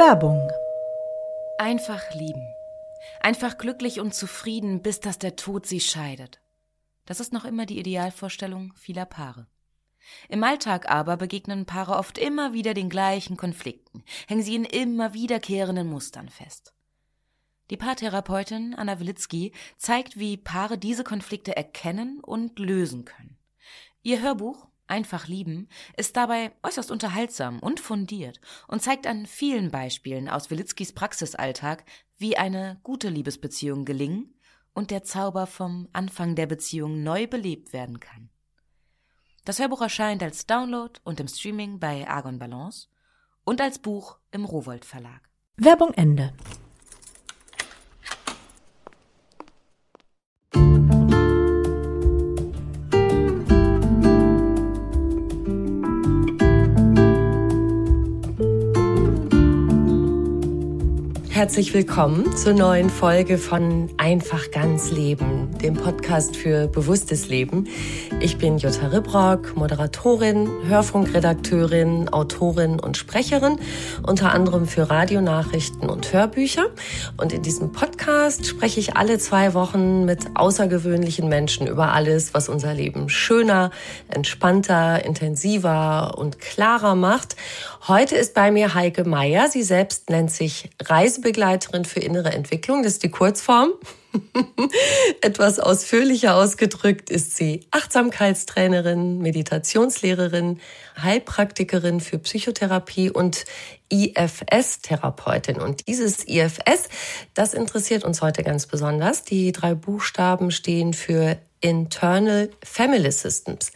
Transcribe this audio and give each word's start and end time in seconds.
Werbung. 0.00 0.50
Einfach 1.58 2.14
lieben. 2.14 2.42
Einfach 3.20 3.58
glücklich 3.58 4.00
und 4.00 4.14
zufrieden, 4.14 4.80
bis 4.80 5.00
dass 5.00 5.18
der 5.18 5.36
Tod 5.36 5.66
sie 5.66 5.78
scheidet. 5.78 6.40
Das 7.04 7.20
ist 7.20 7.34
noch 7.34 7.44
immer 7.44 7.66
die 7.66 7.78
Idealvorstellung 7.78 8.72
vieler 8.76 9.04
Paare. 9.04 9.46
Im 10.30 10.42
Alltag 10.42 10.90
aber 10.90 11.18
begegnen 11.18 11.66
Paare 11.66 11.96
oft 11.96 12.16
immer 12.16 12.54
wieder 12.54 12.72
den 12.72 12.88
gleichen 12.88 13.36
Konflikten, 13.36 14.02
hängen 14.26 14.42
sie 14.42 14.54
in 14.54 14.64
immer 14.64 15.12
wiederkehrenden 15.12 15.88
Mustern 15.88 16.30
fest. 16.30 16.72
Die 17.68 17.76
Paartherapeutin 17.76 18.74
Anna 18.74 19.00
Wilitzki 19.00 19.52
zeigt, 19.76 20.18
wie 20.18 20.38
Paare 20.38 20.78
diese 20.78 21.04
Konflikte 21.04 21.54
erkennen 21.54 22.20
und 22.20 22.58
lösen 22.58 23.04
können. 23.04 23.36
Ihr 24.02 24.22
Hörbuch 24.22 24.69
Einfach 24.90 25.28
lieben 25.28 25.68
ist 25.96 26.16
dabei 26.16 26.50
äußerst 26.64 26.90
unterhaltsam 26.90 27.60
und 27.60 27.78
fundiert 27.78 28.40
und 28.66 28.82
zeigt 28.82 29.06
an 29.06 29.24
vielen 29.24 29.70
Beispielen 29.70 30.28
aus 30.28 30.50
Wilitzkis 30.50 30.92
Praxisalltag, 30.92 31.84
wie 32.18 32.36
eine 32.36 32.80
gute 32.82 33.08
Liebesbeziehung 33.08 33.84
gelingen 33.84 34.34
und 34.74 34.90
der 34.90 35.04
Zauber 35.04 35.46
vom 35.46 35.88
Anfang 35.92 36.34
der 36.34 36.46
Beziehung 36.46 37.04
neu 37.04 37.28
belebt 37.28 37.72
werden 37.72 38.00
kann. 38.00 38.30
Das 39.44 39.60
Hörbuch 39.60 39.80
erscheint 39.80 40.24
als 40.24 40.46
Download 40.46 40.98
und 41.04 41.20
im 41.20 41.28
Streaming 41.28 41.78
bei 41.78 42.08
Argon 42.08 42.40
Balance 42.40 42.88
und 43.44 43.60
als 43.60 43.78
Buch 43.78 44.18
im 44.32 44.44
Rowold 44.44 44.84
Verlag. 44.84 45.30
Werbung 45.56 45.94
Ende. 45.94 46.32
Herzlich 61.40 61.72
willkommen 61.72 62.36
zur 62.36 62.52
neuen 62.52 62.90
Folge 62.90 63.38
von 63.38 63.88
Einfach 63.96 64.50
ganz 64.50 64.90
Leben, 64.90 65.48
dem 65.62 65.72
Podcast 65.72 66.36
für 66.36 66.68
bewusstes 66.68 67.28
Leben. 67.28 67.66
Ich 68.20 68.36
bin 68.36 68.58
Jutta 68.58 68.88
Ribrock, 68.88 69.56
Moderatorin, 69.56 70.50
Hörfunkredakteurin, 70.66 72.10
Autorin 72.10 72.78
und 72.78 72.98
Sprecherin, 72.98 73.58
unter 74.06 74.32
anderem 74.32 74.66
für 74.66 74.90
Radionachrichten 74.90 75.88
und 75.88 76.12
Hörbücher. 76.12 76.66
Und 77.16 77.32
in 77.32 77.40
diesem 77.40 77.72
Podcast 77.72 78.44
spreche 78.44 78.78
ich 78.78 78.98
alle 78.98 79.16
zwei 79.16 79.54
Wochen 79.54 80.04
mit 80.04 80.18
außergewöhnlichen 80.34 81.26
Menschen 81.26 81.66
über 81.66 81.94
alles, 81.94 82.34
was 82.34 82.50
unser 82.50 82.74
Leben 82.74 83.08
schöner, 83.08 83.70
entspannter, 84.08 85.06
intensiver 85.06 86.18
und 86.18 86.38
klarer 86.38 86.96
macht. 86.96 87.34
Heute 87.88 88.16
ist 88.16 88.34
bei 88.34 88.50
mir 88.50 88.74
Heike 88.74 89.04
Meier. 89.04 89.48
Sie 89.48 89.62
selbst 89.62 90.10
nennt 90.10 90.30
sich 90.30 90.68
Reisebegleiterin 90.82 91.29
für 91.84 92.00
innere 92.00 92.32
Entwicklung. 92.32 92.82
Das 92.82 92.94
ist 92.94 93.02
die 93.02 93.10
Kurzform. 93.10 93.70
Etwas 95.20 95.60
ausführlicher 95.60 96.34
ausgedrückt 96.34 97.10
ist 97.10 97.36
sie 97.36 97.66
Achtsamkeitstrainerin, 97.70 99.18
Meditationslehrerin, 99.18 100.60
Heilpraktikerin 101.00 102.00
für 102.00 102.18
Psychotherapie 102.18 103.10
und 103.10 103.44
IFS-Therapeutin. 103.90 105.60
Und 105.60 105.86
dieses 105.86 106.26
IFS, 106.26 106.88
das 107.34 107.54
interessiert 107.54 108.04
uns 108.04 108.22
heute 108.22 108.42
ganz 108.42 108.66
besonders. 108.66 109.24
Die 109.24 109.52
drei 109.52 109.74
Buchstaben 109.74 110.50
stehen 110.50 110.92
für 110.92 111.38
Internal 111.60 112.50
Family 112.64 113.12
Systems. 113.12 113.72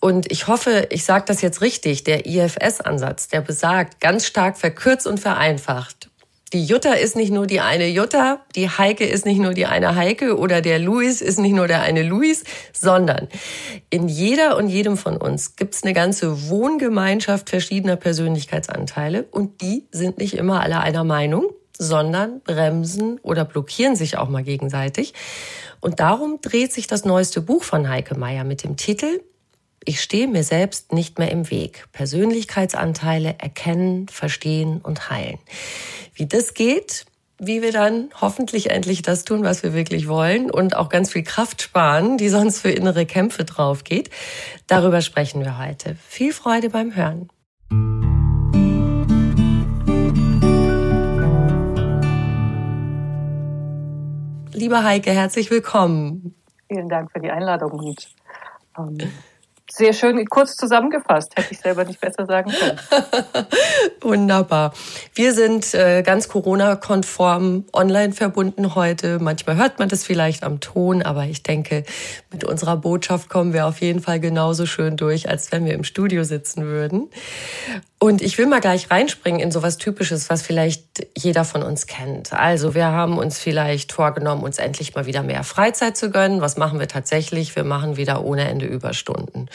Und 0.00 0.30
ich 0.30 0.48
hoffe, 0.48 0.88
ich 0.90 1.04
sage 1.04 1.24
das 1.26 1.40
jetzt 1.40 1.62
richtig, 1.62 2.04
der 2.04 2.26
IFS-Ansatz, 2.26 3.28
der 3.28 3.40
besagt, 3.40 4.00
ganz 4.00 4.26
stark 4.26 4.58
verkürzt 4.58 5.06
und 5.06 5.18
vereinfacht. 5.18 6.10
Die 6.54 6.64
Jutta 6.64 6.92
ist 6.92 7.16
nicht 7.16 7.32
nur 7.32 7.48
die 7.48 7.58
eine 7.58 7.88
Jutta, 7.88 8.44
die 8.54 8.68
Heike 8.68 9.04
ist 9.04 9.26
nicht 9.26 9.40
nur 9.40 9.54
die 9.54 9.66
eine 9.66 9.96
Heike 9.96 10.38
oder 10.38 10.60
der 10.60 10.78
Luis 10.78 11.20
ist 11.20 11.40
nicht 11.40 11.52
nur 11.52 11.66
der 11.66 11.82
eine 11.82 12.04
Luis, 12.04 12.44
sondern 12.72 13.26
in 13.90 14.06
jeder 14.06 14.56
und 14.56 14.68
jedem 14.68 14.96
von 14.96 15.16
uns 15.16 15.56
gibt 15.56 15.74
es 15.74 15.82
eine 15.82 15.94
ganze 15.94 16.48
Wohngemeinschaft 16.48 17.50
verschiedener 17.50 17.96
Persönlichkeitsanteile 17.96 19.24
und 19.32 19.62
die 19.62 19.88
sind 19.90 20.18
nicht 20.18 20.34
immer 20.34 20.60
alle 20.60 20.78
einer 20.78 21.02
Meinung, 21.02 21.46
sondern 21.76 22.40
bremsen 22.42 23.18
oder 23.24 23.44
blockieren 23.44 23.96
sich 23.96 24.16
auch 24.16 24.28
mal 24.28 24.44
gegenseitig. 24.44 25.12
Und 25.80 25.98
darum 25.98 26.38
dreht 26.40 26.72
sich 26.72 26.86
das 26.86 27.04
neueste 27.04 27.40
Buch 27.40 27.64
von 27.64 27.88
Heike 27.88 28.16
Meier 28.16 28.44
mit 28.44 28.62
dem 28.62 28.76
Titel 28.76 29.20
ich 29.84 30.00
stehe 30.00 30.28
mir 30.28 30.42
selbst 30.42 30.92
nicht 30.92 31.18
mehr 31.18 31.30
im 31.30 31.50
Weg. 31.50 31.86
Persönlichkeitsanteile 31.92 33.36
erkennen, 33.38 34.08
verstehen 34.08 34.80
und 34.82 35.10
heilen. 35.10 35.38
Wie 36.14 36.26
das 36.26 36.54
geht, 36.54 37.06
wie 37.38 37.62
wir 37.62 37.72
dann 37.72 38.10
hoffentlich 38.20 38.70
endlich 38.70 39.02
das 39.02 39.24
tun, 39.24 39.42
was 39.42 39.62
wir 39.62 39.74
wirklich 39.74 40.08
wollen 40.08 40.50
und 40.50 40.76
auch 40.76 40.88
ganz 40.88 41.12
viel 41.12 41.24
Kraft 41.24 41.62
sparen, 41.62 42.16
die 42.16 42.28
sonst 42.28 42.60
für 42.60 42.70
innere 42.70 43.06
Kämpfe 43.06 43.44
drauf 43.44 43.84
geht. 43.84 44.10
Darüber 44.66 45.00
sprechen 45.00 45.42
wir 45.42 45.58
heute. 45.58 45.96
Viel 46.08 46.32
Freude 46.32 46.70
beim 46.70 46.94
Hören. 46.94 47.28
Lieber 54.52 54.84
Heike, 54.84 55.10
herzlich 55.10 55.50
willkommen. 55.50 56.36
Vielen 56.68 56.88
Dank 56.88 57.10
für 57.10 57.20
die 57.20 57.30
Einladung 57.30 57.72
und 57.72 58.08
ähm, 58.78 58.98
sehr 59.76 59.92
schön 59.92 60.24
kurz 60.26 60.56
zusammengefasst, 60.56 61.36
hätte 61.36 61.48
ich 61.50 61.58
selber 61.58 61.84
nicht 61.84 62.00
besser 62.00 62.26
sagen 62.26 62.52
können. 62.52 62.78
Wunderbar. 64.00 64.72
Wir 65.14 65.34
sind 65.34 65.74
äh, 65.74 66.02
ganz 66.02 66.28
Corona-konform 66.28 67.64
online 67.72 68.12
verbunden 68.12 68.74
heute. 68.74 69.18
Manchmal 69.18 69.56
hört 69.56 69.80
man 69.80 69.88
das 69.88 70.04
vielleicht 70.04 70.44
am 70.44 70.60
Ton, 70.60 71.02
aber 71.02 71.24
ich 71.24 71.42
denke, 71.42 71.84
mit 72.30 72.44
unserer 72.44 72.76
Botschaft 72.76 73.28
kommen 73.28 73.52
wir 73.52 73.66
auf 73.66 73.80
jeden 73.80 74.00
Fall 74.00 74.20
genauso 74.20 74.66
schön 74.66 74.96
durch, 74.96 75.28
als 75.28 75.50
wenn 75.50 75.64
wir 75.64 75.74
im 75.74 75.84
Studio 75.84 76.22
sitzen 76.22 76.64
würden. 76.64 77.10
Und 78.04 78.20
ich 78.20 78.36
will 78.36 78.44
mal 78.44 78.60
gleich 78.60 78.90
reinspringen 78.90 79.40
in 79.40 79.50
sowas 79.50 79.78
Typisches, 79.78 80.28
was 80.28 80.42
vielleicht 80.42 81.06
jeder 81.16 81.42
von 81.46 81.62
uns 81.62 81.86
kennt. 81.86 82.34
Also 82.34 82.74
wir 82.74 82.88
haben 82.88 83.16
uns 83.16 83.38
vielleicht 83.38 83.94
vorgenommen, 83.94 84.42
uns 84.42 84.58
endlich 84.58 84.94
mal 84.94 85.06
wieder 85.06 85.22
mehr 85.22 85.42
Freizeit 85.42 85.96
zu 85.96 86.10
gönnen. 86.10 86.42
Was 86.42 86.58
machen 86.58 86.78
wir 86.78 86.86
tatsächlich? 86.86 87.56
Wir 87.56 87.64
machen 87.64 87.96
wieder 87.96 88.22
ohne 88.22 88.46
Ende 88.46 88.66
Überstunden. 88.66 89.48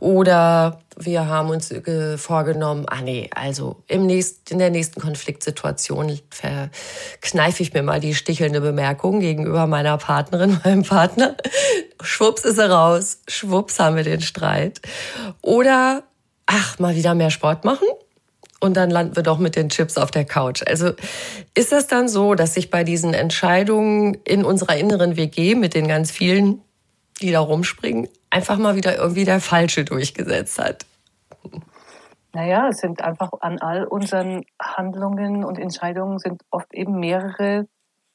Oder 0.00 0.80
wir 0.96 1.28
haben 1.28 1.50
uns 1.50 1.72
vorgenommen, 2.16 2.86
ah 2.88 3.02
nee, 3.02 3.30
also 3.32 3.84
im 3.86 4.06
nächsten, 4.06 4.54
in 4.54 4.58
der 4.58 4.70
nächsten 4.70 5.00
Konfliktsituation 5.00 6.18
verkneife 6.30 7.62
ich 7.62 7.72
mir 7.72 7.84
mal 7.84 8.00
die 8.00 8.16
stichelnde 8.16 8.60
Bemerkung 8.60 9.20
gegenüber 9.20 9.68
meiner 9.68 9.96
Partnerin, 9.96 10.58
meinem 10.64 10.82
Partner. 10.82 11.36
Schwupps 12.02 12.44
ist 12.44 12.58
er 12.58 12.72
raus, 12.72 13.20
schwupps 13.28 13.78
haben 13.78 13.94
wir 13.94 14.02
den 14.02 14.22
Streit. 14.22 14.80
Oder 15.40 16.02
ach, 16.46 16.78
mal 16.78 16.94
wieder 16.94 17.14
mehr 17.14 17.30
Sport 17.30 17.64
machen 17.64 17.88
und 18.62 18.76
dann 18.76 18.90
landen 18.90 19.16
wir 19.16 19.24
doch 19.24 19.38
mit 19.38 19.56
den 19.56 19.68
Chips 19.68 19.98
auf 19.98 20.10
der 20.12 20.24
Couch. 20.24 20.62
Also 20.66 20.92
ist 21.54 21.72
das 21.72 21.88
dann 21.88 22.08
so, 22.08 22.34
dass 22.34 22.54
sich 22.54 22.70
bei 22.70 22.84
diesen 22.84 23.12
Entscheidungen 23.12 24.14
in 24.24 24.44
unserer 24.44 24.76
inneren 24.76 25.16
WG 25.16 25.56
mit 25.56 25.74
den 25.74 25.88
ganz 25.88 26.12
vielen, 26.12 26.62
die 27.20 27.32
da 27.32 27.40
rumspringen, 27.40 28.08
einfach 28.30 28.58
mal 28.58 28.76
wieder 28.76 28.96
irgendwie 28.96 29.24
der 29.24 29.40
Falsche 29.40 29.84
durchgesetzt 29.84 30.58
hat? 30.58 30.86
Naja, 32.34 32.68
es 32.68 32.78
sind 32.78 33.02
einfach 33.02 33.30
an 33.40 33.58
all 33.58 33.84
unseren 33.84 34.44
Handlungen 34.60 35.44
und 35.44 35.58
Entscheidungen 35.58 36.18
sind 36.18 36.42
oft 36.50 36.72
eben 36.72 36.98
mehrere 37.00 37.66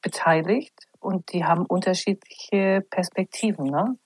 beteiligt 0.02 0.74
und 0.98 1.32
die 1.32 1.44
haben 1.44 1.66
unterschiedliche 1.66 2.80
Perspektiven. 2.90 3.66
Ne? 3.66 3.96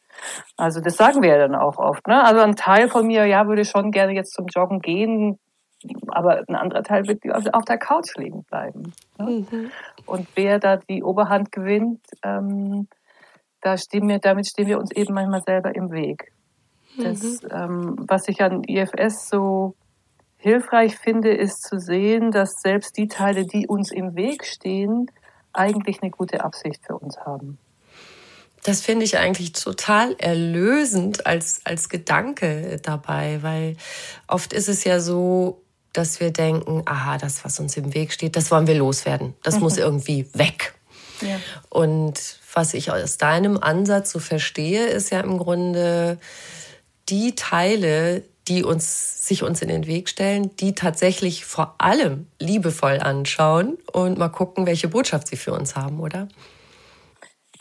Also 0.56 0.80
das 0.80 0.96
sagen 0.96 1.22
wir 1.22 1.30
ja 1.30 1.38
dann 1.38 1.54
auch 1.54 1.78
oft. 1.78 2.06
Ne? 2.06 2.22
Also 2.22 2.40
ein 2.40 2.56
Teil 2.56 2.88
von 2.88 3.06
mir, 3.06 3.26
ja, 3.26 3.46
würde 3.46 3.64
schon 3.64 3.90
gerne 3.90 4.14
jetzt 4.14 4.34
zum 4.34 4.46
Joggen 4.46 4.80
gehen, 4.80 5.38
aber 6.08 6.44
ein 6.48 6.54
anderer 6.54 6.82
Teil 6.82 7.06
wird 7.06 7.20
auf 7.54 7.64
der 7.64 7.78
Couch 7.78 8.16
liegen 8.16 8.44
bleiben. 8.44 8.92
Ne? 9.18 9.44
Mhm. 9.50 9.70
Und 10.06 10.28
wer 10.34 10.58
da 10.58 10.76
die 10.76 11.02
Oberhand 11.02 11.52
gewinnt, 11.52 12.00
ähm, 12.22 12.88
da 13.60 13.76
stehen 13.76 14.08
wir, 14.08 14.18
damit 14.18 14.46
stehen 14.46 14.66
wir 14.66 14.78
uns 14.78 14.90
eben 14.92 15.14
manchmal 15.14 15.42
selber 15.42 15.74
im 15.74 15.90
Weg. 15.90 16.32
Das, 16.98 17.42
mhm. 17.42 17.48
ähm, 17.50 17.96
was 18.06 18.28
ich 18.28 18.42
an 18.42 18.64
IFS 18.64 19.28
so 19.28 19.74
hilfreich 20.36 20.96
finde, 20.98 21.32
ist 21.32 21.62
zu 21.62 21.78
sehen, 21.78 22.32
dass 22.32 22.60
selbst 22.60 22.96
die 22.98 23.08
Teile, 23.08 23.46
die 23.46 23.66
uns 23.68 23.92
im 23.92 24.16
Weg 24.16 24.44
stehen, 24.44 25.10
eigentlich 25.52 26.02
eine 26.02 26.10
gute 26.10 26.44
Absicht 26.44 26.84
für 26.84 26.98
uns 26.98 27.18
haben. 27.20 27.58
Das 28.62 28.80
finde 28.80 29.04
ich 29.04 29.18
eigentlich 29.18 29.52
total 29.52 30.14
erlösend 30.18 31.26
als, 31.26 31.60
als 31.64 31.88
Gedanke 31.88 32.78
dabei, 32.82 33.42
weil 33.42 33.76
oft 34.28 34.52
ist 34.52 34.68
es 34.68 34.84
ja 34.84 35.00
so, 35.00 35.62
dass 35.92 36.20
wir 36.20 36.30
denken, 36.30 36.82
aha, 36.86 37.18
das, 37.18 37.44
was 37.44 37.58
uns 37.60 37.76
im 37.76 37.92
Weg 37.92 38.12
steht, 38.12 38.36
das 38.36 38.50
wollen 38.50 38.66
wir 38.66 38.76
loswerden. 38.76 39.34
Das 39.42 39.56
mhm. 39.56 39.60
muss 39.62 39.78
irgendwie 39.78 40.26
weg. 40.34 40.74
Ja. 41.20 41.38
Und 41.68 42.38
was 42.54 42.74
ich 42.74 42.90
aus 42.90 43.16
deinem 43.16 43.58
Ansatz 43.58 44.12
so 44.12 44.18
verstehe, 44.18 44.86
ist 44.86 45.10
ja 45.10 45.20
im 45.20 45.38
Grunde 45.38 46.18
die 47.08 47.34
Teile, 47.34 48.22
die 48.48 48.64
uns, 48.64 49.26
sich 49.26 49.42
uns 49.42 49.62
in 49.62 49.68
den 49.68 49.86
Weg 49.86 50.08
stellen, 50.08 50.54
die 50.56 50.74
tatsächlich 50.74 51.44
vor 51.44 51.74
allem 51.78 52.26
liebevoll 52.38 52.98
anschauen 52.98 53.78
und 53.92 54.18
mal 54.18 54.28
gucken, 54.28 54.66
welche 54.66 54.88
Botschaft 54.88 55.28
sie 55.28 55.36
für 55.36 55.52
uns 55.52 55.76
haben, 55.76 56.00
oder? 56.00 56.28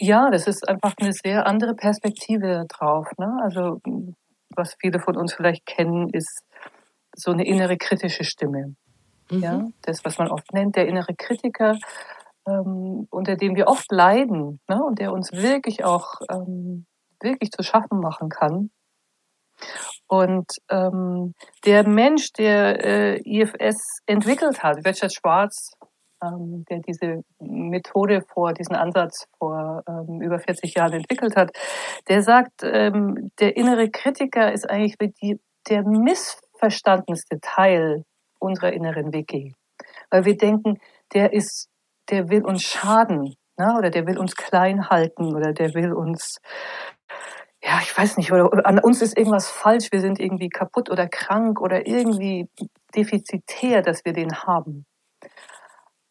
Ja, 0.01 0.31
das 0.31 0.47
ist 0.47 0.67
einfach 0.67 0.95
eine 0.99 1.13
sehr 1.13 1.45
andere 1.45 1.75
Perspektive 1.75 2.65
drauf. 2.67 3.07
Ne? 3.19 3.37
Also 3.43 3.79
was 4.55 4.75
viele 4.81 4.99
von 4.99 5.15
uns 5.15 5.35
vielleicht 5.35 5.67
kennen, 5.67 6.09
ist 6.09 6.41
so 7.15 7.31
eine 7.31 7.45
innere 7.45 7.77
kritische 7.77 8.23
Stimme. 8.23 8.75
Mhm. 9.29 9.39
Ja, 9.39 9.67
das, 9.83 10.03
was 10.03 10.17
man 10.17 10.29
oft 10.29 10.51
nennt, 10.53 10.75
der 10.75 10.87
innere 10.87 11.13
Kritiker, 11.15 11.77
ähm, 12.47 13.07
unter 13.11 13.35
dem 13.35 13.55
wir 13.55 13.67
oft 13.67 13.91
leiden 13.91 14.59
ne? 14.67 14.83
und 14.83 14.97
der 14.97 15.13
uns 15.13 15.31
wirklich 15.33 15.85
auch 15.85 16.15
ähm, 16.31 16.87
wirklich 17.21 17.51
zu 17.51 17.61
schaffen 17.61 17.99
machen 17.99 18.29
kann. 18.29 18.71
Und 20.07 20.47
ähm, 20.71 21.35
der 21.63 21.87
Mensch, 21.87 22.33
der 22.33 22.83
äh, 22.83 23.21
IFS 23.23 23.99
entwickelt 24.07 24.63
hat, 24.63 24.77
Richard 24.83 25.13
Schwarz, 25.13 25.73
ähm, 26.23 26.65
der 26.69 26.79
diese 26.79 27.23
Methode 27.39 28.21
vor, 28.33 28.53
diesen 28.53 28.75
Ansatz 28.75 29.25
vor 29.37 29.83
ähm, 29.87 30.21
über 30.21 30.39
40 30.39 30.75
Jahren 30.75 30.93
entwickelt 30.93 31.35
hat, 31.35 31.51
der 32.07 32.21
sagt, 32.21 32.63
ähm, 32.63 33.31
der 33.39 33.57
innere 33.57 33.89
Kritiker 33.89 34.51
ist 34.51 34.69
eigentlich 34.69 34.97
die, 35.21 35.39
der 35.69 35.83
missverstandenste 35.83 37.39
Teil 37.41 38.03
unserer 38.39 38.73
inneren 38.73 39.13
WG. 39.13 39.53
Weil 40.09 40.25
wir 40.25 40.37
denken, 40.37 40.79
der 41.13 41.33
ist, 41.33 41.69
der 42.09 42.29
will 42.29 42.45
uns 42.45 42.63
schaden, 42.63 43.35
ne? 43.57 43.75
oder 43.77 43.89
der 43.89 44.05
will 44.07 44.17
uns 44.17 44.35
klein 44.35 44.89
halten, 44.89 45.35
oder 45.35 45.53
der 45.53 45.73
will 45.73 45.93
uns 45.93 46.37
ja, 47.63 47.79
ich 47.83 47.95
weiß 47.95 48.17
nicht, 48.17 48.31
oder 48.31 48.65
an 48.65 48.79
uns 48.79 49.03
ist 49.03 49.15
irgendwas 49.15 49.47
falsch, 49.49 49.91
wir 49.91 50.01
sind 50.01 50.19
irgendwie 50.19 50.49
kaputt 50.49 50.89
oder 50.89 51.07
krank 51.07 51.61
oder 51.61 51.85
irgendwie 51.85 52.49
defizitär, 52.95 53.83
dass 53.83 54.03
wir 54.03 54.13
den 54.13 54.33
haben. 54.33 54.85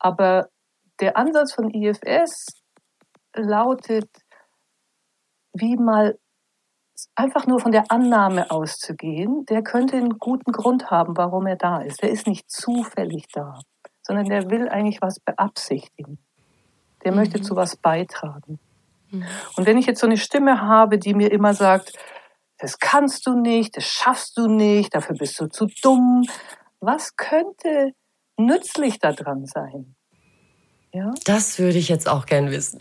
Aber 0.00 0.49
der 0.99 1.17
Ansatz 1.17 1.52
von 1.52 1.70
IFS 1.70 2.47
lautet, 3.35 4.08
wie 5.52 5.76
mal 5.76 6.19
einfach 7.14 7.47
nur 7.47 7.61
von 7.61 7.73
der 7.73 7.91
Annahme 7.91 8.50
auszugehen, 8.50 9.44
der 9.47 9.62
könnte 9.62 9.97
einen 9.97 10.19
guten 10.19 10.52
Grund 10.52 10.91
haben, 10.91 11.17
warum 11.17 11.47
er 11.47 11.56
da 11.56 11.81
ist. 11.81 12.02
Der 12.02 12.11
ist 12.11 12.26
nicht 12.26 12.50
zufällig 12.50 13.29
da, 13.32 13.61
sondern 14.02 14.26
der 14.26 14.50
will 14.50 14.69
eigentlich 14.69 15.00
was 15.00 15.20
beabsichtigen. 15.20 16.19
Der 17.05 17.12
mhm. 17.12 17.19
möchte 17.19 17.41
zu 17.41 17.56
was 17.56 17.76
beitragen. 17.76 18.58
Mhm. 19.11 19.25
Und 19.56 19.67
wenn 19.67 19.79
ich 19.79 19.87
jetzt 19.87 20.00
so 20.00 20.06
eine 20.06 20.19
Stimme 20.19 20.61
habe, 20.61 20.99
die 20.99 21.14
mir 21.14 21.31
immer 21.32 21.55
sagt, 21.55 21.93
das 22.58 22.79
kannst 22.79 23.26
du 23.26 23.35
nicht, 23.35 23.76
das 23.76 23.85
schaffst 23.85 24.37
du 24.37 24.46
nicht, 24.46 24.94
dafür 24.94 25.17
bist 25.17 25.41
du 25.41 25.46
zu 25.46 25.67
dumm, 25.82 26.26
was 26.81 27.17
könnte 27.17 27.93
nützlich 28.47 28.99
daran 28.99 29.47
sein? 29.47 29.95
Ja? 30.93 31.13
Das 31.25 31.59
würde 31.59 31.79
ich 31.79 31.89
jetzt 31.89 32.09
auch 32.09 32.27
gern 32.27 32.51
wissen. 32.51 32.81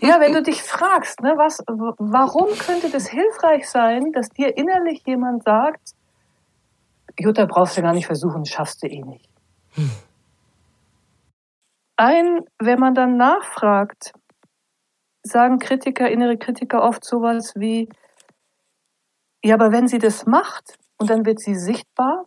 ja, 0.00 0.20
wenn 0.20 0.32
du 0.32 0.42
dich 0.42 0.62
fragst, 0.62 1.20
ne, 1.20 1.34
was, 1.36 1.58
warum 1.66 2.48
könnte 2.58 2.90
das 2.90 3.08
hilfreich 3.08 3.68
sein, 3.68 4.12
dass 4.12 4.30
dir 4.30 4.56
innerlich 4.56 5.02
jemand 5.06 5.44
sagt, 5.44 5.92
Jutta, 7.18 7.46
brauchst 7.46 7.76
du 7.76 7.82
gar 7.82 7.94
nicht 7.94 8.06
versuchen, 8.06 8.44
schaffst 8.44 8.82
du 8.82 8.88
eh 8.88 9.02
nicht. 9.02 9.28
Hm. 9.74 9.90
Ein, 11.96 12.40
wenn 12.58 12.78
man 12.78 12.94
dann 12.94 13.16
nachfragt, 13.16 14.12
sagen 15.22 15.58
Kritiker, 15.58 16.10
innere 16.10 16.36
Kritiker 16.36 16.82
oft 16.82 17.04
sowas 17.04 17.54
wie, 17.56 17.88
ja, 19.42 19.54
aber 19.54 19.72
wenn 19.72 19.88
sie 19.88 19.98
das 19.98 20.26
macht 20.26 20.78
und 20.98 21.10
dann 21.10 21.24
wird 21.24 21.40
sie 21.40 21.54
sichtbar 21.54 22.26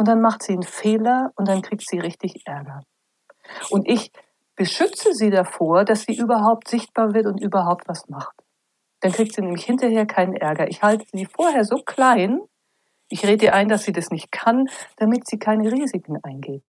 und 0.00 0.08
dann 0.08 0.22
macht 0.22 0.42
sie 0.42 0.54
einen 0.54 0.62
Fehler 0.62 1.30
und 1.36 1.46
dann 1.46 1.60
kriegt 1.60 1.86
sie 1.86 1.98
richtig 1.98 2.46
Ärger. 2.46 2.80
Und 3.68 3.86
ich 3.86 4.10
beschütze 4.56 5.12
sie 5.12 5.28
davor, 5.28 5.84
dass 5.84 6.04
sie 6.04 6.16
überhaupt 6.16 6.68
sichtbar 6.68 7.12
wird 7.12 7.26
und 7.26 7.38
überhaupt 7.38 7.86
was 7.86 8.08
macht. 8.08 8.34
Dann 9.00 9.12
kriegt 9.12 9.34
sie 9.34 9.42
nämlich 9.42 9.66
hinterher 9.66 10.06
keinen 10.06 10.32
Ärger. 10.32 10.68
Ich 10.68 10.82
halte 10.82 11.04
sie 11.12 11.26
vorher 11.26 11.66
so 11.66 11.82
klein, 11.84 12.40
ich 13.10 13.26
rede 13.26 13.44
ihr 13.44 13.54
ein, 13.54 13.68
dass 13.68 13.82
sie 13.82 13.92
das 13.92 14.10
nicht 14.10 14.32
kann, 14.32 14.70
damit 14.96 15.26
sie 15.26 15.38
keine 15.38 15.70
Risiken 15.70 16.16
eingeht. 16.22 16.64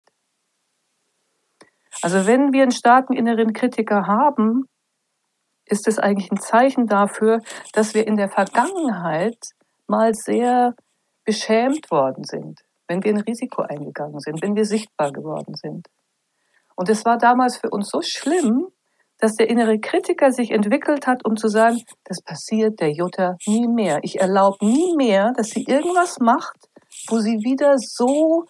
Also 2.03 2.27
wenn 2.27 2.53
wir 2.53 2.63
einen 2.63 2.73
starken 2.73 3.13
inneren 3.13 3.53
Kritiker 3.53 4.09
haben, 4.09 4.65
ist 5.67 5.87
es 5.87 6.01
eigentlich 6.01 6.33
ein 6.33 6.41
Zeichen 6.41 6.89
dafür, 6.89 7.43
dass 7.75 7.95
wir 7.95 8.09
in 8.09 8.17
der 8.17 8.29
Vergangenheit 8.29 9.39
mal 9.87 10.15
sehr 10.15 10.75
beschämt 11.25 11.93
worden 11.93 12.25
sind, 12.25 12.65
wenn 12.91 13.05
wir 13.05 13.15
ein 13.15 13.21
Risiko 13.21 13.63
eingegangen 13.63 14.19
sind, 14.19 14.43
wenn 14.43 14.57
wir 14.57 14.65
sichtbar 14.65 15.13
geworden 15.13 15.55
sind. 15.55 15.87
Und 16.75 16.89
es 16.89 17.05
war 17.05 17.19
damals 17.19 17.57
für 17.57 17.71
uns 17.71 17.89
so 17.89 18.03
schlimm, 18.03 18.67
dass 19.19 19.37
der 19.37 19.49
innere 19.49 19.79
Kritiker 19.79 20.33
sich 20.33 20.51
entwickelt 20.51 21.07
hat, 21.07 21.25
um 21.25 21.37
zu 21.37 21.47
sagen, 21.47 21.81
das 22.05 22.21
passiert 22.21 22.81
der 22.81 22.91
Jutta 22.91 23.37
nie 23.47 23.69
mehr. 23.69 24.01
Ich 24.03 24.19
erlaube 24.19 24.67
nie 24.67 24.97
mehr, 24.97 25.33
dass 25.37 25.51
sie 25.51 25.63
irgendwas 25.65 26.19
macht, 26.19 26.57
wo 27.09 27.21
sie 27.21 27.45
wieder 27.45 27.79
so 27.79 28.47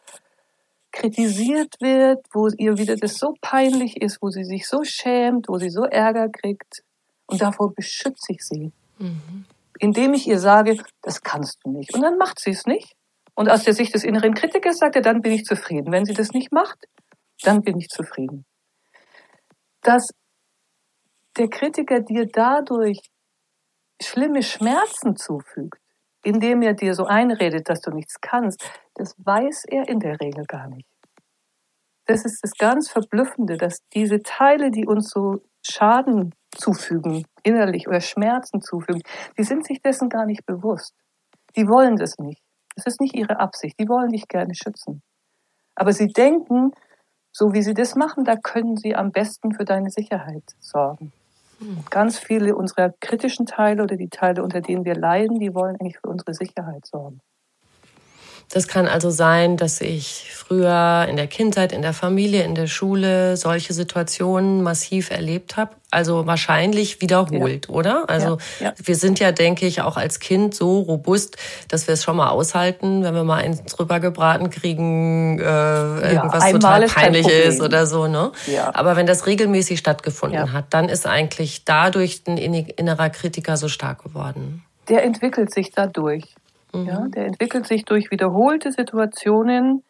kritisiert 0.90 1.74
wird, 1.80 2.24
wo 2.32 2.48
ihr 2.48 2.78
wieder 2.78 2.96
das 2.96 3.16
so 3.16 3.34
peinlich 3.42 4.00
ist, 4.00 4.22
wo 4.22 4.30
sie 4.30 4.44
sich 4.44 4.66
so 4.66 4.84
schämt, 4.84 5.48
wo 5.48 5.58
sie 5.58 5.70
so 5.70 5.84
Ärger 5.84 6.30
kriegt. 6.30 6.82
Und 7.26 7.42
davor 7.42 7.74
beschütze 7.74 8.32
ich 8.32 8.42
sie. 8.42 8.72
Mhm. 8.98 9.44
Indem 9.78 10.14
ich 10.14 10.26
ihr 10.26 10.38
sage, 10.38 10.82
das 11.02 11.20
kannst 11.20 11.58
du 11.62 11.70
nicht. 11.70 11.94
Und 11.94 12.00
dann 12.00 12.16
macht 12.16 12.40
sie 12.40 12.50
es 12.50 12.64
nicht. 12.64 12.96
Und 13.34 13.48
aus 13.48 13.64
der 13.64 13.74
Sicht 13.74 13.94
des 13.94 14.04
inneren 14.04 14.34
Kritikers 14.34 14.78
sagt 14.78 14.96
er, 14.96 15.02
dann 15.02 15.22
bin 15.22 15.32
ich 15.32 15.44
zufrieden. 15.44 15.92
Wenn 15.92 16.04
sie 16.04 16.14
das 16.14 16.32
nicht 16.32 16.52
macht, 16.52 16.86
dann 17.42 17.62
bin 17.62 17.78
ich 17.78 17.88
zufrieden. 17.88 18.44
Dass 19.82 20.10
der 21.36 21.48
Kritiker 21.48 22.00
dir 22.00 22.26
dadurch 22.26 23.00
schlimme 24.02 24.42
Schmerzen 24.42 25.16
zufügt, 25.16 25.80
indem 26.22 26.62
er 26.62 26.74
dir 26.74 26.94
so 26.94 27.04
einredet, 27.04 27.68
dass 27.68 27.80
du 27.80 27.90
nichts 27.90 28.20
kannst, 28.20 28.62
das 28.94 29.14
weiß 29.18 29.64
er 29.68 29.88
in 29.88 30.00
der 30.00 30.20
Regel 30.20 30.44
gar 30.44 30.68
nicht. 30.68 30.88
Das 32.06 32.24
ist 32.24 32.42
das 32.42 32.52
ganz 32.58 32.90
Verblüffende, 32.90 33.56
dass 33.56 33.86
diese 33.94 34.22
Teile, 34.22 34.70
die 34.70 34.86
uns 34.86 35.10
so 35.10 35.42
Schaden 35.62 36.34
zufügen, 36.50 37.24
innerlich 37.42 37.86
oder 37.86 38.00
Schmerzen 38.00 38.60
zufügen, 38.60 39.02
die 39.38 39.44
sind 39.44 39.64
sich 39.64 39.80
dessen 39.80 40.08
gar 40.08 40.26
nicht 40.26 40.44
bewusst. 40.44 40.94
Die 41.56 41.68
wollen 41.68 41.96
das 41.96 42.18
nicht. 42.18 42.42
Das 42.80 42.94
ist 42.94 43.00
nicht 43.00 43.14
ihre 43.14 43.38
Absicht. 43.38 43.78
Die 43.78 43.88
wollen 43.88 44.10
dich 44.12 44.26
gerne 44.26 44.54
schützen. 44.54 45.02
Aber 45.74 45.92
sie 45.92 46.06
denken, 46.06 46.72
so 47.30 47.52
wie 47.52 47.62
sie 47.62 47.74
das 47.74 47.94
machen, 47.94 48.24
da 48.24 48.36
können 48.36 48.78
sie 48.78 48.96
am 48.96 49.12
besten 49.12 49.52
für 49.52 49.66
deine 49.66 49.90
Sicherheit 49.90 50.44
sorgen. 50.60 51.12
Hm. 51.58 51.84
Ganz 51.90 52.18
viele 52.18 52.56
unserer 52.56 52.94
kritischen 53.00 53.44
Teile 53.44 53.82
oder 53.82 53.96
die 53.96 54.08
Teile, 54.08 54.42
unter 54.42 54.62
denen 54.62 54.86
wir 54.86 54.94
leiden, 54.94 55.38
die 55.40 55.54
wollen 55.54 55.76
eigentlich 55.78 55.98
für 55.98 56.08
unsere 56.08 56.32
Sicherheit 56.32 56.86
sorgen. 56.86 57.20
Das 58.48 58.66
kann 58.66 58.88
also 58.88 59.10
sein, 59.10 59.58
dass 59.58 59.82
ich 59.82 60.32
früher 60.34 61.06
in 61.08 61.16
der 61.16 61.26
Kindheit, 61.26 61.72
in 61.72 61.82
der 61.82 61.92
Familie, 61.92 62.44
in 62.44 62.54
der 62.54 62.66
Schule 62.66 63.36
solche 63.36 63.74
Situationen 63.74 64.62
massiv 64.62 65.10
erlebt 65.10 65.58
habe. 65.58 65.76
Also 65.90 66.26
wahrscheinlich 66.26 67.00
wiederholt, 67.00 67.66
ja. 67.68 67.74
oder? 67.74 68.08
Also 68.08 68.38
ja, 68.60 68.66
ja. 68.66 68.72
wir 68.76 68.94
sind 68.94 69.18
ja, 69.18 69.32
denke 69.32 69.66
ich, 69.66 69.82
auch 69.82 69.96
als 69.96 70.20
Kind 70.20 70.54
so 70.54 70.80
robust, 70.80 71.36
dass 71.68 71.88
wir 71.88 71.94
es 71.94 72.04
schon 72.04 72.16
mal 72.16 72.28
aushalten, 72.28 73.02
wenn 73.02 73.14
wir 73.14 73.24
mal 73.24 73.42
eins 73.42 73.64
drüber 73.64 73.98
gebraten 73.98 74.50
kriegen, 74.50 75.40
äh, 75.40 76.12
irgendwas 76.14 76.50
total 76.52 76.86
peinlich 76.86 77.28
ist 77.28 77.60
oder 77.60 77.86
so. 77.86 78.06
Ne? 78.06 78.30
Ja. 78.46 78.70
Aber 78.74 78.94
wenn 78.96 79.06
das 79.06 79.26
regelmäßig 79.26 79.80
stattgefunden 79.80 80.52
hat, 80.52 80.66
dann 80.70 80.88
ist 80.88 81.06
eigentlich 81.06 81.64
dadurch 81.64 82.22
ein 82.26 82.36
innerer 82.36 83.10
Kritiker 83.10 83.56
so 83.56 83.68
stark 83.68 84.04
geworden. 84.04 84.64
Der 84.88 85.02
entwickelt 85.02 85.52
sich 85.52 85.72
dadurch. 85.72 86.34
Mhm. 86.72 86.86
Ja, 86.86 87.06
der 87.08 87.26
entwickelt 87.26 87.66
sich 87.66 87.84
durch 87.84 88.10
wiederholte 88.10 88.70
Situationen. 88.70 89.82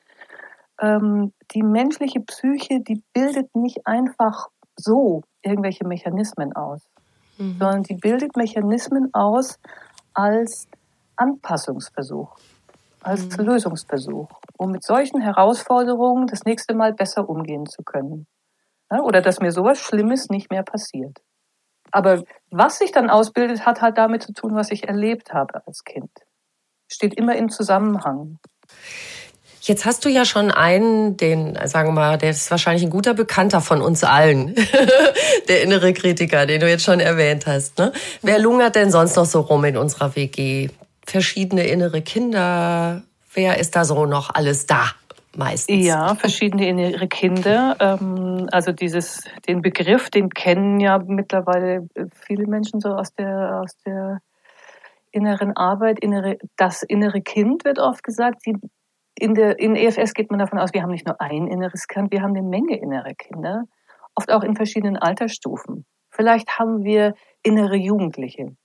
Ähm, 0.81 1.33
die 1.55 1.63
menschliche 1.63 2.21
Psyche, 2.21 2.81
die 2.81 3.03
bildet 3.13 3.55
nicht 3.55 3.87
einfach 3.87 4.49
so 4.77 5.23
irgendwelche 5.43 5.87
Mechanismen 5.87 6.55
aus, 6.55 6.83
mhm. 7.39 7.57
sondern 7.59 7.83
die 7.83 7.95
bildet 7.95 8.37
Mechanismen 8.37 9.11
aus 9.13 9.59
als 10.15 10.69
Anpassungsversuch, 11.17 12.37
als 13.03 13.37
mhm. 13.37 13.45
Lösungsversuch, 13.45 14.29
um 14.57 14.71
mit 14.71 14.83
solchen 14.83 15.21
Herausforderungen 15.21 16.27
das 16.27 16.45
nächste 16.45 16.75
Mal 16.75 16.93
besser 16.93 17.29
umgehen 17.29 17.67
zu 17.67 17.83
können. 17.83 18.27
Ja, 18.91 19.01
oder 19.03 19.21
dass 19.21 19.41
mir 19.41 19.53
sowas 19.53 19.79
Schlimmes 19.79 20.31
nicht 20.31 20.51
mehr 20.51 20.65
passiert. 20.65 21.19
Aber 21.93 22.23
was 22.51 22.79
sich 22.79 22.93
dann 22.93 23.11
ausbildet, 23.11 23.67
hat 23.67 23.81
halt 23.81 23.99
damit 23.99 24.23
zu 24.23 24.33
tun, 24.33 24.55
was 24.55 24.71
ich 24.71 24.89
erlebt 24.89 25.33
habe 25.33 25.67
als 25.67 25.85
Kind. 25.85 26.11
Steht 26.89 27.15
immer 27.15 27.37
im 27.37 27.51
Zusammenhang. 27.51 28.39
Jetzt 29.71 29.85
hast 29.85 30.05
du 30.05 30.09
ja 30.09 30.25
schon 30.25 30.51
einen, 30.51 31.17
den, 31.17 31.57
sagen 31.67 31.91
wir 31.91 31.93
mal, 31.93 32.19
der 32.19 32.31
ist 32.31 32.51
wahrscheinlich 32.51 32.83
ein 32.83 32.91
guter 32.91 33.15
Bekannter 33.15 33.61
von 33.61 33.81
uns 33.81 34.03
allen. 34.03 34.57
der 35.49 35.63
innere 35.63 35.93
Kritiker, 35.93 36.45
den 36.45 36.59
du 36.59 36.69
jetzt 36.69 36.83
schon 36.83 36.99
erwähnt 36.99 37.47
hast. 37.47 37.79
Ne? 37.79 37.93
Wer 38.21 38.41
lungert 38.41 38.75
denn 38.75 38.91
sonst 38.91 39.15
noch 39.15 39.27
so 39.27 39.43
rum 39.43 39.65
in 39.65 39.77
unserer 39.77 40.17
WG? 40.17 40.71
Verschiedene 41.07 41.69
innere 41.69 42.03
Kinder. 42.03 43.03
Wer 43.33 43.59
ist 43.59 43.77
da 43.77 43.85
so 43.85 44.07
noch 44.07 44.35
alles 44.35 44.67
da? 44.67 44.87
Meistens. 45.37 45.87
Ja, 45.87 46.17
verschiedene 46.17 46.67
innere 46.67 47.07
Kinder. 47.07 47.77
Ähm, 47.79 48.49
also 48.51 48.73
dieses, 48.73 49.23
den 49.47 49.63
Begriff, 49.63 50.11
den 50.11 50.31
kennen 50.31 50.81
ja 50.81 50.99
mittlerweile 50.99 51.87
viele 52.27 52.49
Menschen 52.49 52.81
so 52.81 52.89
aus 52.89 53.15
der, 53.15 53.61
aus 53.63 53.77
der 53.87 54.19
inneren 55.13 55.57
Arbeit, 55.57 56.01
innere, 56.01 56.39
das 56.57 56.83
innere 56.83 57.21
Kind 57.21 57.65
wird 57.65 57.79
oft 57.79 58.03
gesagt. 58.03 58.45
Die 58.47 58.57
in 59.21 59.35
der 59.35 59.59
in 59.59 59.77
EFS 59.77 60.15
geht 60.15 60.31
man 60.31 60.39
davon 60.39 60.59
aus, 60.59 60.73
wir 60.73 60.83
haben 60.83 60.91
nicht 60.91 61.07
nur 61.07 61.21
ein 61.21 61.47
inneres 61.47 61.87
Kind, 61.87 62.13
wir 62.13 62.23
haben 62.23 62.37
eine 62.37 62.47
Menge 62.47 62.79
innere 62.79 63.15
Kinder, 63.15 63.65
oft 64.15 64.31
auch 64.33 64.43
in 64.43 64.57
verschiedenen 64.57 64.97
Altersstufen. 64.97 65.87
Vielleicht 66.11 66.59
haben 66.59 66.85
wir 66.85 67.15
innere 67.43 67.77
Jugendliche, 67.77 68.57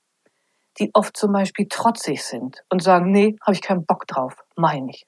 die 0.80 0.90
oft 0.94 1.16
zum 1.16 1.32
Beispiel 1.32 1.68
trotzig 1.70 2.24
sind 2.24 2.64
und 2.70 2.82
sagen, 2.82 3.12
nee, 3.12 3.36
habe 3.42 3.54
ich 3.54 3.62
keinen 3.62 3.86
Bock 3.86 4.08
drauf, 4.08 4.36
meine 4.56 4.90
ich 4.90 5.06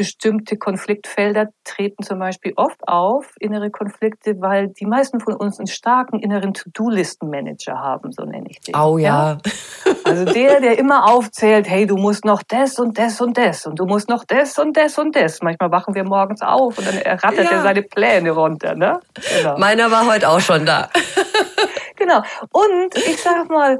bestimmte 0.00 0.56
Konfliktfelder 0.56 1.48
treten 1.62 2.02
zum 2.02 2.20
Beispiel 2.20 2.54
oft 2.56 2.88
auf, 2.88 3.34
innere 3.38 3.70
Konflikte, 3.70 4.40
weil 4.40 4.68
die 4.68 4.86
meisten 4.86 5.20
von 5.20 5.36
uns 5.36 5.58
einen 5.58 5.66
starken 5.66 6.20
inneren 6.20 6.54
To-Do-Listen-Manager 6.54 7.78
haben, 7.78 8.10
so 8.10 8.24
nenne 8.24 8.46
ich 8.48 8.60
den. 8.60 8.74
Oh 8.74 8.96
ja. 8.96 9.36
ja. 9.84 9.92
Also 10.04 10.24
der, 10.24 10.62
der 10.62 10.78
immer 10.78 11.06
aufzählt, 11.12 11.68
hey, 11.68 11.86
du 11.86 11.98
musst 11.98 12.24
noch 12.24 12.42
das 12.42 12.78
und 12.78 12.96
das 12.96 13.20
und 13.20 13.36
das 13.36 13.66
und 13.66 13.78
du 13.78 13.84
musst 13.84 14.08
noch 14.08 14.24
das 14.24 14.58
und 14.58 14.74
das 14.74 14.96
und 14.96 15.14
das. 15.14 15.42
Manchmal 15.42 15.70
wachen 15.70 15.94
wir 15.94 16.04
morgens 16.04 16.40
auf 16.40 16.78
und 16.78 16.88
dann 16.88 16.96
rattert 16.96 17.50
ja. 17.50 17.58
er 17.58 17.62
seine 17.62 17.82
Pläne 17.82 18.30
runter, 18.30 18.74
ne? 18.74 19.00
Genau. 19.36 19.58
Meiner 19.58 19.90
war 19.90 20.10
heute 20.10 20.30
auch 20.30 20.40
schon 20.40 20.64
da. 20.64 20.88
genau. 21.96 22.22
Und 22.52 22.96
ich 22.96 23.20
sag 23.20 23.50
mal, 23.50 23.78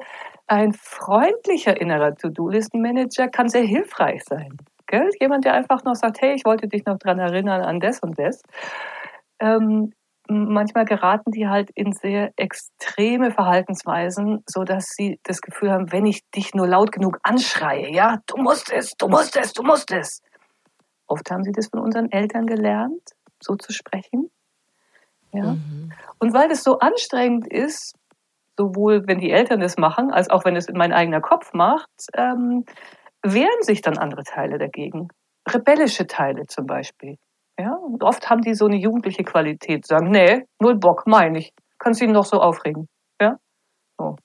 ein 0.49 0.75
freundlicher 0.75 1.81
innerer 1.81 2.15
To-Do-Listen-Manager 2.15 3.29
kann 3.29 3.49
sehr 3.49 3.63
hilfreich 3.63 4.23
sein. 4.25 4.59
Gell? 4.91 5.09
Jemand, 5.21 5.45
der 5.45 5.55
einfach 5.55 5.85
noch 5.85 5.95
sagt, 5.95 6.21
hey, 6.21 6.35
ich 6.35 6.45
wollte 6.45 6.67
dich 6.67 6.85
noch 6.85 6.99
dran 6.99 7.21
erinnern 7.21 7.63
an 7.63 7.79
das 7.79 8.01
und 8.01 8.19
das. 8.19 8.43
Ähm, 9.39 9.93
manchmal 10.29 10.85
geraten 10.85 11.31
die 11.31 11.47
halt 11.47 11.71
in 11.77 11.93
sehr 11.93 12.33
extreme 12.35 13.31
Verhaltensweisen, 13.31 14.43
so 14.47 14.65
dass 14.65 14.87
sie 14.97 15.21
das 15.23 15.43
Gefühl 15.43 15.71
haben, 15.71 15.93
wenn 15.93 16.07
ich 16.07 16.29
dich 16.31 16.55
nur 16.55 16.67
laut 16.67 16.91
genug 16.91 17.21
anschreie, 17.23 17.89
ja, 17.93 18.19
du 18.27 18.37
musst 18.37 18.73
es, 18.73 18.97
du 18.99 19.07
musst 19.07 19.37
es, 19.37 19.53
du 19.53 19.63
musst 19.63 19.93
es. 19.93 20.23
Oft 21.07 21.31
haben 21.31 21.45
sie 21.45 21.53
das 21.53 21.69
von 21.69 21.79
unseren 21.79 22.11
Eltern 22.11 22.47
gelernt, 22.47 23.11
so 23.41 23.55
zu 23.55 23.73
sprechen. 23.73 24.29
Ja. 25.33 25.53
Mhm. 25.53 25.93
Und 26.19 26.35
weil 26.35 26.49
das 26.49 26.65
so 26.65 26.81
anstrengend 26.81 27.47
ist, 27.47 27.95
sowohl 28.59 29.07
wenn 29.07 29.21
die 29.21 29.31
Eltern 29.31 29.61
das 29.61 29.77
machen, 29.77 30.11
als 30.11 30.31
auch 30.31 30.45
wenn 30.45 30.57
es 30.57 30.67
mein 30.73 30.93
eigener 30.93 31.21
Kopf 31.21 31.53
macht, 31.53 31.89
ähm, 32.15 32.65
wehren 33.23 33.63
sich 33.63 33.83
dann 33.83 33.99
andere 33.99 34.25
Teile 34.25 34.59
dagegen. 34.59 35.09
Rebellische 35.49 36.07
Teile 36.07 36.47
zum 36.47 36.67
Beispiel. 36.67 37.17
Ja, 37.59 37.75
und 37.75 38.03
oft 38.03 38.31
haben 38.31 38.41
die 38.41 38.55
so 38.55 38.67
eine 38.67 38.77
jugendliche 38.77 39.23
Qualität, 39.23 39.87
sagen, 39.87 40.11
nee, 40.11 40.47
null 40.61 40.79
Bock, 40.79 41.07
meine 41.07 41.39
ich. 41.39 41.53
Kannst 41.79 42.01
ihn 42.01 42.13
noch 42.13 42.25
so 42.25 42.41
aufregen. 42.41 42.89
Ja? 43.21 43.37
So. 43.99 44.17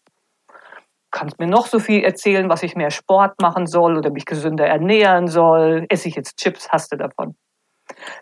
Kannst 1.12 1.40
mir 1.40 1.48
noch 1.48 1.68
so 1.68 1.80
viel 1.80 2.04
erzählen, 2.04 2.50
was 2.50 2.64
ich 2.64 2.76
mehr 2.76 2.92
Sport 2.92 3.42
machen 3.42 3.68
soll 3.68 3.98
oder 3.98 4.12
mich 4.12 4.26
gesünder 4.26 4.68
ernähren 4.68 5.28
soll. 5.28 5.86
Esse 5.90 6.08
ich 6.08 6.16
jetzt 6.16 6.38
Chips, 6.38 6.70
hast 6.70 6.92
du 6.92 6.98
davon. 6.98 7.36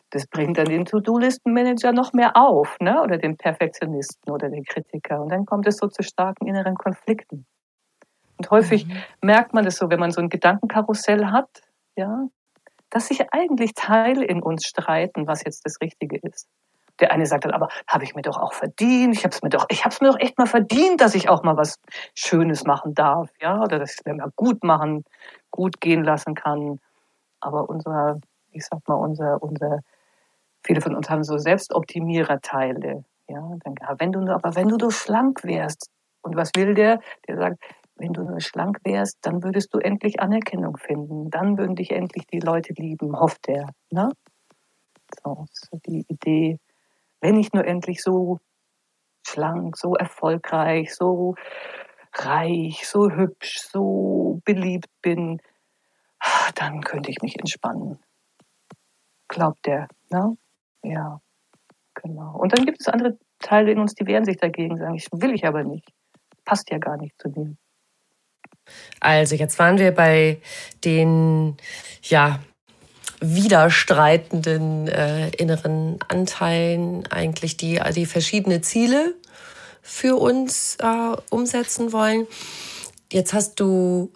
Das 0.09 0.27
bringt 0.27 0.57
dann 0.57 0.65
den 0.65 0.85
To-Do-Listen-Manager 0.85 1.91
noch 1.93 2.13
mehr 2.13 2.35
auf, 2.35 2.77
ne? 2.79 3.01
oder 3.01 3.17
den 3.17 3.37
Perfektionisten 3.37 4.31
oder 4.31 4.49
den 4.49 4.63
Kritiker. 4.63 5.21
Und 5.21 5.29
dann 5.29 5.45
kommt 5.45 5.67
es 5.67 5.77
so 5.77 5.87
zu 5.87 6.03
starken 6.03 6.47
inneren 6.47 6.75
Konflikten. 6.75 7.45
Und 8.43 8.51
häufig 8.51 8.85
mhm. 8.85 8.97
merkt 9.21 9.53
man 9.53 9.63
das 9.63 9.77
so, 9.77 9.89
wenn 9.89 10.01
man 10.01 10.11
so 10.11 10.19
ein 10.19 10.27
Gedankenkarussell 10.27 11.27
hat, 11.27 11.61
ja, 11.95 12.27
dass 12.89 13.07
sich 13.07 13.31
eigentlich 13.31 13.73
Teile 13.73 14.25
in 14.25 14.43
uns 14.43 14.65
streiten, 14.65 15.27
was 15.27 15.45
jetzt 15.45 15.65
das 15.65 15.79
Richtige 15.79 16.17
ist. 16.17 16.49
Der 16.99 17.11
eine 17.11 17.25
sagt 17.25 17.45
dann, 17.45 17.51
aber 17.51 17.69
habe 17.87 18.03
ich 18.03 18.15
mir 18.15 18.21
doch 18.21 18.37
auch 18.37 18.51
verdient, 18.51 19.15
ich 19.15 19.23
habe 19.23 19.33
es 19.33 19.41
mir 19.41 19.49
doch, 19.49 19.65
ich 19.69 19.85
habe 19.85 19.93
es 19.93 20.01
mir 20.01 20.09
doch 20.09 20.19
echt 20.19 20.37
mal 20.37 20.45
verdient, 20.45 20.99
dass 20.99 21.15
ich 21.15 21.29
auch 21.29 21.41
mal 21.43 21.55
was 21.55 21.79
Schönes 22.15 22.65
machen 22.65 22.93
darf, 22.93 23.29
ja, 23.39 23.61
oder 23.61 23.79
dass 23.79 23.93
ich 23.93 23.99
es 23.99 24.05
mir 24.05 24.13
mal 24.15 24.31
gut 24.35 24.61
machen, 24.63 25.05
gut 25.49 25.79
gehen 25.79 26.03
lassen 26.03 26.35
kann. 26.35 26.79
Aber 27.39 27.69
unser, 27.69 28.19
ich 28.51 28.65
sag 28.65 28.85
mal, 28.89 28.95
unser, 28.95 29.41
unser, 29.41 29.79
viele 30.65 30.81
von 30.81 30.95
uns 30.95 31.09
haben 31.09 31.23
so 31.23 31.37
Selbstoptimierer-Teile, 31.37 33.05
ja, 33.29 33.55
dann, 33.63 33.75
ja, 33.79 33.95
wenn 33.99 34.11
du, 34.11 34.19
aber 34.29 34.53
wenn 34.55 34.67
du 34.67 34.75
nur 34.75 34.91
schlank 34.91 35.45
wärst, 35.45 35.89
und 36.23 36.35
was 36.35 36.51
will 36.55 36.73
der? 36.73 36.99
Der 37.27 37.37
sagt, 37.37 37.57
wenn 37.95 38.13
du 38.13 38.23
nur 38.23 38.41
schlank 38.41 38.79
wärst, 38.83 39.19
dann 39.21 39.43
würdest 39.43 39.73
du 39.73 39.79
endlich 39.79 40.19
Anerkennung 40.19 40.77
finden. 40.77 41.29
Dann 41.29 41.57
würden 41.57 41.75
dich 41.75 41.91
endlich 41.91 42.25
die 42.27 42.39
Leute 42.39 42.73
lieben, 42.73 43.19
hofft 43.19 43.47
er. 43.47 43.69
Ne? 43.91 44.09
So, 45.23 45.45
so 45.51 45.77
die 45.85 46.05
Idee, 46.07 46.59
wenn 47.21 47.37
ich 47.37 47.53
nur 47.53 47.65
endlich 47.65 48.01
so 48.01 48.39
schlank, 49.25 49.77
so 49.77 49.95
erfolgreich, 49.95 50.93
so 50.93 51.35
reich, 52.15 52.87
so 52.87 53.09
hübsch, 53.09 53.59
so 53.59 54.41
beliebt 54.43 54.89
bin, 55.01 55.39
dann 56.55 56.81
könnte 56.81 57.11
ich 57.11 57.21
mich 57.21 57.37
entspannen. 57.39 57.99
Glaubt 59.27 59.67
er, 59.67 59.87
ne? 60.09 60.37
Ja, 60.83 61.21
genau. 61.93 62.37
Und 62.37 62.57
dann 62.57 62.65
gibt 62.65 62.81
es 62.81 62.87
andere 62.87 63.17
Teile 63.39 63.71
in 63.71 63.79
uns, 63.79 63.93
die 63.95 64.05
wehren 64.05 64.25
sich 64.25 64.37
dagegen, 64.37 64.77
sagen, 64.77 64.95
ich 64.95 65.07
will 65.11 65.33
ich 65.33 65.45
aber 65.45 65.63
nicht. 65.63 65.89
Passt 66.45 66.69
ja 66.69 66.77
gar 66.77 66.97
nicht 66.97 67.19
zu 67.19 67.29
mir. 67.29 67.55
Also 68.99 69.35
jetzt 69.35 69.59
waren 69.59 69.77
wir 69.77 69.91
bei 69.91 70.39
den 70.83 71.57
ja 72.01 72.39
widerstreitenden 73.19 74.87
äh, 74.87 75.29
inneren 75.29 75.97
Anteilen 76.07 77.07
eigentlich, 77.07 77.57
die 77.57 77.79
die 77.95 78.05
verschiedene 78.05 78.61
Ziele 78.61 79.15
für 79.81 80.15
uns 80.15 80.77
äh, 80.81 81.15
umsetzen 81.29 81.93
wollen. 81.93 82.27
Jetzt 83.11 83.33
hast 83.33 83.59
du 83.59 84.11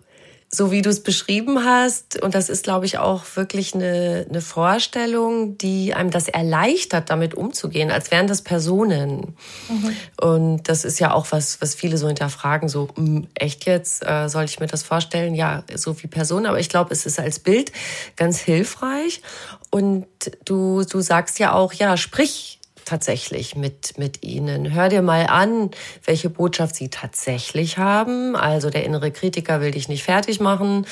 so 0.57 0.71
wie 0.71 0.81
du 0.81 0.89
es 0.89 1.03
beschrieben 1.03 1.63
hast, 1.63 2.19
und 2.23 2.33
das 2.33 2.49
ist, 2.49 2.63
glaube 2.63 2.87
ich, 2.87 2.97
auch 2.97 3.23
wirklich 3.35 3.75
eine, 3.75 4.25
eine 4.27 4.41
Vorstellung, 4.41 5.55
die 5.59 5.93
einem 5.93 6.09
das 6.09 6.27
erleichtert, 6.27 7.11
damit 7.11 7.35
umzugehen, 7.35 7.91
als 7.91 8.09
wären 8.09 8.25
das 8.25 8.41
Personen. 8.41 9.35
Mhm. 9.69 9.95
Und 10.19 10.63
das 10.67 10.83
ist 10.83 10.99
ja 10.99 11.13
auch 11.13 11.27
was, 11.29 11.61
was 11.61 11.75
viele 11.75 11.99
so 11.99 12.07
hinterfragen, 12.07 12.69
so, 12.69 12.89
hm, 12.95 13.27
echt 13.35 13.67
jetzt, 13.67 14.03
äh, 14.03 14.27
soll 14.29 14.45
ich 14.45 14.59
mir 14.59 14.65
das 14.65 14.81
vorstellen? 14.81 15.35
Ja, 15.35 15.63
so 15.75 16.01
wie 16.01 16.07
Personen, 16.07 16.47
aber 16.47 16.59
ich 16.59 16.69
glaube, 16.69 16.91
es 16.91 17.05
ist 17.05 17.19
als 17.19 17.37
Bild 17.37 17.71
ganz 18.15 18.39
hilfreich. 18.39 19.21
Und 19.69 20.07
du, 20.45 20.83
du 20.83 21.01
sagst 21.01 21.37
ja 21.37 21.53
auch, 21.53 21.71
ja, 21.73 21.97
sprich 21.97 22.56
tatsächlich 22.87 23.55
mit, 23.55 23.97
mit 23.97 24.23
ihnen. 24.23 24.73
Hör 24.73 24.89
dir 24.89 25.01
mal 25.01 25.27
an, 25.27 25.71
welche 26.05 26.29
Botschaft 26.29 26.75
sie 26.75 26.89
tatsächlich 26.89 27.77
haben. 27.77 28.35
Also 28.35 28.69
der 28.69 28.85
innere 28.85 29.11
Kritiker 29.11 29.61
will 29.61 29.71
dich 29.71 29.89
nicht 29.89 30.03
fertig 30.03 30.39
machen 30.39 30.85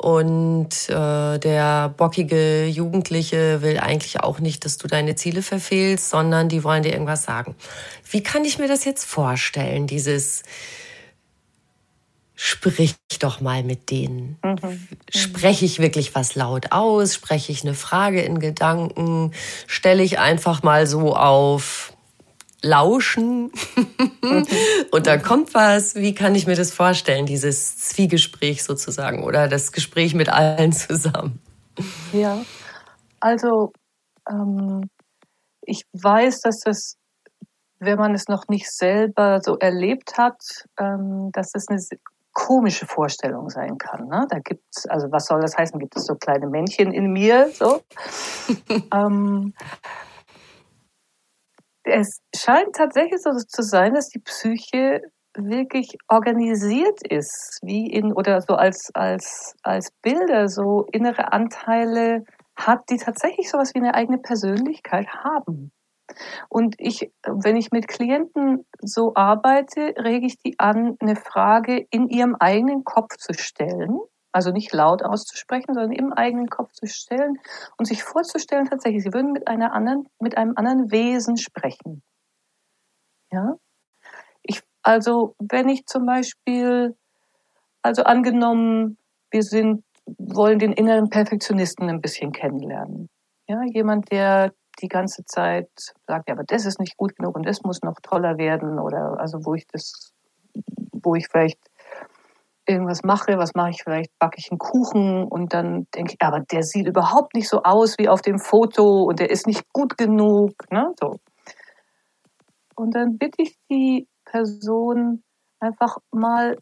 und 0.00 0.88
äh, 0.88 1.38
der 1.38 1.90
bockige 1.90 2.64
Jugendliche 2.64 3.60
will 3.60 3.78
eigentlich 3.78 4.20
auch 4.20 4.38
nicht, 4.38 4.64
dass 4.64 4.78
du 4.78 4.88
deine 4.88 5.14
Ziele 5.14 5.42
verfehlst, 5.42 6.08
sondern 6.08 6.48
die 6.48 6.64
wollen 6.64 6.82
dir 6.82 6.92
irgendwas 6.92 7.24
sagen. 7.24 7.54
Wie 8.10 8.22
kann 8.22 8.44
ich 8.44 8.58
mir 8.58 8.68
das 8.68 8.86
jetzt 8.86 9.04
vorstellen, 9.04 9.86
dieses 9.86 10.42
sprich 12.42 12.96
doch 13.18 13.42
mal 13.42 13.62
mit 13.62 13.90
denen. 13.90 14.38
Mhm. 14.42 14.88
Spreche 15.14 15.66
ich 15.66 15.78
wirklich 15.78 16.14
was 16.14 16.36
laut 16.36 16.72
aus? 16.72 17.14
Spreche 17.14 17.52
ich 17.52 17.64
eine 17.64 17.74
Frage 17.74 18.22
in 18.22 18.38
Gedanken? 18.38 19.34
Stelle 19.66 20.02
ich 20.02 20.18
einfach 20.18 20.62
mal 20.62 20.86
so 20.86 21.14
auf 21.14 21.92
Lauschen 22.62 23.52
mhm. 24.22 24.46
und 24.90 25.06
dann 25.06 25.20
kommt 25.20 25.52
was? 25.52 25.96
Wie 25.96 26.14
kann 26.14 26.34
ich 26.34 26.46
mir 26.46 26.56
das 26.56 26.72
vorstellen, 26.72 27.26
dieses 27.26 27.76
Zwiegespräch 27.76 28.62
sozusagen 28.62 29.22
oder 29.22 29.46
das 29.46 29.70
Gespräch 29.70 30.14
mit 30.14 30.30
allen 30.30 30.72
zusammen? 30.72 31.42
Ja, 32.14 32.42
also 33.20 33.74
ähm, 34.30 34.88
ich 35.66 35.82
weiß, 35.92 36.40
dass 36.40 36.60
das 36.60 36.96
wenn 37.82 37.98
man 37.98 38.14
es 38.14 38.28
noch 38.28 38.46
nicht 38.48 38.70
selber 38.70 39.40
so 39.42 39.56
erlebt 39.56 40.18
hat, 40.18 40.36
ähm, 40.78 41.30
dass 41.32 41.54
es 41.54 41.66
eine 41.68 41.80
komische 42.40 42.86
Vorstellung 42.86 43.50
sein 43.50 43.76
kann. 43.76 44.08
Ne? 44.08 44.26
Da 44.30 44.38
gibt's, 44.38 44.86
also 44.86 45.12
was 45.12 45.26
soll 45.26 45.42
das 45.42 45.58
heißen? 45.58 45.78
Gibt 45.78 45.94
es 45.96 46.06
so 46.06 46.14
kleine 46.14 46.46
Männchen 46.46 46.90
in 46.90 47.12
mir? 47.12 47.50
So. 47.52 47.82
ähm, 48.94 49.52
es 51.84 52.20
scheint 52.34 52.74
tatsächlich 52.74 53.20
so 53.22 53.30
zu 53.32 53.62
sein, 53.62 53.92
dass 53.92 54.08
die 54.08 54.20
Psyche 54.20 55.02
wirklich 55.36 55.96
organisiert 56.08 57.06
ist, 57.06 57.58
wie 57.62 57.86
in 57.86 58.12
oder 58.12 58.40
so 58.40 58.54
als 58.54 58.90
als 58.94 59.54
als 59.62 59.90
Bilder 60.02 60.48
so 60.48 60.86
innere 60.92 61.32
Anteile 61.32 62.24
hat, 62.56 62.80
die 62.90 62.96
tatsächlich 62.96 63.50
sowas 63.50 63.74
wie 63.74 63.80
eine 63.80 63.94
eigene 63.94 64.18
Persönlichkeit 64.18 65.08
haben. 65.08 65.72
Und 66.48 66.74
ich, 66.78 67.10
wenn 67.26 67.56
ich 67.56 67.70
mit 67.70 67.88
Klienten 67.88 68.66
so 68.80 69.14
arbeite, 69.14 69.94
rege 69.98 70.26
ich 70.26 70.38
die 70.38 70.58
an, 70.58 70.96
eine 71.00 71.16
Frage 71.16 71.86
in 71.90 72.08
ihrem 72.08 72.36
eigenen 72.36 72.84
Kopf 72.84 73.16
zu 73.16 73.34
stellen. 73.34 73.98
Also 74.32 74.52
nicht 74.52 74.72
laut 74.72 75.02
auszusprechen, 75.02 75.74
sondern 75.74 75.92
im 75.92 76.12
eigenen 76.12 76.48
Kopf 76.48 76.72
zu 76.72 76.86
stellen 76.86 77.38
und 77.76 77.86
sich 77.86 78.04
vorzustellen, 78.04 78.66
tatsächlich, 78.66 79.02
sie 79.02 79.12
würden 79.12 79.32
mit 79.32 79.48
einer 79.48 79.72
anderen, 79.72 80.08
mit 80.20 80.36
einem 80.36 80.52
anderen 80.56 80.92
Wesen 80.92 81.36
sprechen. 81.36 82.02
Ja? 83.32 83.56
Ich, 84.42 84.62
also, 84.82 85.34
wenn 85.38 85.68
ich 85.68 85.86
zum 85.86 86.06
Beispiel, 86.06 86.96
also 87.82 88.04
angenommen, 88.04 88.98
wir 89.32 89.42
sind, 89.42 89.84
wollen 90.18 90.58
den 90.58 90.72
inneren 90.72 91.08
Perfektionisten 91.08 91.88
ein 91.88 92.00
bisschen 92.00 92.32
kennenlernen. 92.32 93.08
Ja, 93.48 93.62
jemand, 93.64 94.12
der 94.12 94.52
die 94.80 94.88
ganze 94.88 95.24
Zeit 95.24 95.68
sagt, 96.06 96.28
ja, 96.28 96.34
aber 96.34 96.44
das 96.44 96.66
ist 96.66 96.80
nicht 96.80 96.96
gut 96.96 97.16
genug 97.16 97.36
und 97.36 97.46
das 97.46 97.62
muss 97.62 97.82
noch 97.82 98.00
toller 98.02 98.38
werden 98.38 98.78
oder 98.78 99.18
also 99.18 99.44
wo 99.44 99.54
ich 99.54 99.66
das, 99.66 100.12
wo 100.92 101.14
ich 101.14 101.28
vielleicht 101.28 101.58
irgendwas 102.66 103.02
mache, 103.02 103.36
was 103.36 103.54
mache 103.54 103.70
ich 103.70 103.82
vielleicht, 103.82 104.16
backe 104.18 104.38
ich 104.38 104.50
einen 104.50 104.58
Kuchen 104.58 105.24
und 105.24 105.52
dann 105.52 105.86
denke 105.94 106.14
ich, 106.14 106.22
aber 106.22 106.40
der 106.40 106.62
sieht 106.62 106.86
überhaupt 106.86 107.34
nicht 107.34 107.48
so 107.48 107.62
aus 107.62 107.98
wie 107.98 108.08
auf 108.08 108.22
dem 108.22 108.38
Foto 108.38 109.04
und 109.04 109.18
der 109.18 109.30
ist 109.30 109.46
nicht 109.46 109.72
gut 109.72 109.98
genug, 109.98 110.52
ne, 110.70 110.92
so. 111.00 111.16
Und 112.76 112.94
dann 112.94 113.18
bitte 113.18 113.42
ich 113.42 113.58
die 113.70 114.08
Person 114.24 115.22
einfach 115.58 115.98
mal 116.12 116.56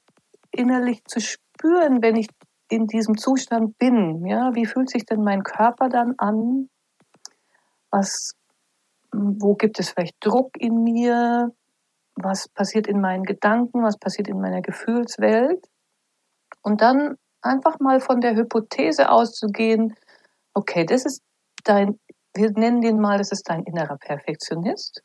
innerlich 0.50 1.04
zu 1.04 1.20
spüren, 1.20 2.02
wenn 2.02 2.16
ich 2.16 2.28
in 2.70 2.86
diesem 2.86 3.16
Zustand 3.16 3.78
bin, 3.78 4.26
ja, 4.26 4.54
wie 4.54 4.66
fühlt 4.66 4.90
sich 4.90 5.04
denn 5.04 5.22
mein 5.22 5.42
Körper 5.42 5.88
dann 5.88 6.14
an? 6.18 6.68
Was, 7.90 8.32
wo 9.12 9.54
gibt 9.54 9.78
es 9.78 9.90
vielleicht 9.90 10.16
Druck 10.20 10.56
in 10.58 10.82
mir? 10.82 11.50
Was 12.14 12.48
passiert 12.48 12.86
in 12.86 13.00
meinen 13.00 13.24
Gedanken? 13.24 13.82
Was 13.82 13.98
passiert 13.98 14.28
in 14.28 14.40
meiner 14.40 14.60
Gefühlswelt? 14.60 15.66
Und 16.62 16.80
dann 16.80 17.16
einfach 17.42 17.78
mal 17.80 18.00
von 18.00 18.20
der 18.20 18.34
Hypothese 18.34 19.10
auszugehen, 19.10 19.94
okay, 20.54 20.84
das 20.84 21.04
ist 21.04 21.22
dein, 21.64 21.98
wir 22.34 22.50
nennen 22.50 22.80
den 22.80 23.00
mal, 23.00 23.18
das 23.18 23.32
ist 23.32 23.48
dein 23.48 23.62
innerer 23.64 23.96
Perfektionist. 23.96 25.00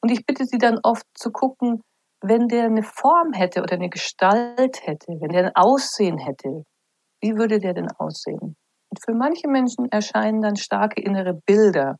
Und 0.00 0.10
ich 0.10 0.24
bitte 0.24 0.44
Sie 0.44 0.58
dann 0.58 0.78
oft 0.82 1.06
zu 1.14 1.30
gucken, 1.30 1.82
wenn 2.20 2.48
der 2.48 2.64
eine 2.64 2.82
Form 2.82 3.32
hätte 3.32 3.62
oder 3.62 3.74
eine 3.74 3.90
Gestalt 3.90 4.86
hätte, 4.86 5.18
wenn 5.20 5.30
der 5.30 5.46
ein 5.46 5.56
Aussehen 5.56 6.18
hätte, 6.18 6.64
wie 7.20 7.36
würde 7.36 7.58
der 7.58 7.74
denn 7.74 7.90
aussehen? 7.98 8.56
Und 8.94 9.04
für 9.04 9.12
manche 9.12 9.48
Menschen 9.48 9.90
erscheinen 9.90 10.40
dann 10.40 10.54
starke 10.54 11.00
innere 11.00 11.34
Bilder. 11.34 11.96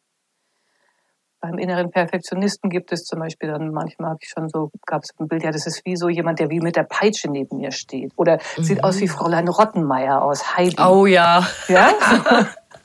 Beim 1.41 1.59
inneren 1.59 1.91
Perfektionisten 1.91 2.71
gibt 2.71 2.93
es 2.93 3.03
zum 3.03 3.19
Beispiel 3.19 3.51
dann, 3.51 3.73
manchmal 3.73 4.11
habe 4.11 4.21
ich 4.23 4.29
schon 4.29 4.49
so, 4.49 4.71
gab 4.87 5.03
es 5.03 5.11
ein 5.19 5.27
Bild, 5.27 5.43
ja, 5.43 5.51
das 5.51 5.67
ist 5.67 5.85
wie 5.85 5.97
so 5.97 6.09
jemand, 6.09 6.39
der 6.39 6.51
wie 6.51 6.61
mit 6.61 6.77
der 6.77 6.85
Peitsche 6.85 7.29
neben 7.29 7.57
mir 7.57 7.73
steht. 7.73 8.13
Oder 8.15 8.39
mhm. 8.57 8.63
sieht 8.63 8.85
aus 8.85 9.01
wie 9.01 9.09
Fräulein 9.09 9.49
Rottenmeier 9.49 10.23
aus 10.23 10.57
Heidi. 10.57 10.81
Oh 10.81 11.05
ja. 11.07 11.45
Ja? 11.67 11.95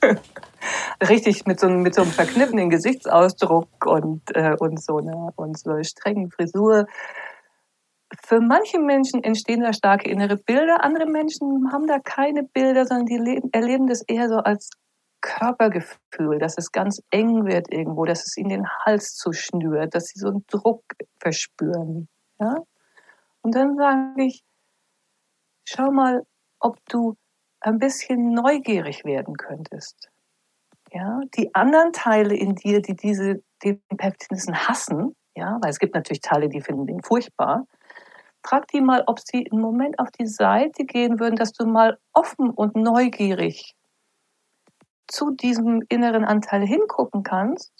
Richtig 1.08 1.46
mit 1.46 1.60
so, 1.60 1.70
mit 1.70 1.94
so 1.94 2.02
einem 2.02 2.12
verkniffenen 2.12 2.72
Gesichtsausdruck 2.72 3.86
und, 3.86 4.24
äh, 4.34 4.56
und 4.58 4.84
so 4.84 4.98
einer 4.98 5.34
und 5.36 5.60
so 5.60 5.70
einer 5.70 5.84
strengen 5.84 6.32
Frisur 6.32 6.88
für 8.26 8.42
manche 8.42 8.80
Menschen 8.80 9.24
entstehen 9.24 9.62
da 9.62 9.74
starke 9.74 10.10
innere 10.10 10.38
Bilder, 10.38 10.84
andere 10.84 11.06
Menschen 11.06 11.72
haben 11.72 11.88
da 11.88 12.00
keine 12.00 12.44
Bilder, 12.44 12.86
sondern 12.86 13.06
die 13.06 13.18
leben, 13.18 13.50
erleben 13.52 13.88
das 13.88 14.02
eher 14.02 14.30
so 14.30 14.38
als 14.38 14.70
Körpergefühl, 15.22 16.40
dass 16.40 16.58
es 16.58 16.72
ganz 16.72 17.02
eng 17.12 17.46
wird 17.46 17.72
irgendwo, 17.72 18.06
dass 18.06 18.26
es 18.26 18.38
ihnen 18.38 18.50
den 18.50 18.68
Hals 18.68 19.16
zuschnürt, 19.16 19.94
dass 19.94 20.06
sie 20.06 20.20
so 20.20 20.28
einen 20.28 20.46
Druck 20.48 20.84
verspüren. 21.20 22.08
Ja? 22.40 22.58
Und 23.42 23.56
dann 23.56 23.76
sage 23.76 24.24
ich, 24.24 24.44
schau 25.66 25.92
mal, 25.92 26.26
ob 26.60 26.78
du 26.88 27.16
ein 27.62 27.80
bisschen 27.80 28.34
neugierig 28.34 29.06
werden 29.06 29.36
könntest. 29.36 30.10
Ja, 30.92 31.20
die 31.38 31.54
anderen 31.54 31.94
Teile 31.94 32.36
in 32.36 32.56
dir, 32.56 32.82
die 32.82 32.96
diese, 32.96 33.44
den 33.64 33.80
Perfektionisten 33.96 34.68
hassen, 34.68 35.16
ja, 35.36 35.58
weil 35.62 35.70
es 35.70 35.80
gibt 35.80 35.94
natürlich 35.94 36.22
Teile, 36.22 36.50
die 36.50 36.62
finden 36.62 36.88
den 36.88 37.04
furchtbar, 37.04 37.68
frag 38.44 38.68
die 38.68 38.82
mal, 38.82 39.04
ob 39.08 39.20
sie 39.20 39.50
einen 39.52 39.62
Moment 39.62 40.00
auf 40.00 40.12
die 40.12 40.28
Seite 40.28 40.86
gehen 40.86 41.20
würden, 41.20 41.36
dass 41.36 41.52
du 41.52 41.66
mal 41.66 41.98
offen 42.14 42.50
und 42.50 42.76
neugierig 42.76 43.76
zu 45.08 45.32
diesem 45.32 45.84
inneren 45.90 46.24
Anteil 46.24 46.66
hingucken 46.66 47.24
kannst 47.24 47.72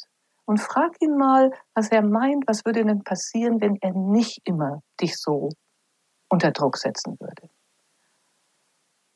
und 0.46 0.60
frag 0.60 1.00
ihn 1.00 1.16
mal, 1.16 1.52
was 1.76 1.90
er 1.90 2.02
meint, 2.02 2.46
was 2.48 2.66
würde 2.66 2.84
denn 2.84 3.04
passieren, 3.04 3.62
wenn 3.62 3.78
er 3.82 3.94
nicht 3.94 4.42
immer 4.46 4.82
dich 5.00 5.18
so 5.18 5.50
unter 6.30 6.52
Druck 6.52 6.78
setzen 6.78 7.18
würde. 7.20 7.50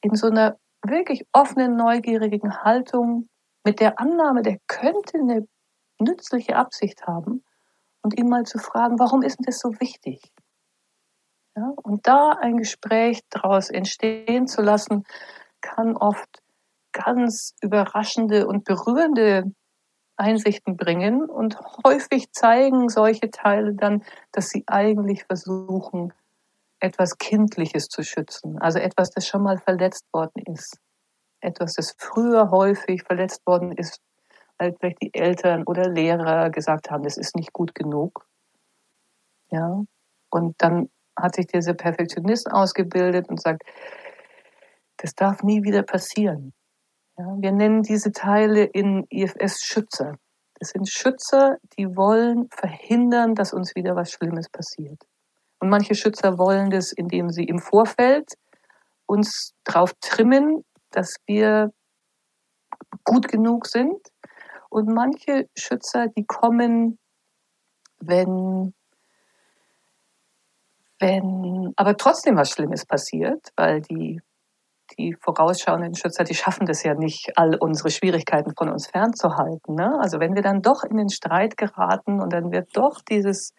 In 0.01 0.15
so 0.15 0.27
einer 0.27 0.57
wirklich 0.83 1.25
offenen, 1.31 1.75
neugierigen 1.75 2.63
Haltung 2.63 3.27
mit 3.63 3.79
der 3.79 3.99
Annahme, 3.99 4.41
der 4.41 4.59
könnte 4.67 5.17
eine 5.17 5.47
nützliche 5.99 6.55
Absicht 6.55 7.07
haben 7.07 7.43
und 8.01 8.17
ihn 8.17 8.29
mal 8.29 8.43
zu 8.43 8.59
fragen, 8.59 8.99
warum 8.99 9.21
ist 9.21 9.39
denn 9.39 9.45
das 9.45 9.59
so 9.59 9.69
wichtig? 9.79 10.21
Ja, 11.55 11.71
und 11.83 12.07
da 12.07 12.31
ein 12.31 12.57
Gespräch 12.57 13.21
daraus 13.29 13.69
entstehen 13.69 14.47
zu 14.47 14.61
lassen, 14.61 15.03
kann 15.61 15.95
oft 15.95 16.41
ganz 16.91 17.53
überraschende 17.61 18.47
und 18.47 18.63
berührende 18.63 19.51
Einsichten 20.17 20.77
bringen 20.77 21.25
und 21.25 21.59
häufig 21.85 22.31
zeigen 22.31 22.89
solche 22.89 23.31
Teile 23.31 23.73
dann, 23.75 24.03
dass 24.31 24.49
sie 24.49 24.63
eigentlich 24.67 25.25
versuchen, 25.25 26.13
etwas 26.79 27.17
Kindliches 27.17 27.87
zu 27.87 28.03
schützen, 28.03 28.59
also 28.59 28.79
etwas, 28.79 29.11
das 29.11 29.27
schon 29.27 29.43
mal 29.43 29.57
verletzt 29.57 30.05
worden 30.13 30.43
ist, 30.53 30.77
etwas, 31.41 31.73
das 31.75 31.95
früher 31.97 32.51
häufig 32.51 33.03
verletzt 33.03 33.45
worden 33.47 33.71
ist, 33.71 34.01
weil 34.57 34.75
vielleicht 34.79 35.01
die 35.01 35.13
Eltern 35.13 35.63
oder 35.63 35.89
Lehrer 35.89 36.49
gesagt 36.49 36.91
haben, 36.91 37.03
das 37.03 37.17
ist 37.17 37.35
nicht 37.35 37.53
gut 37.53 37.75
genug. 37.75 38.27
Ja, 39.51 39.83
und 40.29 40.55
dann 40.57 40.89
hat 41.15 41.35
sich 41.35 41.47
dieser 41.47 41.73
Perfektionist 41.73 42.51
ausgebildet 42.51 43.29
und 43.29 43.41
sagt, 43.41 43.63
das 44.97 45.13
darf 45.15 45.43
nie 45.43 45.63
wieder 45.63 45.83
passieren. 45.83 46.53
Ja, 47.17 47.25
wir 47.39 47.51
nennen 47.51 47.83
diese 47.83 48.11
Teile 48.11 48.63
in 48.63 49.05
IFS 49.09 49.63
Schützer. 49.63 50.17
Das 50.59 50.69
sind 50.69 50.89
Schützer, 50.89 51.57
die 51.77 51.95
wollen 51.95 52.47
verhindern, 52.51 53.35
dass 53.35 53.53
uns 53.53 53.75
wieder 53.75 53.95
was 53.95 54.11
Schlimmes 54.11 54.49
passiert. 54.49 55.03
Und 55.59 55.69
manche 55.69 55.95
Schützer 55.95 56.37
wollen 56.37 56.69
das, 56.69 56.91
indem 56.91 57.29
sie 57.29 57.43
im 57.43 57.59
Vorfeld 57.59 58.33
uns 59.05 59.53
drauf 59.63 59.93
trimmen, 60.01 60.63
dass 60.91 61.15
wir 61.25 61.71
gut 63.03 63.27
genug 63.27 63.67
sind. 63.67 63.99
Und 64.69 64.87
manche 64.87 65.47
Schützer, 65.57 66.07
die 66.07 66.25
kommen, 66.25 66.97
wenn 67.99 68.73
wenn 71.03 71.73
aber 71.75 71.97
trotzdem 71.97 72.37
was 72.37 72.49
Schlimmes 72.49 72.85
passiert, 72.85 73.49
weil 73.57 73.81
die, 73.81 74.21
die 74.97 75.15
vorausschauenden 75.19 75.95
Schützer, 75.95 76.23
die 76.23 76.33
schaffen 76.33 76.65
das 76.65 76.83
ja 76.83 76.93
nicht, 76.93 77.33
all 77.35 77.55
unsere 77.59 77.89
Schwierigkeiten 77.89 78.53
von 78.57 78.69
uns 78.69 78.87
fernzuhalten. 78.87 79.75
Ne? 79.75 79.99
Also 80.01 80.21
wenn 80.21 80.33
wir 80.33 80.41
dann 80.41 80.61
doch 80.61 80.83
in 80.83 80.95
den 80.95 81.09
Streit 81.09 81.57
geraten 81.57 82.21
und 82.21 82.31
dann 82.31 82.53
wird 82.53 82.69
doch 82.73 83.01
dieses, 83.01 83.53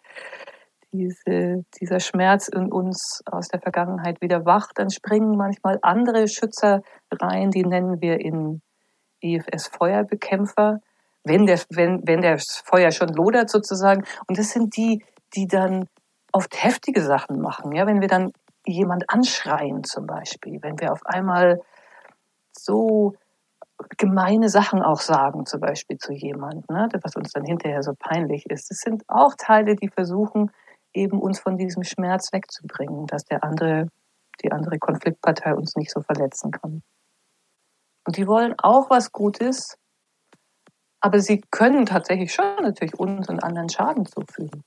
diese, 0.91 1.63
dieser 1.79 1.99
Schmerz 1.99 2.47
in 2.47 2.71
uns 2.71 3.21
aus 3.31 3.47
der 3.49 3.61
Vergangenheit 3.61 4.21
wieder 4.21 4.45
wach, 4.45 4.69
dann 4.73 4.89
springen 4.89 5.37
manchmal 5.37 5.77
andere 5.83 6.27
Schützer 6.27 6.81
rein, 7.11 7.51
die 7.51 7.63
nennen 7.63 8.01
wir 8.01 8.19
in 8.19 8.61
IFS 9.21 9.67
Feuerbekämpfer, 9.67 10.79
wenn 11.23 11.45
der, 11.45 11.59
wenn, 11.69 12.01
wenn 12.07 12.21
der 12.21 12.39
Feuer 12.63 12.91
schon 12.91 13.09
lodert 13.09 13.51
sozusagen. 13.51 14.03
Und 14.27 14.39
das 14.39 14.49
sind 14.49 14.75
die, 14.77 15.03
die 15.35 15.45
dann 15.45 15.85
oft 16.35 16.61
heftige 16.61 17.01
Sachen 17.01 17.39
machen. 17.39 17.71
Ja, 17.71 17.87
wenn 17.87 18.01
wir 18.01 18.09
dann 18.09 18.33
jemand 18.65 19.09
anschreien 19.09 19.85
zum 19.85 20.05
Beispiel, 20.05 20.61
wenn 20.61 20.77
wir 20.79 20.91
auf 20.91 21.05
einmal 21.05 21.61
so 22.51 23.15
gemeine 23.97 24.49
Sachen 24.49 24.81
auch 24.81 24.99
sagen, 24.99 25.45
zum 25.45 25.61
Beispiel 25.61 25.97
zu 25.97 26.11
jemandem, 26.11 26.63
ne, 26.69 26.89
was 27.01 27.15
uns 27.15 27.31
dann 27.31 27.45
hinterher 27.45 27.83
so 27.83 27.93
peinlich 27.97 28.45
ist. 28.47 28.69
Das 28.69 28.79
sind 28.79 29.03
auch 29.07 29.35
Teile, 29.37 29.75
die 29.77 29.87
versuchen, 29.87 30.51
eben 30.93 31.21
uns 31.21 31.39
von 31.39 31.57
diesem 31.57 31.83
Schmerz 31.83 32.33
wegzubringen, 32.33 33.05
dass 33.05 33.23
der 33.23 33.43
andere, 33.43 33.87
die 34.43 34.51
andere 34.51 34.77
Konfliktpartei 34.77 35.53
uns 35.55 35.75
nicht 35.77 35.91
so 35.91 36.01
verletzen 36.01 36.51
kann. 36.51 36.83
Und 38.05 38.17
die 38.17 38.27
wollen 38.27 38.55
auch 38.57 38.89
was 38.89 39.13
Gutes, 39.13 39.77
aber 40.99 41.19
sie 41.19 41.41
können 41.49 41.85
tatsächlich 41.85 42.33
schon 42.33 42.55
natürlich 42.61 42.99
uns 42.99 43.29
und 43.29 43.41
anderen 43.41 43.69
Schaden 43.69 44.05
zufügen. 44.05 44.63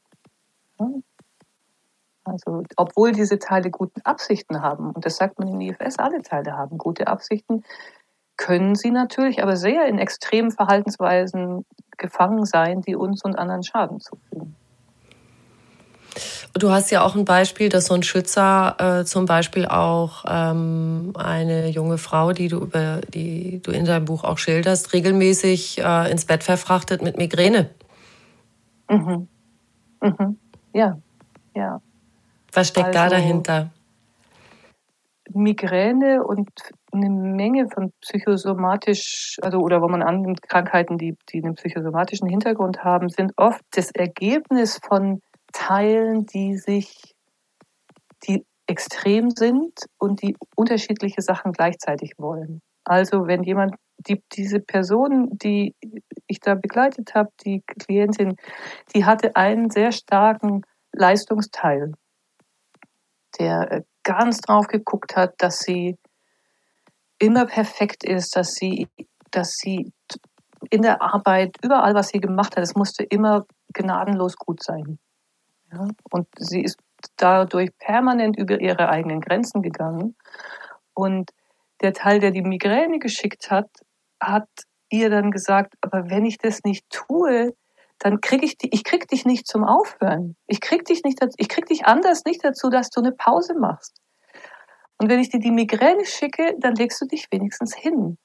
Also, 2.29 2.63
obwohl 2.77 3.13
diese 3.13 3.39
Teile 3.39 3.71
gute 3.71 4.05
Absichten 4.05 4.63
haben, 4.63 4.93
und 4.93 5.05
das 5.05 5.17
sagt 5.17 5.39
man 5.39 5.49
im 5.49 5.61
IFS, 5.61 5.99
alle 5.99 6.23
Teile 6.23 6.57
haben 6.57 6.79
gute 6.79 7.07
Absichten, 7.07 7.65
können 8.37 8.75
sie 8.75 8.91
natürlich 8.91 9.43
aber 9.43 9.57
sehr 9.57 9.87
in 9.87 9.99
extremen 9.99 10.51
Verhaltensweisen 10.51 11.65
gefangen 11.97 12.45
sein, 12.45 12.83
die 12.83 12.95
uns 12.95 13.25
und 13.25 13.37
anderen 13.37 13.65
Schaden 13.65 14.01
zufügen. 14.01 14.55
Du 16.55 16.71
hast 16.71 16.91
ja 16.91 17.03
auch 17.03 17.15
ein 17.15 17.25
Beispiel, 17.25 17.69
dass 17.69 17.87
so 17.87 17.95
ein 17.95 18.03
Schützer 18.03 19.01
äh, 19.01 19.05
zum 19.05 19.27
Beispiel 19.27 19.67
auch 19.67 20.25
ähm, 20.27 21.13
eine 21.17 21.69
junge 21.69 21.99
Frau, 21.99 22.33
die 22.33 22.49
du 22.49 22.59
über 22.59 23.01
die 23.13 23.61
du 23.63 23.71
in 23.71 23.85
deinem 23.85 24.07
Buch 24.07 24.25
auch 24.25 24.39
schilderst, 24.39 24.93
regelmäßig 24.93 25.79
äh, 25.79 26.11
ins 26.11 26.25
Bett 26.25 26.43
verfrachtet 26.43 27.03
mit 27.03 27.19
Migräne. 27.19 27.71
Mhm. 28.89 29.29
Mhm. 30.01 30.39
Ja, 30.73 30.99
ja. 31.55 31.81
Was 32.59 32.69
steckt 32.69 32.87
also, 32.89 32.99
da 32.99 33.09
dahinter? 33.09 33.71
Migräne 35.31 36.25
und 36.25 36.49
eine 36.91 37.09
Menge 37.09 37.69
von 37.69 37.93
psychosomatisch, 38.01 39.37
also 39.43 39.59
oder 39.59 39.81
wo 39.81 39.89
man 39.89 40.03
annimmt, 40.03 40.43
Krankheiten, 40.43 40.99
die, 40.99 41.17
die 41.29 41.45
einen 41.45 41.55
psychosomatischen 41.55 42.29
Hintergrund 42.29 42.83
haben, 42.83 43.11
sind 43.11 43.33
oft 43.37 43.61
das 43.73 43.93
Ergebnis 43.93 44.81
von 44.83 45.21
Teilen, 45.53 46.27
die 46.27 46.57
sich, 46.57 47.15
die 48.27 48.45
extrem 48.67 49.31
sind 49.31 49.79
und 49.99 50.23
die 50.23 50.37
unterschiedliche 50.57 51.23
Sachen 51.23 51.53
gleichzeitig 51.53 52.15
wollen. 52.19 52.61
Also 52.85 53.29
wenn 53.29 53.45
jemand, 53.45 53.77
die, 53.99 54.21
diese 54.33 54.59
Person, 54.59 55.29
die 55.33 55.77
ich 56.27 56.41
da 56.41 56.55
begleitet 56.55 57.15
habe, 57.15 57.31
die 57.45 57.63
Klientin, 57.67 58.35
die 58.95 59.05
hatte 59.05 59.37
einen 59.37 59.71
sehr 59.71 59.93
starken 59.93 60.63
Leistungsteil, 60.93 61.93
der 63.39 63.73
äh, 63.73 63.83
ganz 64.03 64.41
drauf 64.41 64.67
geguckt 64.67 65.17
hat, 65.17 65.35
dass 65.39 65.59
sie 65.59 65.97
immer 67.19 67.47
perfekt 67.47 68.05
ist, 68.05 68.37
dass 68.37 68.53
sie, 68.53 68.89
dass 69.31 69.53
sie 69.53 69.93
in 70.71 70.83
der 70.83 71.03
Arbeit, 71.03 71.57
überall, 71.63 71.95
was 71.95 72.09
sie 72.09 72.21
gemacht 72.21 72.57
hat, 72.57 72.63
es 72.63 72.75
musste 72.75 73.05
immer 73.05 73.47
gnadenlos 73.73 74.37
gut 74.37 74.63
sein. 74.63 74.99
Ja? 75.73 75.89
Und 76.11 76.27
sie 76.39 76.63
ist 76.63 76.79
dadurch 77.17 77.71
permanent 77.79 78.37
über 78.37 78.61
ihre 78.61 78.89
eigenen 78.89 79.21
Grenzen 79.21 79.63
gegangen. 79.63 80.17
Und 80.95 81.31
der 81.81 81.93
Teil, 81.93 82.19
der 82.19 82.33
die 82.33 82.43
Migräne 82.43 82.99
geschickt 82.99 83.51
hat, 83.51 83.69
hat 84.21 84.49
ihr 84.91 85.11
dann 85.11 85.31
gesagt, 85.31 85.75
aber 85.81 86.11
wenn 86.11 86.25
ich 86.25 86.39
das 86.39 86.63
nicht 86.65 86.89
tue, 86.91 87.55
dann 87.99 88.21
krieg 88.21 88.43
ich 88.43 88.57
dich, 88.59 88.73
ich 88.73 88.85
krieg 88.85 89.09
dich 89.09 89.25
nicht 89.25 89.47
zum 89.47 89.65
Aufhören. 89.65 90.37
Ich 90.47 90.61
krieg 90.61 90.85
dich 90.85 91.03
nicht, 91.03 91.19
ich 91.37 91.49
krieg 91.49 91.67
dich 91.67 91.87
anders 91.87 92.25
nicht 92.25 92.45
dazu, 92.45 92.71
dass 92.71 92.91
du 92.91 93.01
eine 93.01 93.13
Pause 93.13 93.55
machst. 93.55 94.01
Und 94.99 95.09
wenn 95.09 95.21
ich 95.21 95.31
dir 95.31 95.41
die 95.41 95.51
Migräne 95.51 96.05
schicke, 96.05 96.55
dann 96.59 96.75
legst 96.75 97.01
du 97.01 97.07
dich 97.07 97.27
wenigstens 97.31 97.75
hin. 97.75 98.19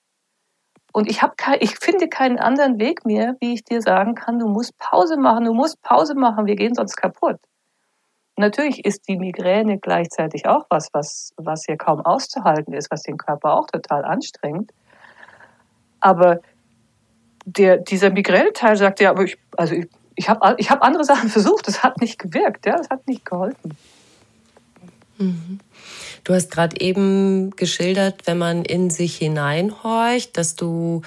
Und 0.92 1.10
ich 1.10 1.24
habe 1.24 1.34
ich 1.60 1.78
finde 1.80 2.08
keinen 2.08 2.38
anderen 2.38 2.80
Weg 2.80 3.06
mehr, 3.06 3.36
wie 3.40 3.54
ich 3.54 3.64
dir 3.64 3.82
sagen 3.82 4.14
kann, 4.14 4.38
du 4.38 4.48
musst 4.48 4.78
Pause 4.78 5.18
machen, 5.18 5.46
du 5.46 5.54
musst 5.54 5.82
Pause 5.82 6.14
machen, 6.14 6.46
wir 6.46 6.56
gehen 6.56 6.76
sonst 6.76 6.96
kaputt. 6.96 7.38
Natürlich 8.36 8.84
ist 8.86 9.08
die 9.08 9.18
Migräne 9.18 9.80
gleichzeitig 9.80 10.48
auch 10.48 10.66
was, 10.70 10.90
was, 10.94 11.34
was 11.38 11.66
hier 11.66 11.78
kaum 11.78 12.02
auszuhalten 12.02 12.74
ist, 12.74 12.90
was 12.92 13.04
den 13.04 13.18
Körper 13.18 13.54
auch 13.54 13.68
total 13.68 14.06
anstrengt. 14.06 14.72
Aber 16.00 16.42
der, 17.46 17.78
dieser 17.78 18.10
Migräneteil 18.10 18.78
sagt 18.78 19.00
ja, 19.00 19.10
aber 19.10 19.24
ich, 19.24 19.38
also 19.58 19.74
ich, 19.76 19.88
ich 20.16 20.30
habe 20.30 20.56
ich 20.58 20.70
hab 20.70 20.84
andere 20.84 21.04
Sachen 21.04 21.30
versucht, 21.30 21.68
das 21.68 21.84
hat 21.84 22.00
nicht 22.02 22.20
gewirkt, 22.20 22.66
ja, 22.66 22.78
das 22.78 22.90
hat 22.90 23.08
nicht 23.08 23.26
geholfen. 23.26 23.78
Mhm. 25.18 25.60
Du 26.24 26.34
hast 26.34 26.52
gerade 26.52 26.80
eben 26.80 27.52
geschildert, 27.52 28.26
wenn 28.26 28.38
man 28.38 28.64
in 28.64 28.90
sich 28.90 29.18
hineinhorcht, 29.18 30.38
dass 30.38 30.56
du 30.56 31.02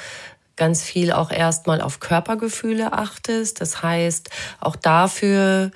ganz 0.56 0.82
viel 0.82 1.12
auch 1.12 1.30
erstmal 1.30 1.80
auf 1.80 2.00
Körpergefühle 2.00 2.92
achtest. 2.92 3.60
Das 3.60 3.82
heißt, 3.82 4.30
auch 4.60 4.76
dafür 4.76 5.70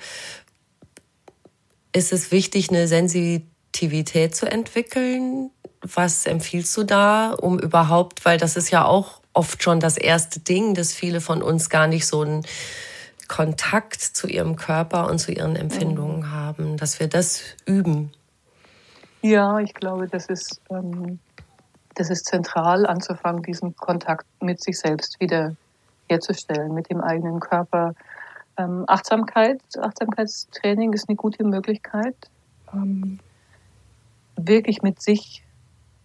ist 1.93 2.13
es 2.13 2.31
wichtig, 2.31 2.69
eine 2.69 2.87
Sensitivität 2.87 4.35
zu 4.35 4.49
entwickeln. 4.49 5.51
Was 5.81 6.25
empfiehlst 6.25 6.75
du 6.77 6.83
da, 6.83 7.31
um 7.31 7.59
überhaupt, 7.59 8.25
weil 8.25 8.37
das 8.37 8.55
ist 8.55 8.69
ja 8.71 8.85
auch 8.85 9.20
oft 9.33 9.63
schon 9.63 9.79
das 9.79 9.97
erste 9.97 10.39
Ding, 10.39 10.73
dass 10.73 10.93
viele 10.93 11.21
von 11.21 11.41
uns 11.41 11.69
gar 11.69 11.87
nicht 11.87 12.05
so 12.05 12.21
einen 12.21 12.45
Kontakt 13.27 14.01
zu 14.01 14.27
ihrem 14.27 14.57
Körper 14.57 15.09
und 15.09 15.19
zu 15.19 15.31
ihren 15.31 15.55
Empfindungen 15.55 16.19
mhm. 16.19 16.31
haben, 16.31 16.77
dass 16.77 16.99
wir 16.99 17.07
das 17.07 17.41
üben. 17.65 18.11
Ja, 19.21 19.59
ich 19.59 19.73
glaube, 19.73 20.07
das 20.07 20.25
ist, 20.25 20.59
ähm, 20.69 21.19
das 21.95 22.09
ist 22.09 22.25
zentral 22.25 22.85
anzufangen, 22.85 23.43
diesen 23.43 23.75
Kontakt 23.75 24.25
mit 24.41 24.61
sich 24.61 24.79
selbst 24.79 25.19
wieder 25.19 25.55
herzustellen, 26.09 26.73
mit 26.73 26.89
dem 26.89 27.01
eigenen 27.01 27.39
Körper. 27.39 27.93
Ähm, 28.57 28.83
Achtsamkeit, 28.87 29.61
Achtsamkeitstraining 29.79 30.91
ist 30.91 31.07
eine 31.07 31.15
gute 31.15 31.45
Möglichkeit, 31.45 32.15
ähm, 32.73 33.19
wirklich 34.35 34.81
mit 34.81 35.01
sich, 35.01 35.45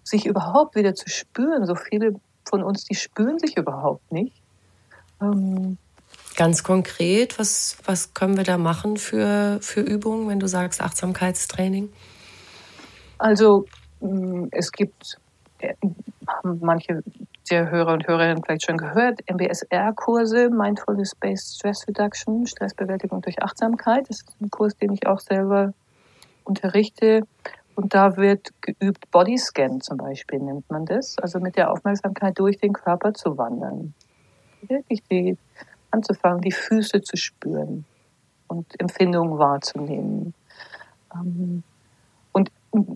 sich 0.05 0.27
überhaupt 0.27 0.77
wieder 0.77 0.95
zu 0.95 1.09
spüren. 1.09 1.67
So 1.67 1.75
viele 1.75 2.21
von 2.49 2.63
uns, 2.63 2.85
die 2.85 2.95
spüren 2.95 3.39
sich 3.39 3.57
überhaupt 3.57 4.11
nicht. 4.13 4.43
Ähm, 5.21 5.79
Ganz 6.37 6.63
konkret, 6.63 7.39
was, 7.39 7.79
was 7.87 8.13
können 8.13 8.37
wir 8.37 8.45
da 8.45 8.59
machen 8.59 8.99
für, 8.99 9.59
für 9.63 9.81
Übungen, 9.81 10.29
wenn 10.29 10.39
du 10.39 10.47
sagst 10.47 10.83
Achtsamkeitstraining? 10.83 11.91
Also 13.17 13.65
mm, 14.01 14.49
es 14.51 14.71
gibt, 14.71 15.17
äh, 15.61 15.75
haben 16.29 16.59
manche 16.61 17.03
der 17.51 17.71
Hörer 17.71 17.95
und 17.95 18.07
Hörerinnen 18.07 18.43
vielleicht 18.45 18.67
schon 18.67 18.77
gehört, 18.77 19.21
MBSR-Kurse, 19.31 20.51
Mindfulness-Based 20.51 21.57
Stress 21.57 21.87
Reduction, 21.89 22.47
Stressbewältigung 22.47 23.23
durch 23.23 23.43
Achtsamkeit. 23.43 24.09
Das 24.09 24.19
ist 24.19 24.37
ein 24.41 24.51
Kurs, 24.51 24.77
den 24.77 24.93
ich 24.93 25.07
auch 25.07 25.21
selber 25.21 25.73
unterrichte. 26.45 27.23
Und 27.77 27.95
da 27.95 28.17
wird 28.17 28.51
geübt 28.63 29.11
Bodyscan 29.11 29.81
zum 29.81 29.99
Beispiel, 29.99 30.41
nennt 30.41 30.69
man 30.71 30.87
das. 30.87 31.19
Also 31.19 31.39
mit 31.39 31.57
der 31.57 31.71
Aufmerksamkeit 31.71 32.39
durch 32.39 32.59
den 32.59 32.73
Körper 32.73 33.15
zu 33.15 33.39
wandern. 33.39 33.95
Wirklich 34.63 35.03
die, 35.11 35.37
anzufangen, 35.91 36.41
die 36.41 36.53
Füße 36.53 37.03
zu 37.03 37.17
spüren 37.17 37.85
und 38.49 38.81
Empfindungen 38.81 39.39
wahrzunehmen. 39.39 40.35
Ähm, 41.15 41.63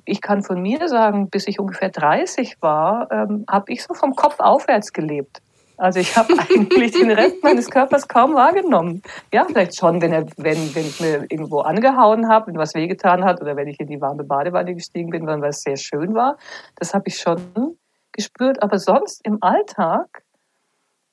ich 0.05 0.21
kann 0.21 0.43
von 0.43 0.61
mir 0.61 0.89
sagen, 0.89 1.29
bis 1.29 1.47
ich 1.47 1.59
ungefähr 1.59 1.91
30 1.91 2.61
war, 2.61 3.11
ähm, 3.11 3.45
habe 3.49 3.73
ich 3.73 3.83
so 3.83 3.95
vom 3.95 4.15
Kopf 4.15 4.37
aufwärts 4.39 4.93
gelebt. 4.93 5.41
Also 5.81 5.99
ich 5.99 6.15
habe 6.15 6.35
eigentlich 6.51 6.93
den 6.93 7.11
Rest 7.11 7.43
meines 7.43 7.71
Körpers 7.71 8.07
kaum 8.07 8.35
wahrgenommen. 8.35 9.03
Ja, 9.33 9.45
vielleicht 9.47 9.77
schon, 9.77 10.03
wenn, 10.03 10.13
er, 10.13 10.27
wenn, 10.37 10.75
wenn 10.75 10.87
ich 10.87 11.01
mir 11.01 11.25
irgendwo 11.31 11.61
angehauen 11.61 12.29
habe, 12.29 12.49
wenn 12.49 12.59
was 12.59 12.75
wehgetan 12.75 13.25
hat 13.25 13.41
oder 13.41 13.57
wenn 13.57 13.67
ich 13.67 13.81
in 13.81 13.87
die 13.87 14.01
warme 14.01 14.25
Badewanne 14.25 14.75
gestiegen 14.75 15.09
bin, 15.09 15.27
weil 15.27 15.43
es 15.45 15.63
sehr 15.63 15.79
schön 15.79 16.15
war. 16.15 16.37
Das 16.77 16.93
habe 16.93 17.05
ich 17.07 17.17
schon 17.17 17.79
gespürt. 18.13 18.63
Aber 18.63 18.79
sonst 18.79 19.25
im 19.25 19.39
Alltag 19.41 20.23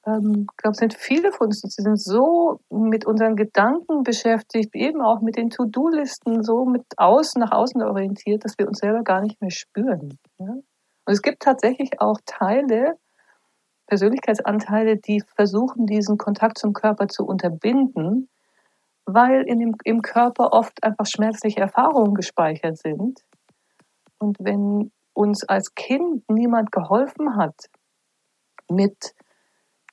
ähm, 0.06 0.48
glaube, 0.58 0.76
sind 0.76 0.94
viele 0.94 1.32
von 1.32 1.48
uns, 1.48 1.62
sie 1.62 1.82
sind 1.82 2.00
so 2.00 2.60
mit 2.70 3.06
unseren 3.06 3.38
Gedanken 3.38 4.04
beschäftigt, 4.04 4.76
eben 4.76 5.02
auch 5.02 5.22
mit 5.22 5.38
den 5.38 5.50
To-Do-Listen, 5.50 6.44
so 6.44 6.66
mit 6.66 6.84
außen, 6.98 7.40
nach 7.40 7.52
außen 7.52 7.82
orientiert, 7.84 8.44
dass 8.44 8.58
wir 8.58 8.68
uns 8.68 8.80
selber 8.80 9.04
gar 9.04 9.22
nicht 9.22 9.40
mehr 9.42 9.52
spüren. 9.52 10.18
Ja? 10.40 10.48
Und 10.50 11.14
es 11.14 11.22
gibt 11.22 11.42
tatsächlich 11.42 12.02
auch 12.02 12.20
Teile, 12.26 12.98
Persönlichkeitsanteile, 13.88 14.98
die 14.98 15.22
versuchen, 15.36 15.86
diesen 15.86 16.18
Kontakt 16.18 16.58
zum 16.58 16.74
Körper 16.74 17.08
zu 17.08 17.26
unterbinden, 17.26 18.30
weil 19.06 19.44
in 19.44 19.60
dem, 19.60 19.76
im 19.84 20.02
Körper 20.02 20.54
oft 20.54 20.84
einfach 20.84 21.06
schmerzliche 21.06 21.62
Erfahrungen 21.62 22.14
gespeichert 22.14 22.78
sind. 22.78 23.22
Und 24.20 24.38
wenn 24.40 24.92
uns 25.14 25.44
als 25.46 25.74
Kind 25.74 26.24
niemand 26.30 26.72
geholfen 26.72 27.38
hat, 27.38 27.56
mit 28.70 29.14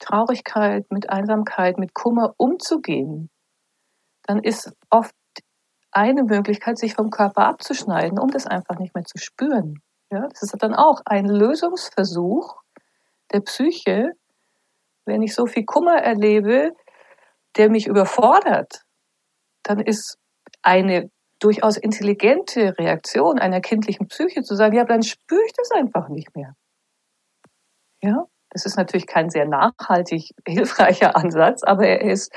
Traurigkeit, 0.01 0.91
mit 0.91 1.09
Einsamkeit, 1.09 1.79
mit 1.79 1.95
Kummer 1.95 2.35
umzugehen, 2.37 3.31
dann 4.25 4.41
ist 4.41 4.73
oft 4.91 5.15
eine 5.93 6.25
Möglichkeit, 6.25 6.79
sich 6.79 6.95
vom 6.95 7.11
Körper 7.11 7.47
abzuschneiden, 7.47 8.19
um 8.19 8.31
das 8.31 8.47
einfach 8.47 8.79
nicht 8.79 8.95
mehr 8.95 9.05
zu 9.05 9.19
spüren. 9.19 9.81
Ja, 10.11 10.27
das 10.29 10.43
ist 10.43 10.55
dann 10.61 10.75
auch 10.75 11.01
ein 11.05 11.27
Lösungsversuch 11.27 12.64
der 13.33 13.41
Psyche, 13.41 14.13
wenn 15.07 15.23
ich 15.23 15.35
so 15.35 15.47
viel 15.47 15.65
Kummer 15.65 15.97
erlebe, 15.97 16.73
der 17.57 17.71
mich 17.71 17.87
überfordert, 17.87 18.83
dann 19.63 19.81
ist 19.81 20.19
eine 20.63 21.11
durchaus 21.41 21.77
intelligente 21.77 22.77
Reaktion 22.79 23.39
einer 23.39 23.61
kindlichen 23.61 24.09
Psyche 24.09 24.43
zu 24.43 24.55
sagen, 24.55 24.77
ja, 24.77 24.85
dann 24.85 25.03
spüre 25.03 25.45
ich 25.45 25.53
das 25.53 25.71
einfach 25.73 26.09
nicht 26.09 26.35
mehr. 26.35 26.55
Ja, 28.03 28.27
das 28.51 28.67
ist 28.67 28.77
natürlich 28.77 29.07
kein 29.07 29.31
sehr 29.31 29.47
nachhaltig 29.47 30.31
hilfreicher 30.47 31.17
Ansatz, 31.17 31.63
aber 31.65 31.87
er 31.87 32.01
ist 32.03 32.33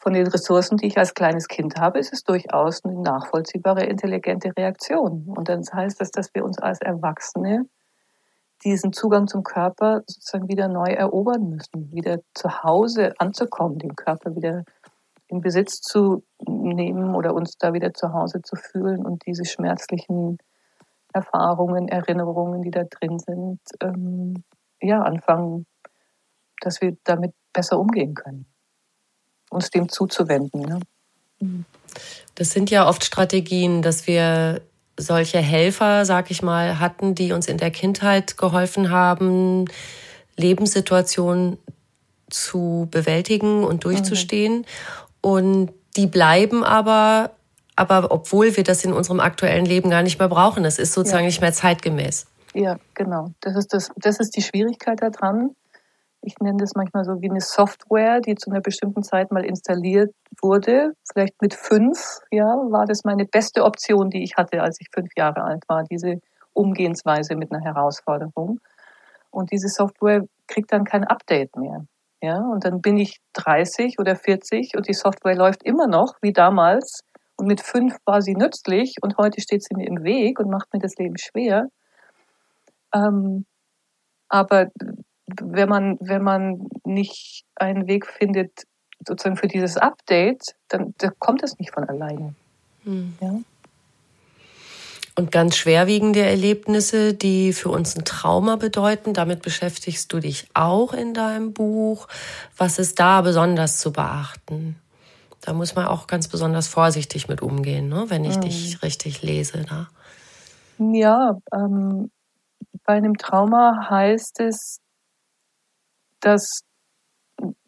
von 0.00 0.12
den 0.12 0.26
Ressourcen, 0.26 0.76
die 0.76 0.86
ich 0.86 0.98
als 0.98 1.14
kleines 1.14 1.46
Kind 1.46 1.78
habe, 1.78 1.98
ist 1.98 2.12
es 2.12 2.24
durchaus 2.24 2.84
eine 2.84 3.00
nachvollziehbare, 3.00 3.84
intelligente 3.84 4.50
Reaktion. 4.56 5.26
Und 5.28 5.48
dann 5.48 5.62
heißt 5.72 6.00
das, 6.00 6.10
dass 6.10 6.34
wir 6.34 6.44
uns 6.44 6.58
als 6.58 6.80
Erwachsene 6.80 7.66
diesen 8.64 8.92
Zugang 8.92 9.28
zum 9.28 9.42
Körper 9.42 10.02
sozusagen 10.06 10.48
wieder 10.48 10.68
neu 10.68 10.92
erobern 10.92 11.48
müssen, 11.48 11.92
wieder 11.92 12.20
zu 12.34 12.62
Hause 12.62 13.14
anzukommen, 13.18 13.78
den 13.78 13.94
Körper 13.94 14.34
wieder 14.34 14.64
in 15.28 15.40
Besitz 15.40 15.80
zu 15.80 16.24
nehmen 16.46 17.14
oder 17.14 17.34
uns 17.34 17.58
da 17.58 17.72
wieder 17.72 17.92
zu 17.92 18.12
Hause 18.12 18.42
zu 18.42 18.56
fühlen 18.56 19.04
und 19.04 19.26
diese 19.26 19.44
schmerzlichen 19.44 20.38
Erfahrungen, 21.12 21.88
Erinnerungen, 21.88 22.62
die 22.62 22.70
da 22.70 22.84
drin 22.84 23.18
sind, 23.18 23.60
ähm, 23.80 24.42
ja, 24.80 25.02
anfangen, 25.02 25.66
dass 26.60 26.80
wir 26.80 26.96
damit 27.04 27.34
besser 27.52 27.78
umgehen 27.78 28.14
können, 28.14 28.46
uns 29.50 29.70
dem 29.70 29.88
zuzuwenden. 29.88 30.62
Ne? 30.62 30.80
Das 32.34 32.50
sind 32.50 32.70
ja 32.70 32.88
oft 32.88 33.04
Strategien, 33.04 33.82
dass 33.82 34.06
wir 34.06 34.60
solche 34.98 35.38
Helfer, 35.38 36.04
sag 36.04 36.30
ich 36.30 36.42
mal, 36.42 36.78
hatten, 36.78 37.14
die 37.14 37.32
uns 37.32 37.46
in 37.46 37.56
der 37.56 37.70
Kindheit 37.70 38.36
geholfen 38.36 38.90
haben, 38.90 39.66
Lebenssituationen 40.36 41.56
zu 42.30 42.88
bewältigen 42.90 43.64
und 43.64 43.84
durchzustehen. 43.84 44.58
Mhm. 44.58 44.64
Und 45.20 45.70
die 45.96 46.06
bleiben 46.06 46.62
aber, 46.64 47.30
aber 47.76 48.10
obwohl 48.10 48.56
wir 48.56 48.64
das 48.64 48.84
in 48.84 48.92
unserem 48.92 49.20
aktuellen 49.20 49.64
Leben 49.64 49.90
gar 49.90 50.02
nicht 50.02 50.18
mehr 50.18 50.28
brauchen. 50.28 50.62
Das 50.62 50.78
ist 50.78 50.92
sozusagen 50.92 51.24
ja. 51.24 51.28
nicht 51.28 51.40
mehr 51.40 51.52
zeitgemäß. 51.52 52.26
Ja, 52.54 52.78
genau. 52.94 53.32
Das 53.40 53.56
ist, 53.56 53.72
das, 53.72 53.90
das 53.96 54.20
ist 54.20 54.36
die 54.36 54.42
Schwierigkeit 54.42 55.00
daran. 55.00 55.54
Ich 56.28 56.38
nenne 56.40 56.58
das 56.58 56.74
manchmal 56.74 57.06
so 57.06 57.22
wie 57.22 57.30
eine 57.30 57.40
Software, 57.40 58.20
die 58.20 58.34
zu 58.34 58.50
einer 58.50 58.60
bestimmten 58.60 59.02
Zeit 59.02 59.32
mal 59.32 59.46
installiert 59.46 60.14
wurde. 60.42 60.92
Vielleicht 61.10 61.40
mit 61.40 61.54
fünf, 61.54 62.18
ja, 62.30 62.44
war 62.44 62.84
das 62.84 63.02
meine 63.04 63.24
beste 63.24 63.64
Option, 63.64 64.10
die 64.10 64.22
ich 64.22 64.36
hatte, 64.36 64.60
als 64.60 64.76
ich 64.78 64.88
fünf 64.94 65.08
Jahre 65.16 65.42
alt 65.42 65.64
war, 65.68 65.84
diese 65.84 66.20
Umgehensweise 66.52 67.34
mit 67.34 67.50
einer 67.50 67.64
Herausforderung. 67.64 68.60
Und 69.30 69.52
diese 69.52 69.68
Software 69.68 70.26
kriegt 70.48 70.70
dann 70.70 70.84
kein 70.84 71.04
Update 71.04 71.56
mehr. 71.56 71.86
Ja, 72.20 72.40
und 72.40 72.62
dann 72.62 72.82
bin 72.82 72.98
ich 72.98 73.20
30 73.32 73.98
oder 73.98 74.14
40 74.14 74.76
und 74.76 74.86
die 74.86 74.92
Software 74.92 75.34
läuft 75.34 75.62
immer 75.62 75.86
noch 75.86 76.12
wie 76.20 76.34
damals. 76.34 77.00
Und 77.36 77.46
mit 77.46 77.62
fünf 77.62 77.96
war 78.04 78.20
sie 78.20 78.34
nützlich 78.34 78.96
und 79.00 79.16
heute 79.16 79.40
steht 79.40 79.64
sie 79.64 79.74
mir 79.74 79.86
im 79.86 80.04
Weg 80.04 80.40
und 80.40 80.50
macht 80.50 80.74
mir 80.74 80.80
das 80.80 80.96
Leben 80.96 81.16
schwer. 81.16 81.68
Ähm, 82.94 83.46
aber 84.28 84.68
wenn 85.40 85.68
man, 85.68 85.98
wenn 86.00 86.22
man 86.22 86.68
nicht 86.84 87.44
einen 87.56 87.86
Weg 87.86 88.06
findet, 88.06 88.64
sozusagen 89.06 89.36
für 89.36 89.48
dieses 89.48 89.76
Update, 89.76 90.54
dann, 90.68 90.94
dann 90.98 91.12
kommt 91.18 91.42
es 91.42 91.58
nicht 91.58 91.72
von 91.72 91.84
alleine. 91.84 92.34
Hm. 92.84 93.14
Ja? 93.20 93.40
Und 95.14 95.32
ganz 95.32 95.56
schwerwiegende 95.56 96.20
Erlebnisse, 96.20 97.12
die 97.12 97.52
für 97.52 97.70
uns 97.70 97.96
ein 97.96 98.04
Trauma 98.04 98.54
bedeuten, 98.54 99.14
damit 99.14 99.42
beschäftigst 99.42 100.12
du 100.12 100.20
dich 100.20 100.48
auch 100.54 100.92
in 100.92 101.12
deinem 101.12 101.52
Buch. 101.52 102.06
Was 102.56 102.78
ist 102.78 103.00
da 103.00 103.20
besonders 103.20 103.80
zu 103.80 103.92
beachten? 103.92 104.76
Da 105.40 105.52
muss 105.54 105.74
man 105.74 105.86
auch 105.86 106.06
ganz 106.06 106.28
besonders 106.28 106.68
vorsichtig 106.68 107.26
mit 107.26 107.42
umgehen, 107.42 107.88
ne? 107.88 108.04
wenn 108.08 108.24
ich 108.24 108.36
mhm. 108.36 108.42
dich 108.42 108.82
richtig 108.82 109.22
lese. 109.22 109.64
Da. 109.68 109.88
Ja, 110.78 111.38
ähm, 111.52 112.10
bei 112.84 112.94
einem 112.94 113.16
Trauma 113.16 113.88
heißt 113.90 114.38
es, 114.38 114.80
dass 116.20 116.60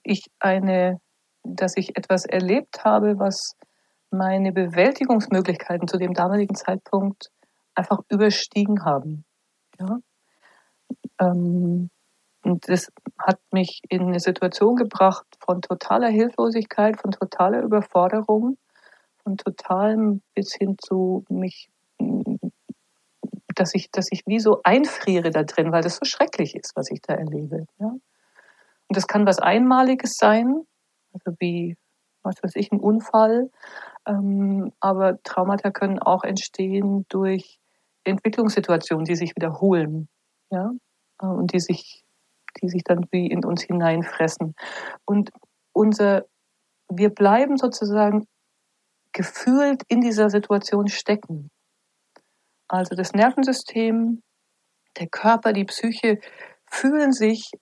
ich 0.02 0.30
eine, 0.38 1.00
dass 1.42 1.76
ich 1.76 1.96
etwas 1.96 2.24
erlebt 2.24 2.84
habe, 2.84 3.18
was 3.18 3.54
meine 4.10 4.52
Bewältigungsmöglichkeiten 4.52 5.86
zu 5.86 5.96
dem 5.96 6.14
damaligen 6.14 6.54
Zeitpunkt 6.54 7.30
einfach 7.74 8.00
überstiegen 8.08 8.84
haben. 8.84 9.24
Ja? 9.78 9.98
Ähm, 11.20 11.90
und 12.42 12.68
das 12.68 12.90
hat 13.18 13.38
mich 13.52 13.82
in 13.88 14.02
eine 14.02 14.20
Situation 14.20 14.76
gebracht 14.76 15.26
von 15.40 15.60
totaler 15.60 16.08
Hilflosigkeit, 16.08 17.00
von 17.00 17.10
totaler 17.10 17.62
Überforderung, 17.62 18.56
von 19.22 19.36
totalem 19.36 20.22
bis 20.34 20.54
hin 20.54 20.76
zu 20.78 21.24
mich, 21.28 21.68
dass 23.54 23.74
ich, 23.74 23.90
dass 23.90 24.08
ich 24.10 24.22
wie 24.26 24.40
so 24.40 24.60
einfriere 24.64 25.30
da 25.30 25.42
drin, 25.42 25.70
weil 25.70 25.82
das 25.82 25.96
so 25.96 26.04
schrecklich 26.06 26.56
ist, 26.56 26.72
was 26.76 26.90
ich 26.90 27.02
da 27.02 27.14
erlebe. 27.14 27.66
Ja? 27.78 27.92
Und 28.90 28.96
das 28.96 29.06
kann 29.06 29.24
was 29.24 29.38
Einmaliges 29.38 30.14
sein, 30.16 30.64
also 31.12 31.36
wie, 31.38 31.76
was 32.24 32.42
weiß 32.42 32.56
ich, 32.56 32.72
ein 32.72 32.80
Unfall. 32.80 33.48
Ähm, 34.04 34.72
aber 34.80 35.22
Traumata 35.22 35.70
können 35.70 36.00
auch 36.00 36.24
entstehen 36.24 37.06
durch 37.08 37.60
Entwicklungssituationen, 38.02 39.04
die 39.04 39.14
sich 39.14 39.36
wiederholen, 39.36 40.08
ja, 40.50 40.72
äh, 41.22 41.26
und 41.26 41.52
die 41.52 41.60
sich, 41.60 42.02
die 42.60 42.68
sich 42.68 42.82
dann 42.82 43.06
wie 43.12 43.28
in 43.28 43.44
uns 43.44 43.62
hineinfressen. 43.62 44.56
Und 45.04 45.30
unser, 45.72 46.24
wir 46.88 47.10
bleiben 47.10 47.58
sozusagen 47.58 48.26
gefühlt 49.12 49.84
in 49.86 50.00
dieser 50.00 50.30
Situation 50.30 50.88
stecken. 50.88 51.52
Also 52.66 52.96
das 52.96 53.12
Nervensystem, 53.12 54.20
der 54.98 55.06
Körper, 55.06 55.52
die 55.52 55.64
Psyche 55.64 56.18
fühlen 56.68 57.12
sich 57.12 57.52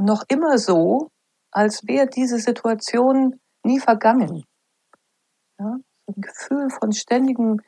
noch 0.00 0.24
immer 0.28 0.58
so, 0.58 1.10
als 1.50 1.86
wäre 1.86 2.06
diese 2.06 2.38
Situation 2.38 3.40
nie 3.62 3.80
vergangen. 3.80 4.44
Ja, 5.58 5.78
ein 6.08 6.20
Gefühl 6.20 6.70
von 6.70 6.92
ständigem 6.92 7.60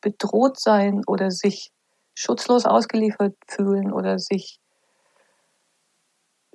bedroht 0.00 0.60
sein 0.60 1.02
oder 1.06 1.30
sich 1.30 1.70
schutzlos 2.14 2.64
ausgeliefert 2.64 3.34
fühlen 3.46 3.92
oder 3.92 4.18
sich 4.18 4.58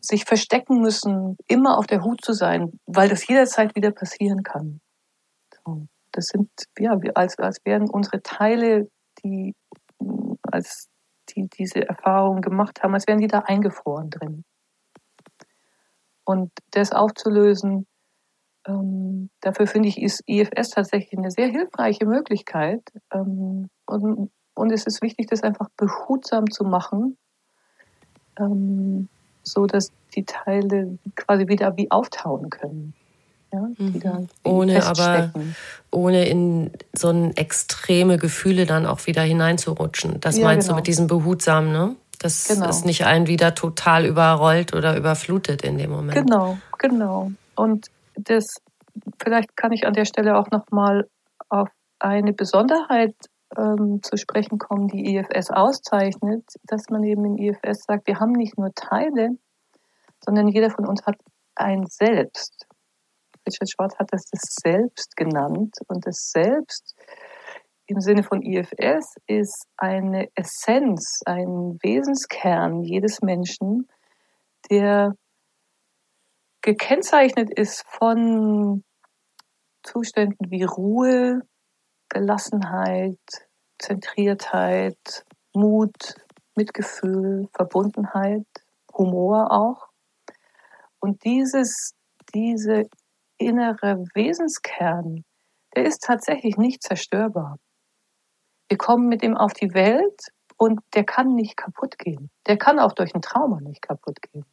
sich 0.03 0.25
verstecken 0.25 0.81
müssen, 0.81 1.37
immer 1.47 1.77
auf 1.77 1.85
der 1.85 2.03
Hut 2.03 2.25
zu 2.25 2.33
sein, 2.33 2.71
weil 2.87 3.07
das 3.07 3.27
jederzeit 3.27 3.75
wieder 3.75 3.91
passieren 3.91 4.41
kann. 4.41 4.81
Das 6.11 6.25
sind 6.25 6.49
ja 6.79 6.97
als 7.13 7.37
als 7.37 7.59
wären 7.65 7.87
unsere 7.89 8.21
Teile, 8.23 8.89
die 9.23 9.53
als 10.41 10.89
die 11.29 11.47
diese 11.47 11.87
Erfahrung 11.87 12.41
gemacht 12.41 12.81
haben, 12.81 12.95
als 12.95 13.07
wären 13.07 13.19
die 13.19 13.27
da 13.27 13.39
eingefroren 13.39 14.09
drin. 14.09 14.43
Und 16.23 16.51
das 16.71 16.91
aufzulösen, 16.91 17.87
ähm, 18.67 19.29
dafür 19.41 19.67
finde 19.67 19.89
ich, 19.89 20.01
ist 20.01 20.21
IFS 20.27 20.69
tatsächlich 20.69 21.17
eine 21.17 21.31
sehr 21.31 21.47
hilfreiche 21.47 22.05
Möglichkeit. 22.05 22.81
Ähm, 23.13 23.69
und, 23.85 24.31
und 24.53 24.71
es 24.71 24.85
ist 24.85 25.01
wichtig, 25.01 25.27
das 25.27 25.43
einfach 25.43 25.69
behutsam 25.77 26.49
zu 26.49 26.63
machen, 26.63 27.17
ähm, 28.39 29.09
so 29.43 29.65
dass 29.65 29.91
die 30.15 30.25
Teile 30.25 30.97
quasi 31.15 31.47
wieder 31.47 31.75
wie 31.77 31.89
auftauen 31.89 32.49
können. 32.49 32.93
Ja, 33.53 33.69
mhm. 33.77 34.29
ohne 34.45 34.85
aber 34.85 35.33
ohne 35.91 36.25
in 36.25 36.71
so 36.93 37.11
extreme 37.35 38.17
Gefühle 38.17 38.65
dann 38.65 38.85
auch 38.85 39.07
wieder 39.07 39.23
hineinzurutschen. 39.23 40.21
Das 40.21 40.37
ja, 40.37 40.45
meinst 40.45 40.67
genau. 40.67 40.75
du 40.75 40.79
mit 40.79 40.87
diesem 40.87 41.07
behutsam, 41.07 41.71
ne? 41.73 41.95
Dass 42.21 42.47
genau. 42.47 42.69
es 42.69 42.85
nicht 42.85 43.05
einen 43.05 43.27
wieder 43.27 43.55
total 43.55 44.05
überrollt 44.05 44.75
oder 44.75 44.95
überflutet 44.95 45.63
in 45.63 45.77
dem 45.77 45.89
Moment. 45.89 46.13
Genau, 46.13 46.57
genau. 46.77 47.31
Und 47.55 47.87
das, 48.15 48.45
vielleicht 49.21 49.57
kann 49.57 49.71
ich 49.71 49.87
an 49.87 49.93
der 49.93 50.05
Stelle 50.05 50.37
auch 50.37 50.51
nochmal 50.51 51.09
auf 51.49 51.69
eine 51.99 52.33
Besonderheit 52.33 53.15
ähm, 53.57 54.01
zu 54.03 54.17
sprechen 54.17 54.59
kommen, 54.59 54.87
die 54.87 55.15
IFS 55.15 55.49
auszeichnet, 55.49 56.45
dass 56.63 56.89
man 56.89 57.03
eben 57.03 57.25
in 57.25 57.37
IFS 57.37 57.83
sagt, 57.87 58.07
wir 58.07 58.19
haben 58.19 58.33
nicht 58.33 58.57
nur 58.57 58.71
Teile, 58.73 59.29
sondern 60.23 60.47
jeder 60.47 60.69
von 60.69 60.87
uns 60.87 61.05
hat 61.05 61.15
ein 61.55 61.85
Selbst. 61.87 62.67
Richard 63.47 63.71
Schwartz 63.71 63.97
hat 63.97 64.13
das 64.13 64.25
das 64.31 64.41
Selbst 64.61 65.15
genannt 65.15 65.75
und 65.87 66.05
das 66.05 66.31
Selbst 66.31 66.95
im 67.91 67.99
Sinne 67.99 68.23
von 68.23 68.41
IFS 68.41 69.15
ist 69.27 69.67
eine 69.77 70.29
Essenz, 70.35 71.21
ein 71.25 71.77
Wesenskern 71.81 72.83
jedes 72.83 73.21
Menschen, 73.21 73.89
der 74.69 75.13
gekennzeichnet 76.61 77.49
ist 77.49 77.83
von 77.87 78.83
Zuständen 79.83 80.49
wie 80.49 80.63
Ruhe, 80.63 81.41
Gelassenheit, 82.07 83.19
Zentriertheit, 83.77 85.25
Mut, 85.53 86.15
Mitgefühl, 86.55 87.49
Verbundenheit, 87.53 88.47
Humor 88.93 89.51
auch. 89.51 89.89
Und 90.99 91.25
dieses, 91.25 91.93
diese 92.33 92.85
innere 93.37 94.05
Wesenskern, 94.13 95.25
der 95.75 95.85
ist 95.85 96.03
tatsächlich 96.03 96.57
nicht 96.57 96.83
zerstörbar. 96.83 97.57
Wir 98.71 98.77
kommen 98.77 99.09
mit 99.09 99.21
ihm 99.21 99.35
auf 99.35 99.51
die 99.51 99.73
Welt 99.73 100.31
und 100.55 100.79
der 100.93 101.03
kann 101.03 101.35
nicht 101.35 101.57
kaputt 101.57 101.97
gehen. 101.97 102.29
Der 102.47 102.57
kann 102.57 102.79
auch 102.79 102.93
durch 102.93 103.13
ein 103.13 103.21
Trauma 103.21 103.59
nicht 103.59 103.81
kaputt 103.81 104.21
gehen. 104.21 104.45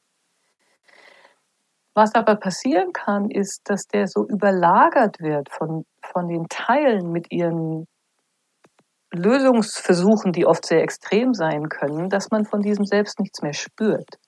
Was 1.94 2.16
aber 2.16 2.34
passieren 2.34 2.92
kann, 2.92 3.30
ist, 3.30 3.70
dass 3.70 3.86
der 3.86 4.08
so 4.08 4.26
überlagert 4.26 5.20
wird 5.20 5.50
von, 5.50 5.86
von 6.02 6.26
den 6.26 6.48
Teilen 6.48 7.12
mit 7.12 7.30
ihren 7.30 7.86
Lösungsversuchen, 9.12 10.32
die 10.32 10.46
oft 10.46 10.66
sehr 10.66 10.82
extrem 10.82 11.32
sein 11.32 11.68
können, 11.68 12.10
dass 12.10 12.32
man 12.32 12.44
von 12.44 12.60
diesem 12.60 12.86
Selbst 12.86 13.20
nichts 13.20 13.40
mehr 13.40 13.54
spürt. 13.54 14.18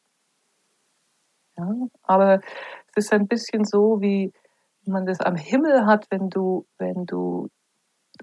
Ja, 1.58 1.68
aber 2.04 2.42
es 2.94 3.06
ist 3.06 3.12
ein 3.12 3.26
bisschen 3.26 3.64
so, 3.64 4.00
wie 4.00 4.32
man 4.84 5.04
das 5.04 5.18
am 5.18 5.34
Himmel 5.34 5.84
hat, 5.84 6.06
wenn 6.10 6.30
du, 6.30 6.64
wenn 6.78 7.06
du 7.06 7.48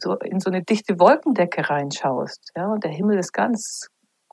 so 0.01 0.15
in 0.19 0.39
so 0.39 0.49
eine 0.49 0.63
dichte 0.63 0.99
Wolkendecke 0.99 1.69
reinschaust. 1.69 2.51
Ja, 2.55 2.67
und 2.67 2.83
der 2.83 2.91
Himmel 2.91 3.17
ist 3.17 3.33
ganz 3.33 3.87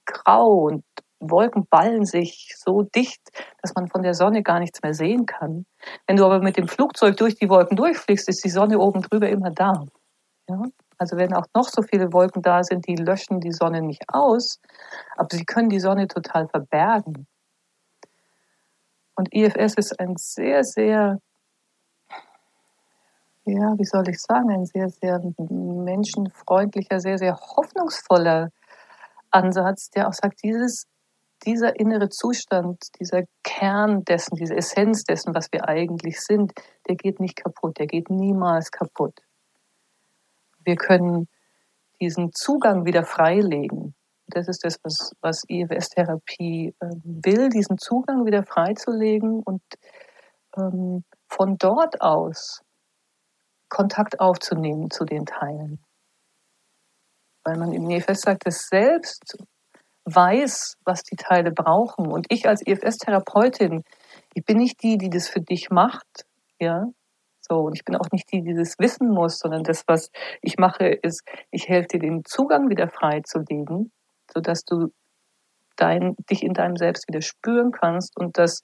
grau 0.05 0.67
und 0.67 0.85
Wolken 1.21 1.67
ballen 1.67 2.05
sich 2.05 2.55
so 2.57 2.83
dicht, 2.83 3.21
dass 3.63 3.75
man 3.75 3.89
von 3.89 4.03
der 4.03 4.15
Sonne 4.15 4.43
gar 4.43 4.61
nichts 4.61 4.83
mehr 4.83 4.95
sehen 4.95 5.27
kann. 5.27 5.65
Wenn 6.07 6.17
du 6.17 6.25
aber 6.25 6.41
mit 6.41 6.57
dem 6.57 6.69
Flugzeug 6.69 7.17
durch 7.17 7.37
die 7.37 7.49
Wolken 7.49 7.77
durchfliegst, 7.77 8.29
ist 8.29 8.45
die 8.45 8.51
Sonne 8.51 8.79
oben 8.79 9.03
drüber 9.03 9.29
immer 9.29 9.51
da. 9.51 9.85
Ja? 10.49 10.63
Also 10.99 11.17
wenn 11.17 11.35
auch 11.35 11.47
noch 11.55 11.69
so 11.69 11.83
viele 11.83 12.13
Wolken 12.13 12.43
da 12.43 12.63
sind, 12.63 12.87
die 12.87 12.97
löschen 12.97 13.41
die 13.41 13.53
Sonne 13.53 13.83
nicht 13.83 14.05
aus, 14.09 14.61
aber 15.17 15.29
sie 15.33 15.45
können 15.45 15.69
die 15.69 15.81
Sonne 15.81 16.09
total 16.09 16.49
verbergen. 16.49 17.27
Und 19.17 19.33
IFS 19.33 19.75
ist 19.75 19.99
ein 20.01 20.15
sehr, 20.17 20.65
sehr, 20.65 21.19
ja, 23.47 23.75
wie 23.79 23.85
soll 23.85 24.09
ich 24.09 24.21
sagen, 24.21 24.51
ein 24.51 24.65
sehr, 24.65 24.89
sehr 24.89 25.21
menschenfreundlicher, 25.39 27.01
sehr, 27.01 27.19
sehr 27.19 27.37
hoffnungsvoller 27.37 28.51
Ansatz, 29.31 29.91
der 29.91 30.09
auch 30.09 30.15
sagt, 30.15 30.43
dieses, 30.43 30.87
dieser 31.45 31.79
innere 31.79 32.09
Zustand, 32.09 32.79
dieser 32.99 33.25
Kern 33.43 34.05
dessen, 34.05 34.37
diese 34.37 34.57
Essenz 34.57 35.05
dessen, 35.05 35.35
was 35.35 35.53
wir 35.53 35.69
eigentlich 35.69 36.21
sind, 36.21 36.53
der 36.89 36.97
geht 36.97 37.21
nicht 37.21 37.37
kaputt, 37.37 37.79
der 37.79 37.87
geht 37.87 38.09
niemals 38.09 38.71
kaputt. 38.71 39.21
Wir 40.65 40.77
können 40.77 41.29
diesen 42.01 42.33
Zugang 42.33 42.87
wieder 42.87 43.05
freilegen. 43.05 43.95
Das 44.27 44.49
ist 44.49 44.65
das, 44.65 44.79
was, 44.83 45.13
was 45.21 45.43
IFS-Therapie 45.49 46.75
äh, 46.81 46.87
will, 47.05 47.51
diesen 47.51 47.77
Zugang 47.77 48.25
wieder 48.25 48.43
freizulegen 48.43 49.43
und 49.43 49.63
ähm, 50.57 51.05
von 51.29 51.59
dort 51.59 52.01
aus 52.01 52.64
Kontakt 53.75 54.21
aufzunehmen 54.21 54.91
zu 54.91 55.05
den 55.05 55.27
Teilen. 55.27 55.85
Weil 57.45 57.59
man 57.59 57.73
im 57.73 57.91
IFS 57.91 58.23
sagt, 58.23 58.47
es 58.47 58.69
selbst 58.69 59.37
weiß, 60.05 60.77
was 60.85 61.03
die 61.03 61.17
Teile 61.17 61.51
brauchen. 61.51 62.11
Und 62.11 62.27
ich 62.29 62.47
als 62.49 62.65
IFS-Therapeutin, 62.67 63.83
ich 64.35 64.45
bin 64.45 64.59
nicht 64.59 64.83
die, 64.83 64.97
die 64.97 65.11
das 65.11 65.29
für 65.29 65.41
dich 65.41 65.71
macht, 65.71 66.25
ja, 66.61 66.87
so, 67.47 67.61
und 67.61 67.75
ich 67.75 67.85
bin 67.85 67.97
auch 67.97 68.11
nicht 68.11 68.33
die, 68.33 68.43
die 68.43 68.55
das 68.55 68.79
wissen 68.79 69.11
muss, 69.11 69.39
sondern 69.39 69.65
das, 69.65 69.85
was 69.87 70.11
ich 70.41 70.57
mache, 70.57 70.87
ist, 70.87 71.23
ich 71.51 71.69
helfe 71.69 71.89
dir, 71.89 71.99
den 71.99 72.25
Zugang 72.25 72.71
wieder 72.71 72.89
freizulegen, 72.89 73.93
sodass 74.33 74.65
du 74.65 74.93
dein, 75.77 76.15
dich 76.31 76.43
in 76.43 76.55
deinem 76.55 76.77
Selbst 76.77 77.07
wieder 77.07 77.21
spüren 77.21 77.71
kannst 77.71 78.17
und 78.19 78.39
dass 78.39 78.63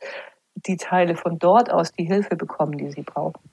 die 0.55 0.79
Teile 0.79 1.17
von 1.17 1.39
dort 1.39 1.71
aus 1.71 1.93
die 1.93 2.07
Hilfe 2.07 2.37
bekommen, 2.37 2.79
die 2.79 2.91
sie 2.91 3.03
brauchen. 3.03 3.51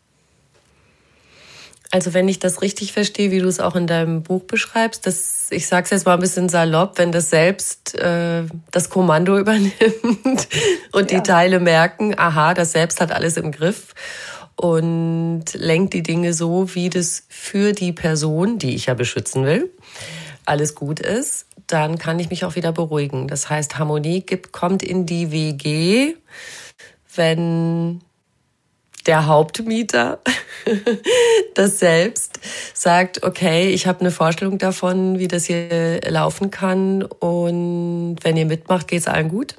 Also 1.91 2.13
wenn 2.13 2.27
ich 2.27 2.39
das 2.39 2.61
richtig 2.61 2.91
verstehe, 2.91 3.31
wie 3.31 3.39
du 3.39 3.47
es 3.47 3.59
auch 3.59 3.75
in 3.75 3.87
deinem 3.87 4.21
Buch 4.21 4.43
beschreibst, 4.43 5.07
dass 5.07 5.47
ich 5.51 5.67
sage 5.67 5.85
es 5.85 5.91
jetzt 5.91 6.05
mal 6.05 6.15
ein 6.15 6.19
bisschen 6.19 6.49
salopp, 6.49 6.97
wenn 6.97 7.13
das 7.13 7.29
selbst 7.29 7.95
äh, 7.95 8.43
das 8.71 8.89
Kommando 8.89 9.37
übernimmt 9.39 10.47
und 10.91 11.11
ja. 11.11 11.17
die 11.17 11.23
Teile 11.23 11.59
merken, 11.59 12.13
aha, 12.17 12.53
das 12.53 12.73
Selbst 12.73 12.99
hat 12.99 13.11
alles 13.11 13.37
im 13.37 13.51
Griff 13.51 13.93
und 14.57 15.45
lenkt 15.53 15.93
die 15.93 16.03
Dinge 16.03 16.33
so, 16.33 16.73
wie 16.75 16.89
das 16.89 17.23
für 17.29 17.71
die 17.71 17.93
Person, 17.93 18.57
die 18.57 18.75
ich 18.75 18.87
ja 18.87 18.93
beschützen 18.93 19.45
will, 19.45 19.71
alles 20.45 20.75
gut 20.75 20.99
ist, 20.99 21.45
dann 21.67 21.97
kann 21.97 22.19
ich 22.19 22.29
mich 22.29 22.43
auch 22.43 22.55
wieder 22.55 22.71
beruhigen. 22.71 23.27
Das 23.27 23.49
heißt, 23.49 23.77
Harmonie 23.77 24.21
gibt, 24.21 24.51
kommt 24.51 24.83
in 24.83 25.05
die 25.05 25.31
WG, 25.31 26.15
wenn 27.15 28.01
der 29.07 29.27
Hauptmieter 29.27 30.19
das 31.55 31.79
selbst 31.79 32.39
sagt, 32.73 33.23
okay, 33.23 33.69
ich 33.69 33.87
habe 33.87 34.01
eine 34.01 34.11
Vorstellung 34.11 34.57
davon, 34.57 35.17
wie 35.19 35.27
das 35.27 35.45
hier 35.45 36.01
laufen 36.07 36.51
kann 36.51 37.03
und 37.03 38.17
wenn 38.21 38.37
ihr 38.37 38.45
mitmacht, 38.45 38.87
geht 38.87 38.99
es 38.99 39.07
allen 39.07 39.29
gut? 39.29 39.55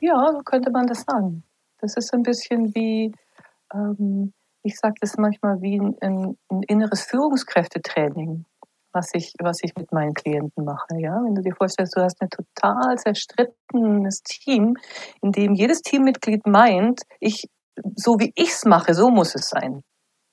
Ja, 0.00 0.32
so 0.32 0.40
könnte 0.40 0.70
man 0.70 0.86
das 0.86 1.04
sagen. 1.06 1.42
Das 1.80 1.96
ist 1.96 2.12
ein 2.12 2.22
bisschen 2.22 2.74
wie 2.74 3.12
ähm, 3.74 4.32
ich 4.62 4.76
sage 4.76 4.94
das 5.00 5.16
manchmal 5.16 5.60
wie 5.60 5.78
ein, 5.80 5.96
ein, 6.00 6.62
inneres 6.66 7.02
Führungskräftetraining, 7.02 8.44
was 8.92 9.10
ich, 9.14 9.32
was 9.40 9.58
ich 9.62 9.74
mit 9.76 9.92
meinen 9.92 10.14
Klienten 10.14 10.64
mache. 10.64 10.98
Ja? 10.98 11.22
Wenn 11.24 11.34
du 11.34 11.42
dir 11.42 11.54
vorstellst, 11.54 11.96
du 11.96 12.02
hast 12.02 12.20
ein 12.20 12.30
total 12.30 12.96
zerstrittenes 12.98 14.22
Team, 14.22 14.76
in 15.22 15.32
dem 15.32 15.54
jedes 15.54 15.82
Teammitglied 15.82 16.46
meint, 16.46 17.02
ich, 17.20 17.48
so 17.94 18.18
wie 18.18 18.32
ich 18.34 18.50
es 18.50 18.64
mache, 18.64 18.94
so 18.94 19.10
muss 19.10 19.34
es 19.34 19.48
sein. 19.48 19.82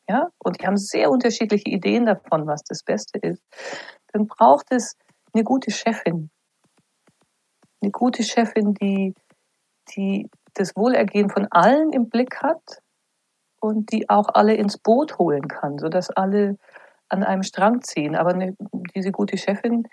Ja? 0.10 0.29
Und 0.38 0.62
die 0.62 0.67
haben 0.67 0.77
sehr 0.77 1.10
unterschiedliche 1.10 1.69
Ideen 1.69 2.05
davon, 2.05 2.47
was 2.47 2.63
das 2.63 2.84
Beste 2.84 3.19
ist. 3.19 3.41
Dann 4.13 4.27
braucht 4.27 4.67
es 4.69 4.95
eine 5.34 5.43
gute 5.43 5.71
Chefin. 5.71 6.29
Eine 7.81 7.91
gute 7.91 8.23
Chefin, 8.23 8.73
die, 8.73 9.13
die 9.95 10.29
das 10.53 10.75
Wohlergehen 10.75 11.29
von 11.29 11.47
allen 11.51 11.91
im 11.91 12.10
Blick 12.10 12.41
hat 12.41 12.81
und 13.60 13.91
die 13.91 14.10
auch 14.10 14.29
alle 14.34 14.55
ins 14.55 14.77
Boot 14.77 15.17
holen 15.17 15.47
kann, 15.47 15.77
sodass 15.77 16.10
alle 16.10 16.58
an 17.10 17.23
einem 17.23 17.43
Strang 17.43 17.81
ziehen. 17.81 18.15
Aber 18.15 18.34
eine, 18.34 18.55
diese 18.95 19.12
gute 19.12 19.38
Chefin, 19.38 19.84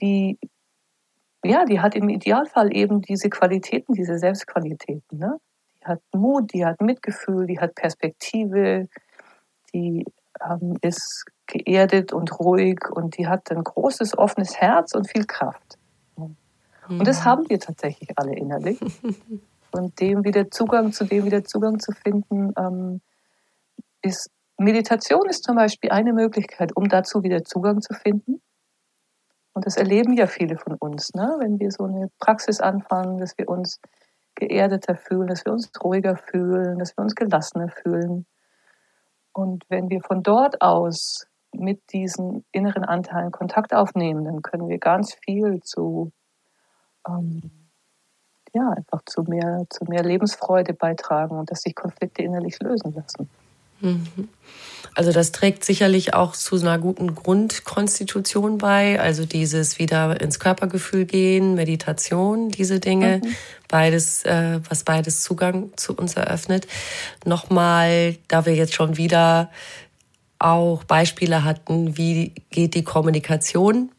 die, 0.00 0.38
ja, 1.44 1.64
die 1.64 1.80
hat 1.80 1.94
im 1.94 2.08
Idealfall 2.08 2.74
eben 2.74 3.00
diese 3.02 3.28
Qualitäten, 3.28 3.94
diese 3.94 4.18
Selbstqualitäten. 4.18 5.18
Ne? 5.18 5.38
Die 5.82 5.86
hat 5.86 6.00
Mut, 6.14 6.52
die 6.52 6.64
hat 6.64 6.80
Mitgefühl, 6.80 7.46
die 7.46 7.58
hat 7.58 7.74
Perspektive, 7.74 8.88
die 9.72 10.04
ähm, 10.40 10.76
ist 10.82 11.24
geerdet 11.46 12.12
und 12.12 12.38
ruhig 12.38 12.78
und 12.90 13.16
die 13.18 13.26
hat 13.26 13.50
ein 13.50 13.64
großes, 13.64 14.16
offenes 14.16 14.56
Herz 14.60 14.94
und 14.94 15.10
viel 15.10 15.24
Kraft. 15.24 15.78
Und 16.90 17.06
das 17.06 17.24
haben 17.24 17.48
wir 17.48 17.60
tatsächlich 17.60 18.10
alle 18.16 18.34
innerlich. 18.34 18.80
Und 19.72 20.00
dem 20.00 20.24
wieder 20.24 20.50
Zugang, 20.50 20.92
zu 20.92 21.04
dem 21.04 21.24
wieder 21.24 21.44
Zugang 21.44 21.78
zu 21.78 21.92
finden, 21.92 22.52
ähm, 22.58 23.00
ist 24.02 24.28
Meditation 24.58 25.28
ist 25.28 25.44
zum 25.44 25.54
Beispiel 25.54 25.90
eine 25.90 26.12
Möglichkeit, 26.12 26.76
um 26.76 26.88
dazu 26.88 27.22
wieder 27.22 27.44
Zugang 27.44 27.80
zu 27.80 27.94
finden. 27.94 28.42
Und 29.52 29.66
das 29.66 29.76
erleben 29.76 30.12
ja 30.14 30.26
viele 30.26 30.58
von 30.58 30.74
uns, 30.74 31.14
ne? 31.14 31.36
wenn 31.38 31.60
wir 31.60 31.70
so 31.70 31.84
eine 31.84 32.10
Praxis 32.18 32.60
anfangen, 32.60 33.18
dass 33.18 33.38
wir 33.38 33.48
uns 33.48 33.80
geerdeter 34.40 34.96
fühlen, 34.96 35.28
dass 35.28 35.44
wir 35.44 35.52
uns 35.52 35.70
ruhiger 35.82 36.16
fühlen, 36.16 36.78
dass 36.78 36.96
wir 36.96 37.02
uns 37.02 37.14
gelassener 37.14 37.68
fühlen. 37.68 38.26
Und 39.32 39.64
wenn 39.68 39.88
wir 39.88 40.00
von 40.00 40.24
dort 40.24 40.60
aus 40.60 41.26
mit 41.52 41.80
diesen 41.92 42.44
inneren 42.50 42.84
Anteilen 42.84 43.30
Kontakt 43.30 43.72
aufnehmen, 43.72 44.24
dann 44.24 44.42
können 44.42 44.68
wir 44.68 44.78
ganz 44.78 45.14
viel 45.14 45.60
zu 45.62 46.12
ähm, 47.06 47.50
ja, 48.52 48.70
einfach 48.70 49.02
zu 49.06 49.22
mehr, 49.22 49.64
zu 49.70 49.84
mehr 49.84 50.02
Lebensfreude 50.02 50.74
beitragen 50.74 51.38
und 51.38 51.50
dass 51.50 51.60
sich 51.60 51.74
Konflikte 51.74 52.22
innerlich 52.22 52.58
lösen 52.60 52.92
lassen. 52.94 53.30
Mhm. 53.80 54.28
Also 54.94 55.12
das 55.12 55.32
trägt 55.32 55.64
sicherlich 55.64 56.14
auch 56.14 56.32
zu 56.32 56.56
einer 56.56 56.78
guten 56.78 57.14
Grundkonstitution 57.14 58.58
bei, 58.58 59.00
also 59.00 59.24
dieses 59.24 59.78
wieder 59.78 60.20
ins 60.20 60.40
Körpergefühl 60.40 61.04
gehen, 61.04 61.54
Meditation, 61.54 62.50
diese 62.50 62.80
Dinge, 62.80 63.20
mhm. 63.22 63.36
beides, 63.68 64.24
äh, 64.24 64.60
was 64.68 64.84
beides 64.84 65.22
Zugang 65.22 65.70
zu 65.76 65.94
uns 65.94 66.14
eröffnet. 66.14 66.66
Nochmal, 67.24 68.16
da 68.28 68.46
wir 68.46 68.54
jetzt 68.54 68.74
schon 68.74 68.96
wieder 68.96 69.50
auch 70.38 70.84
Beispiele 70.84 71.44
hatten, 71.44 71.96
wie 71.96 72.32
geht 72.50 72.74
die 72.74 72.84
Kommunikation 72.84 73.90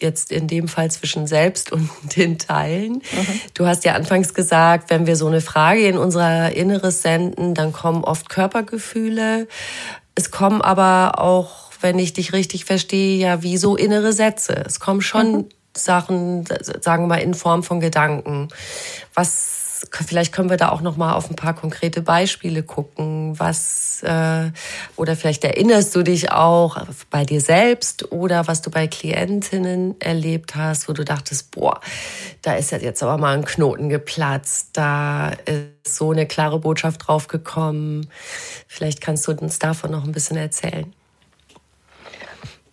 jetzt 0.00 0.32
in 0.32 0.46
dem 0.46 0.68
Fall 0.68 0.90
zwischen 0.90 1.26
selbst 1.26 1.72
und 1.72 1.90
den 2.16 2.38
Teilen. 2.38 2.94
Mhm. 2.94 3.40
Du 3.54 3.66
hast 3.66 3.84
ja 3.84 3.94
anfangs 3.94 4.34
gesagt, 4.34 4.90
wenn 4.90 5.06
wir 5.06 5.16
so 5.16 5.26
eine 5.26 5.40
Frage 5.40 5.86
in 5.86 5.98
unser 5.98 6.54
Inneres 6.54 7.02
senden, 7.02 7.54
dann 7.54 7.72
kommen 7.72 8.04
oft 8.04 8.28
Körpergefühle. 8.28 9.48
Es 10.14 10.30
kommen 10.30 10.62
aber 10.62 11.20
auch, 11.20 11.70
wenn 11.80 11.98
ich 11.98 12.12
dich 12.12 12.32
richtig 12.32 12.64
verstehe, 12.64 13.18
ja 13.18 13.42
wie 13.42 13.56
so 13.56 13.76
innere 13.76 14.12
Sätze. 14.12 14.64
Es 14.66 14.80
kommen 14.80 15.00
schon 15.00 15.32
mhm. 15.32 15.48
Sachen, 15.76 16.44
sagen 16.80 17.04
wir 17.04 17.08
mal, 17.08 17.22
in 17.22 17.34
Form 17.34 17.62
von 17.62 17.78
Gedanken. 17.78 18.48
Was 19.14 19.57
vielleicht 19.90 20.32
können 20.32 20.50
wir 20.50 20.56
da 20.56 20.70
auch 20.70 20.80
noch 20.80 20.96
mal 20.96 21.14
auf 21.14 21.30
ein 21.30 21.36
paar 21.36 21.54
konkrete 21.54 22.02
Beispiele 22.02 22.62
gucken. 22.62 23.38
Was 23.38 24.02
äh, 24.02 24.50
oder 24.96 25.16
vielleicht 25.16 25.44
erinnerst 25.44 25.94
du 25.94 26.02
dich 26.02 26.30
auch 26.30 26.76
bei 27.10 27.24
dir 27.24 27.40
selbst 27.40 28.10
oder 28.12 28.46
was 28.46 28.62
du 28.62 28.70
bei 28.70 28.86
Klientinnen 28.86 30.00
erlebt 30.00 30.54
hast, 30.54 30.88
wo 30.88 30.92
du 30.92 31.04
dachtest, 31.04 31.50
boah, 31.50 31.80
da 32.42 32.54
ist 32.54 32.70
jetzt 32.70 33.02
aber 33.02 33.18
mal 33.18 33.36
ein 33.36 33.44
Knoten 33.44 33.88
geplatzt, 33.88 34.70
da 34.74 35.30
ist 35.44 35.96
so 35.96 36.10
eine 36.10 36.26
klare 36.26 36.58
Botschaft 36.58 37.06
draufgekommen. 37.06 38.08
Vielleicht 38.66 39.00
kannst 39.00 39.26
du 39.26 39.32
uns 39.32 39.58
davon 39.58 39.90
noch 39.90 40.04
ein 40.04 40.12
bisschen 40.12 40.36
erzählen. 40.36 40.92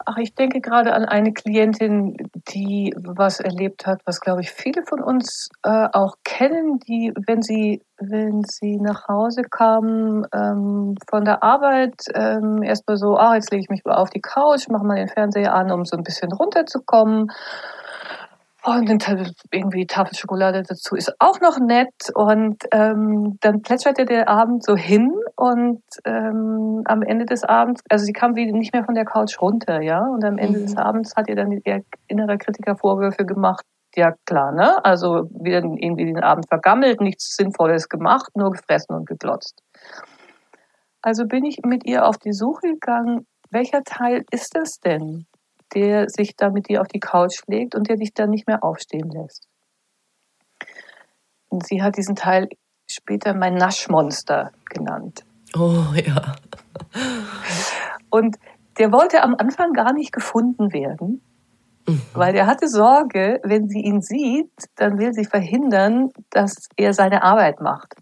Ach, 0.07 0.17
ich 0.17 0.35
denke 0.35 0.61
gerade 0.61 0.93
an 0.93 1.05
eine 1.05 1.33
Klientin, 1.33 2.15
die 2.49 2.93
was 2.95 3.39
erlebt 3.39 3.87
hat, 3.87 4.01
was 4.05 4.21
glaube 4.21 4.41
ich 4.41 4.51
viele 4.51 4.83
von 4.83 5.01
uns 5.01 5.49
äh, 5.63 5.87
auch 5.93 6.17
kennen, 6.23 6.77
die, 6.87 7.11
wenn 7.25 7.41
sie, 7.41 7.81
wenn 7.97 8.43
sie 8.43 8.77
nach 8.77 9.07
Hause 9.07 9.41
kam 9.41 10.23
ähm, 10.31 10.95
von 11.09 11.25
der 11.25 11.41
Arbeit, 11.41 11.95
ähm, 12.13 12.61
erstmal 12.61 12.97
so, 12.97 13.17
ah, 13.17 13.33
jetzt 13.33 13.49
lege 13.49 13.63
ich 13.63 13.69
mich 13.69 13.83
mal 13.83 13.95
auf 13.95 14.11
die 14.11 14.21
Couch, 14.21 14.67
mache 14.69 14.85
mal 14.85 14.97
den 14.97 15.07
Fernseher 15.07 15.55
an, 15.55 15.71
um 15.71 15.85
so 15.85 15.97
ein 15.97 16.03
bisschen 16.03 16.31
runterzukommen. 16.31 17.31
Und 18.65 18.89
dann 19.07 19.31
irgendwie 19.51 19.85
Tafel 19.85 20.15
Schokolade 20.15 20.63
dazu 20.67 20.95
ist 20.95 21.13
auch 21.19 21.39
noch 21.39 21.59
nett. 21.59 21.93
Und 22.15 22.63
ähm, 22.71 23.37
dann 23.41 23.61
plätscherte 23.61 24.05
der 24.05 24.27
Abend 24.27 24.63
so 24.63 24.75
hin 24.75 25.11
und 25.35 25.83
ähm, 26.03 26.81
am 26.85 27.03
Ende 27.03 27.25
des 27.25 27.43
Abends, 27.43 27.83
also 27.89 28.05
sie 28.05 28.13
kam 28.13 28.35
wie 28.35 28.51
nicht 28.51 28.73
mehr 28.73 28.83
von 28.83 28.95
der 28.95 29.05
Couch 29.05 29.39
runter, 29.39 29.81
ja. 29.81 29.99
Und 29.99 30.25
am 30.25 30.39
Ende 30.39 30.59
mhm. 30.59 30.63
des 30.63 30.77
Abends 30.77 31.15
hat 31.15 31.29
ihr 31.29 31.35
dann 31.35 31.51
ihr 31.51 31.83
innerer 32.07 32.37
Kritiker 32.37 32.75
Vorwürfe 32.75 33.25
gemacht. 33.25 33.63
Ja 33.95 34.13
klar, 34.25 34.51
ne? 34.51 34.83
Also 34.83 35.29
wieder 35.29 35.59
irgendwie 35.59 36.05
den 36.05 36.23
Abend 36.23 36.47
vergammelt, 36.47 37.01
nichts 37.01 37.35
Sinnvolles 37.35 37.87
gemacht, 37.87 38.35
nur 38.35 38.49
gefressen 38.49 38.95
und 38.95 39.07
geglotzt. 39.07 39.61
Also 41.03 41.27
bin 41.27 41.45
ich 41.45 41.59
mit 41.63 41.85
ihr 41.85 42.07
auf 42.07 42.17
die 42.17 42.33
Suche 42.33 42.73
gegangen, 42.73 43.27
welcher 43.51 43.83
Teil 43.83 44.25
ist 44.31 44.55
das 44.55 44.79
denn? 44.79 45.27
Der 45.73 46.09
sich 46.09 46.35
da 46.35 46.49
mit 46.49 46.69
dir 46.69 46.81
auf 46.81 46.87
die 46.87 46.99
Couch 46.99 47.41
legt 47.47 47.75
und 47.75 47.89
der 47.89 47.97
dich 47.97 48.13
dann 48.13 48.29
nicht 48.29 48.47
mehr 48.47 48.63
aufstehen 48.63 49.09
lässt. 49.09 49.47
Und 51.49 51.65
sie 51.65 51.81
hat 51.81 51.97
diesen 51.97 52.15
Teil 52.15 52.49
später 52.87 53.33
mein 53.33 53.55
Naschmonster 53.55 54.51
genannt. 54.69 55.25
Oh 55.55 55.85
ja. 55.95 56.35
Und 58.09 58.37
der 58.77 58.91
wollte 58.91 59.23
am 59.23 59.35
Anfang 59.37 59.73
gar 59.73 59.93
nicht 59.93 60.11
gefunden 60.11 60.73
werden, 60.73 61.21
mhm. 61.87 62.01
weil 62.13 62.35
er 62.35 62.47
hatte 62.47 62.67
Sorge, 62.67 63.39
wenn 63.43 63.67
sie 63.69 63.81
ihn 63.81 64.01
sieht, 64.01 64.51
dann 64.75 64.97
will 64.97 65.13
sie 65.13 65.25
verhindern, 65.25 66.11
dass 66.29 66.67
er 66.75 66.93
seine 66.93 67.23
Arbeit 67.23 67.61
macht. 67.61 67.95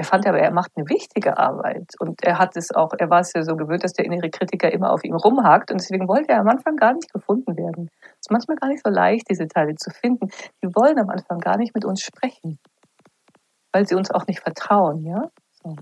Er 0.00 0.04
fand 0.04 0.26
aber, 0.26 0.38
er 0.38 0.50
macht 0.50 0.70
eine 0.76 0.88
wichtige 0.88 1.36
Arbeit. 1.36 1.92
Und 1.98 2.24
er 2.24 2.38
hat 2.38 2.56
es 2.56 2.74
auch, 2.74 2.94
er 2.96 3.10
war 3.10 3.20
es 3.20 3.34
ja 3.34 3.42
so 3.42 3.54
gewöhnt, 3.54 3.84
dass 3.84 3.92
der 3.92 4.06
innere 4.06 4.30
Kritiker 4.30 4.72
immer 4.72 4.92
auf 4.92 5.04
ihm 5.04 5.14
rumhakt. 5.14 5.70
Und 5.70 5.78
deswegen 5.78 6.08
wollte 6.08 6.32
er 6.32 6.40
am 6.40 6.48
Anfang 6.48 6.76
gar 6.76 6.94
nicht 6.94 7.12
gefunden 7.12 7.54
werden. 7.58 7.90
Es 8.12 8.20
ist 8.20 8.30
manchmal 8.30 8.56
gar 8.56 8.68
nicht 8.68 8.82
so 8.82 8.90
leicht, 8.90 9.28
diese 9.28 9.46
Teile 9.46 9.74
zu 9.74 9.90
finden. 9.90 10.30
Die 10.64 10.74
wollen 10.74 10.98
am 10.98 11.10
Anfang 11.10 11.38
gar 11.38 11.58
nicht 11.58 11.74
mit 11.74 11.84
uns 11.84 12.00
sprechen. 12.00 12.58
Weil 13.72 13.86
sie 13.86 13.94
uns 13.94 14.10
auch 14.10 14.26
nicht 14.26 14.40
vertrauen, 14.40 15.04
ja? 15.04 15.28
So. 15.62 15.76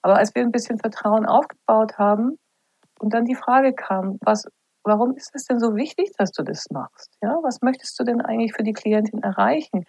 Aber 0.00 0.18
als 0.18 0.32
wir 0.36 0.42
ein 0.42 0.52
bisschen 0.52 0.78
Vertrauen 0.78 1.26
aufgebaut 1.26 1.98
haben 1.98 2.38
und 3.00 3.12
dann 3.12 3.24
die 3.24 3.34
Frage 3.34 3.74
kam, 3.74 4.18
was, 4.20 4.46
warum 4.84 5.16
ist 5.16 5.34
es 5.34 5.44
denn 5.44 5.58
so 5.58 5.74
wichtig, 5.76 6.12
dass 6.16 6.32
du 6.32 6.42
das 6.42 6.66
machst? 6.70 7.10
Ja, 7.22 7.38
was 7.42 7.60
möchtest 7.62 7.98
du 7.98 8.04
denn 8.04 8.20
eigentlich 8.20 8.52
für 8.54 8.62
die 8.62 8.72
Klientin 8.72 9.22
erreichen? 9.22 9.84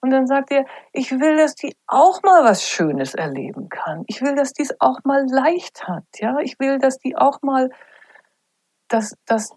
Und 0.00 0.10
dann 0.10 0.26
sagt 0.26 0.50
er, 0.52 0.64
ich 0.92 1.10
will, 1.12 1.36
dass 1.36 1.54
die 1.54 1.74
auch 1.86 2.22
mal 2.22 2.44
was 2.44 2.62
Schönes 2.62 3.14
erleben 3.14 3.68
kann. 3.68 4.04
Ich 4.06 4.22
will, 4.22 4.34
dass 4.34 4.52
die 4.52 4.62
es 4.62 4.74
auch 4.80 5.00
mal 5.04 5.26
leicht 5.28 5.88
hat. 5.88 6.04
Ja, 6.18 6.38
ich 6.38 6.58
will, 6.58 6.78
dass 6.78 6.98
die 6.98 7.16
auch 7.16 7.42
mal, 7.42 7.70
dass, 8.88 9.14
dass 9.26 9.50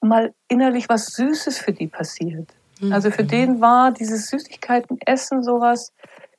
mal 0.00 0.34
innerlich 0.48 0.88
was 0.88 1.06
Süßes 1.06 1.58
für 1.58 1.72
die 1.72 1.88
passiert. 1.88 2.54
Also 2.90 3.10
für 3.10 3.22
mhm. 3.22 3.28
den 3.28 3.60
war 3.60 3.92
dieses 3.92 4.28
Süßigkeiten 4.28 4.98
essen 5.04 5.42
sowas 5.42 5.92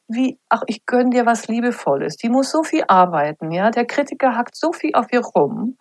wie, 0.07 0.37
ach, 0.49 0.61
ich 0.67 0.85
gönn 0.85 1.09
dir 1.09 1.25
was 1.25 1.47
Liebevolles. 1.47 2.17
Die 2.17 2.29
muss 2.29 2.51
so 2.51 2.63
viel 2.63 2.83
arbeiten, 2.87 3.51
ja. 3.51 3.71
Der 3.71 3.85
Kritiker 3.85 4.35
hackt 4.35 4.55
so 4.55 4.71
viel 4.71 4.93
auf 4.93 5.11
ihr 5.11 5.21
rum. 5.21 5.77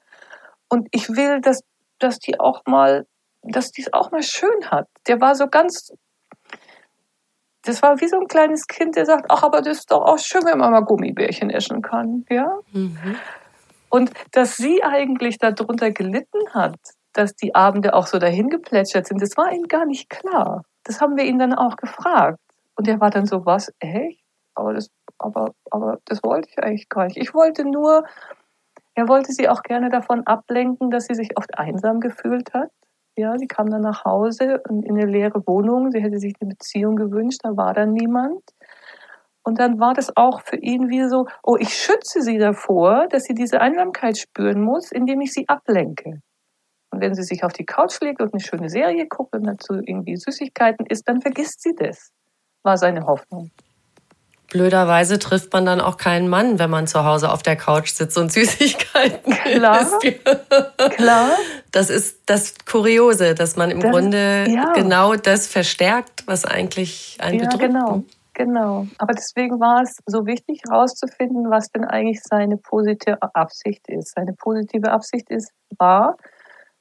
Und 0.68 0.88
ich 0.92 1.10
will, 1.10 1.40
dass, 1.40 1.62
dass 1.98 2.18
die 2.18 2.38
auch 2.40 2.62
mal, 2.66 3.06
dass 3.42 3.70
die 3.70 3.82
es 3.82 3.92
auch 3.92 4.10
mal 4.10 4.22
schön 4.22 4.70
hat. 4.70 4.88
Der 5.06 5.20
war 5.20 5.34
so 5.34 5.46
ganz 5.48 5.92
das 7.64 7.82
war 7.82 8.00
wie 8.00 8.08
so 8.08 8.20
ein 8.20 8.28
kleines 8.28 8.66
Kind, 8.66 8.96
der 8.96 9.06
sagt, 9.06 9.26
ach, 9.30 9.42
aber 9.42 9.62
das 9.62 9.78
ist 9.78 9.90
doch 9.90 10.02
auch 10.02 10.18
schön, 10.18 10.44
wenn 10.44 10.58
man 10.58 10.70
mal 10.70 10.84
Gummibärchen 10.84 11.50
essen 11.50 11.80
kann, 11.80 12.24
ja. 12.28 12.58
Mhm. 12.72 13.16
Und 13.88 14.10
dass 14.32 14.56
sie 14.56 14.82
eigentlich 14.82 15.38
darunter 15.38 15.90
gelitten 15.90 16.50
hat, 16.52 16.76
dass 17.12 17.34
die 17.34 17.54
Abende 17.54 17.94
auch 17.94 18.06
so 18.06 18.18
dahin 18.18 18.50
geplätschert 18.50 19.06
sind, 19.06 19.22
das 19.22 19.36
war 19.36 19.52
ihm 19.52 19.68
gar 19.68 19.86
nicht 19.86 20.10
klar. 20.10 20.64
Das 20.82 21.00
haben 21.00 21.16
wir 21.16 21.24
ihn 21.24 21.38
dann 21.38 21.54
auch 21.54 21.76
gefragt. 21.76 22.38
Und 22.76 22.88
er 22.88 23.00
war 23.00 23.10
dann 23.10 23.26
so, 23.26 23.46
was, 23.46 23.72
echt? 23.78 24.20
Aber 24.54 24.74
das, 24.74 24.90
aber, 25.18 25.54
aber 25.70 25.98
das 26.04 26.22
wollte 26.22 26.48
ich 26.50 26.58
eigentlich 26.62 26.88
gar 26.88 27.06
nicht. 27.06 27.16
Ich 27.16 27.32
wollte 27.34 27.64
nur, 27.64 28.04
er 28.94 29.08
wollte 29.08 29.32
sie 29.32 29.48
auch 29.48 29.62
gerne 29.62 29.90
davon 29.90 30.26
ablenken, 30.26 30.90
dass 30.90 31.06
sie 31.06 31.14
sich 31.14 31.36
oft 31.36 31.58
einsam 31.58 32.00
gefühlt 32.00 32.54
hat. 32.54 32.70
Ja, 33.16 33.36
sie 33.38 33.46
kam 33.46 33.70
dann 33.70 33.82
nach 33.82 34.04
Hause 34.04 34.62
in 34.68 34.88
eine 34.88 35.06
leere 35.06 35.46
Wohnung. 35.46 35.90
Sie 35.90 36.00
hätte 36.00 36.18
sich 36.18 36.34
eine 36.40 36.50
Beziehung 36.50 36.96
gewünscht, 36.96 37.40
da 37.42 37.56
war 37.56 37.74
dann 37.74 37.92
niemand. 37.92 38.42
Und 39.42 39.60
dann 39.60 39.78
war 39.78 39.94
das 39.94 40.16
auch 40.16 40.40
für 40.42 40.56
ihn 40.56 40.88
wie 40.88 41.06
so, 41.08 41.26
oh, 41.42 41.56
ich 41.56 41.74
schütze 41.74 42.22
sie 42.22 42.38
davor, 42.38 43.06
dass 43.08 43.24
sie 43.24 43.34
diese 43.34 43.60
Einsamkeit 43.60 44.16
spüren 44.16 44.62
muss, 44.62 44.90
indem 44.90 45.20
ich 45.20 45.32
sie 45.32 45.48
ablenke. 45.48 46.20
Und 46.90 47.00
wenn 47.00 47.14
sie 47.14 47.24
sich 47.24 47.44
auf 47.44 47.52
die 47.52 47.66
Couch 47.66 48.00
legt 48.00 48.22
und 48.22 48.32
eine 48.32 48.40
schöne 48.40 48.70
Serie 48.70 49.06
guckt 49.06 49.34
und 49.34 49.44
dazu 49.44 49.74
irgendwie 49.74 50.16
Süßigkeiten 50.16 50.86
isst, 50.86 51.08
dann 51.08 51.20
vergisst 51.20 51.60
sie 51.60 51.74
das, 51.74 52.12
war 52.62 52.78
seine 52.78 53.06
Hoffnung 53.06 53.50
blöderweise 54.54 55.18
trifft 55.18 55.52
man 55.52 55.66
dann 55.66 55.80
auch 55.80 55.96
keinen 55.96 56.28
Mann, 56.28 56.60
wenn 56.60 56.70
man 56.70 56.86
zu 56.86 57.04
Hause 57.04 57.32
auf 57.32 57.42
der 57.42 57.56
Couch 57.56 57.90
sitzt 57.90 58.16
und 58.16 58.30
Süßigkeiten 58.32 59.32
Klar. 59.34 59.80
isst. 59.80 60.00
Klar. 60.96 61.30
Das 61.72 61.90
ist 61.90 62.22
das 62.26 62.54
Kuriose, 62.64 63.34
dass 63.34 63.56
man 63.56 63.72
im 63.72 63.80
das, 63.80 63.90
Grunde 63.90 64.46
ja. 64.48 64.72
genau 64.72 65.16
das 65.16 65.48
verstärkt, 65.48 66.22
was 66.26 66.44
eigentlich 66.44 67.18
einen 67.20 67.40
ja, 67.40 67.48
bedrückt. 67.48 67.64
Genau. 67.64 68.04
Genau. 68.36 68.86
Aber 68.98 69.12
deswegen 69.12 69.60
war 69.60 69.82
es 69.82 69.96
so 70.06 70.26
wichtig, 70.26 70.62
herauszufinden, 70.68 71.50
was 71.50 71.70
denn 71.70 71.84
eigentlich 71.84 72.20
seine 72.22 72.56
positive 72.56 73.18
Absicht 73.20 73.88
ist. 73.88 74.12
Seine 74.14 74.32
positive 74.32 74.90
Absicht 74.90 75.30
ist, 75.30 75.52
war, 75.78 76.16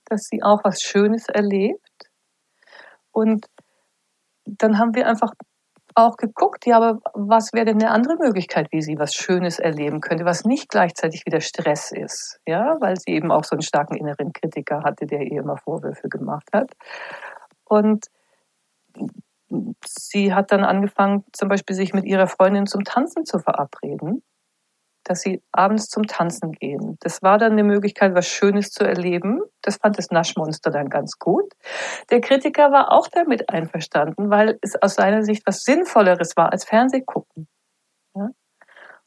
dass 0.06 0.22
sie 0.24 0.42
auch 0.42 0.64
was 0.64 0.82
Schönes 0.82 1.28
erlebt. 1.30 1.80
Und 3.12 3.46
dann 4.46 4.80
haben 4.80 4.96
wir 4.96 5.08
einfach 5.08 5.32
auch 5.96 6.18
geguckt, 6.18 6.66
ja, 6.66 6.78
aber 6.78 7.00
was 7.14 7.54
wäre 7.54 7.66
denn 7.66 7.82
eine 7.82 7.92
andere 7.92 8.18
Möglichkeit, 8.18 8.68
wie 8.72 8.82
sie 8.82 8.98
was 9.00 9.14
Schönes 9.14 9.60
erleben 9.60 10.02
könnte, 10.02 10.26
was 10.26 10.46
nicht 10.46 10.70
gleichzeitig 10.70 11.26
wieder 11.26 11.42
Stress 11.42 11.92
ist, 11.92 12.40
ja, 12.48 12.78
weil 12.80 12.98
sie 12.98 13.12
eben 13.12 13.32
auch 13.32 13.44
so 13.44 13.56
einen 13.56 13.62
starken 13.62 13.96
inneren 13.96 14.34
Kritiker 14.34 14.84
hatte, 14.84 15.06
der 15.06 15.22
ihr 15.22 15.42
immer 15.42 15.58
Vorwürfe 15.58 16.10
gemacht 16.10 16.50
hat. 16.54 16.72
Und 17.66 18.08
sie 19.86 20.34
hat 20.34 20.52
dann 20.52 20.64
angefangen, 20.64 21.24
zum 21.32 21.50
Beispiel 21.50 21.76
sich 21.76 21.94
mit 21.94 22.06
ihrer 22.06 22.28
Freundin 22.28 22.66
zum 22.66 22.84
Tanzen 22.84 23.26
zu 23.26 23.40
verabreden 23.40 24.24
dass 25.04 25.22
sie 25.22 25.42
abends 25.52 25.88
zum 25.88 26.08
Tanzen 26.08 26.52
gehen. 26.52 26.98
Das 27.02 27.22
war 27.22 27.38
dann 27.38 27.54
eine 27.54 27.64
Möglichkeit, 27.64 28.16
was 28.16 28.28
Schönes 28.28 28.70
zu 28.70 28.84
erleben. 28.84 29.42
Das 29.62 29.78
fand 29.78 29.98
das 29.98 30.12
Naschmonster 30.12 30.72
dann 30.72 30.90
ganz 30.90 31.20
gut. 31.20 31.54
Der 32.10 32.22
Kritiker 32.22 32.72
war 32.72 32.92
auch 32.92 33.08
damit 33.08 33.50
einverstanden, 33.50 34.30
weil 34.30 34.58
es 34.62 34.82
aus 34.82 34.96
seiner 34.96 35.24
Sicht 35.24 35.44
was 35.46 35.64
Sinnvolleres 35.64 36.36
war 36.38 36.52
als 36.52 36.66
Fernsehgucken. 36.66 37.48
Ja? 38.16 38.30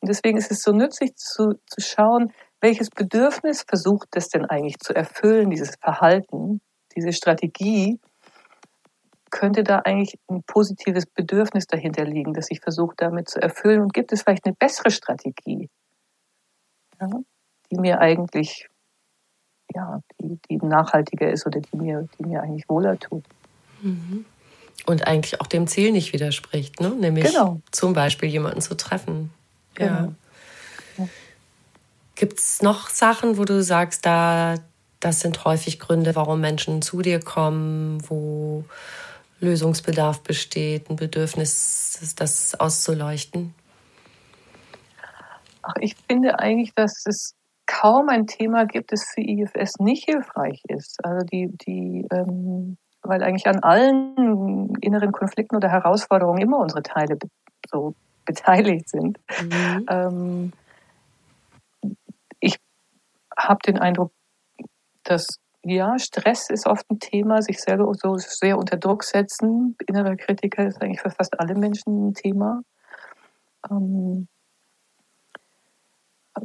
Und 0.00 0.08
deswegen 0.08 0.38
ist 0.38 0.50
es 0.50 0.62
so 0.62 0.72
nützlich 0.72 1.16
zu, 1.16 1.54
zu 1.66 1.80
schauen, 1.80 2.32
welches 2.60 2.90
Bedürfnis 2.90 3.64
versucht 3.66 4.08
es 4.16 4.28
denn 4.28 4.44
eigentlich 4.44 4.78
zu 4.78 4.94
erfüllen, 4.94 5.50
dieses 5.50 5.76
Verhalten, 5.80 6.60
diese 6.94 7.12
Strategie, 7.12 8.00
könnte 9.30 9.64
da 9.64 9.80
eigentlich 9.80 10.18
ein 10.28 10.42
positives 10.46 11.06
Bedürfnis 11.06 11.66
dahinter 11.66 12.04
liegen, 12.04 12.32
das 12.32 12.50
ich 12.50 12.60
versuche 12.60 12.94
damit 12.96 13.28
zu 13.28 13.40
erfüllen? 13.40 13.82
Und 13.82 13.92
gibt 13.92 14.12
es 14.12 14.22
vielleicht 14.22 14.46
eine 14.46 14.54
bessere 14.54 14.90
Strategie? 14.90 15.68
Ja, 17.00 17.08
die 17.70 17.76
mir 17.76 18.00
eigentlich, 18.00 18.68
ja, 19.74 20.00
die, 20.20 20.38
die 20.48 20.56
nachhaltiger 20.56 21.30
ist 21.30 21.46
oder 21.46 21.60
die 21.60 21.76
mir, 21.76 22.08
die 22.18 22.26
mir 22.26 22.42
eigentlich 22.42 22.68
wohler 22.68 22.98
tut. 22.98 23.24
Mhm. 23.82 24.24
Und 24.86 25.06
eigentlich 25.06 25.40
auch 25.40 25.46
dem 25.46 25.66
Ziel 25.66 25.90
nicht 25.92 26.12
widerspricht, 26.12 26.80
ne? 26.80 26.90
nämlich 26.90 27.26
genau. 27.26 27.60
zum 27.72 27.92
Beispiel 27.92 28.28
jemanden 28.28 28.60
zu 28.60 28.76
treffen. 28.76 29.30
Genau. 29.74 29.90
Ja. 29.90 30.14
ja. 30.98 31.08
Gibt 32.14 32.38
es 32.38 32.62
noch 32.62 32.88
Sachen, 32.88 33.36
wo 33.36 33.44
du 33.44 33.62
sagst, 33.62 34.06
da, 34.06 34.54
das 35.00 35.20
sind 35.20 35.44
häufig 35.44 35.80
Gründe, 35.80 36.14
warum 36.14 36.40
Menschen 36.40 36.82
zu 36.82 37.02
dir 37.02 37.20
kommen, 37.20 37.98
wo 38.08 38.64
Lösungsbedarf 39.40 40.20
besteht, 40.20 40.88
ein 40.88 40.96
Bedürfnis, 40.96 42.14
das 42.16 42.54
auszuleuchten? 42.54 43.54
Ach, 45.66 45.74
ich 45.80 45.96
finde 46.08 46.38
eigentlich, 46.38 46.74
dass 46.74 47.04
es 47.06 47.34
kaum 47.66 48.08
ein 48.08 48.28
Thema 48.28 48.66
gibt, 48.66 48.92
das 48.92 49.04
für 49.04 49.20
IFS 49.20 49.80
nicht 49.80 50.04
hilfreich 50.04 50.62
ist. 50.68 51.04
Also 51.04 51.26
die, 51.26 51.48
die, 51.66 52.06
ähm, 52.12 52.76
weil 53.02 53.22
eigentlich 53.22 53.48
an 53.48 53.58
allen 53.64 54.74
inneren 54.80 55.10
Konflikten 55.10 55.56
oder 55.56 55.68
Herausforderungen 55.68 56.40
immer 56.40 56.58
unsere 56.58 56.82
Teile 56.82 57.18
so 57.68 57.94
beteiligt 58.24 58.88
sind. 58.88 59.18
Mhm. 59.42 59.86
Ähm, 59.88 60.52
ich 62.38 62.56
habe 63.36 63.58
den 63.66 63.78
Eindruck, 63.78 64.12
dass 65.02 65.40
ja, 65.64 65.98
Stress 65.98 66.48
ist 66.48 66.66
oft 66.66 66.88
ein 66.88 67.00
Thema, 67.00 67.42
sich 67.42 67.60
selber 67.60 67.92
so 67.94 68.16
sehr 68.18 68.56
unter 68.56 68.76
Druck 68.76 69.02
setzen. 69.02 69.76
Innerer 69.88 70.14
Kritiker 70.14 70.64
ist 70.64 70.80
eigentlich 70.80 71.00
für 71.00 71.10
fast 71.10 71.40
alle 71.40 71.56
Menschen 71.56 72.10
ein 72.10 72.14
Thema. 72.14 72.62
Ähm, 73.68 74.28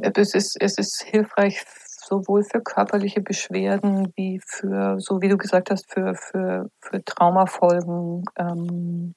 es 0.00 0.34
ist, 0.34 0.56
es 0.60 0.78
ist 0.78 1.02
hilfreich 1.02 1.64
sowohl 2.12 2.42
für 2.44 2.60
körperliche 2.60 3.20
Beschwerden 3.20 4.12
wie 4.16 4.40
für, 4.44 4.98
so 4.98 5.20
wie 5.20 5.28
du 5.28 5.36
gesagt 5.36 5.70
hast, 5.70 5.90
für, 5.92 6.14
für, 6.14 6.68
für 6.80 7.04
Traumafolgen. 7.04 8.24
Ähm, 8.36 9.14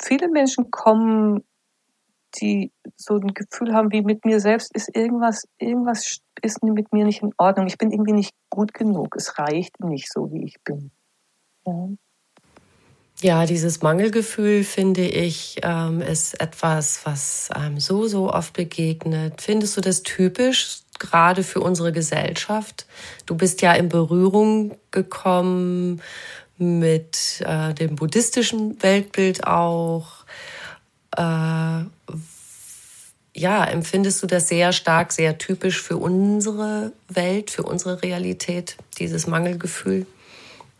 viele 0.00 0.28
Menschen 0.28 0.70
kommen, 0.70 1.44
die 2.40 2.72
so 2.96 3.14
ein 3.14 3.34
Gefühl 3.34 3.74
haben, 3.74 3.92
wie 3.92 4.02
mit 4.02 4.24
mir 4.24 4.40
selbst 4.40 4.74
ist 4.74 4.94
irgendwas, 4.94 5.44
irgendwas 5.58 6.20
ist 6.42 6.62
mit 6.62 6.92
mir 6.92 7.04
nicht 7.04 7.22
in 7.22 7.32
Ordnung. 7.38 7.66
Ich 7.66 7.78
bin 7.78 7.90
irgendwie 7.90 8.12
nicht 8.12 8.34
gut 8.50 8.74
genug. 8.74 9.16
Es 9.16 9.38
reicht 9.38 9.80
nicht 9.80 10.12
so, 10.12 10.30
wie 10.32 10.44
ich 10.44 10.56
bin. 10.64 10.90
Ja. 11.66 11.88
Ja, 13.22 13.46
dieses 13.46 13.80
Mangelgefühl, 13.80 14.62
finde 14.62 15.06
ich, 15.06 15.56
ähm, 15.62 16.02
ist 16.02 16.38
etwas, 16.38 17.00
was 17.04 17.50
einem 17.50 17.80
so, 17.80 18.06
so 18.06 18.30
oft 18.30 18.52
begegnet. 18.52 19.40
Findest 19.40 19.76
du 19.76 19.80
das 19.80 20.02
typisch, 20.02 20.80
gerade 20.98 21.42
für 21.42 21.60
unsere 21.60 21.92
Gesellschaft? 21.92 22.86
Du 23.24 23.34
bist 23.34 23.62
ja 23.62 23.72
in 23.72 23.88
Berührung 23.88 24.76
gekommen 24.90 26.02
mit 26.58 27.42
äh, 27.46 27.72
dem 27.72 27.96
buddhistischen 27.96 28.82
Weltbild 28.82 29.46
auch. 29.46 30.08
Äh, 31.16 31.84
ja, 33.38 33.64
empfindest 33.64 34.22
du 34.22 34.26
das 34.26 34.48
sehr 34.48 34.72
stark, 34.72 35.12
sehr 35.12 35.38
typisch 35.38 35.80
für 35.80 35.96
unsere 35.96 36.92
Welt, 37.08 37.50
für 37.50 37.62
unsere 37.62 38.02
Realität, 38.02 38.76
dieses 38.98 39.26
Mangelgefühl? 39.26 40.06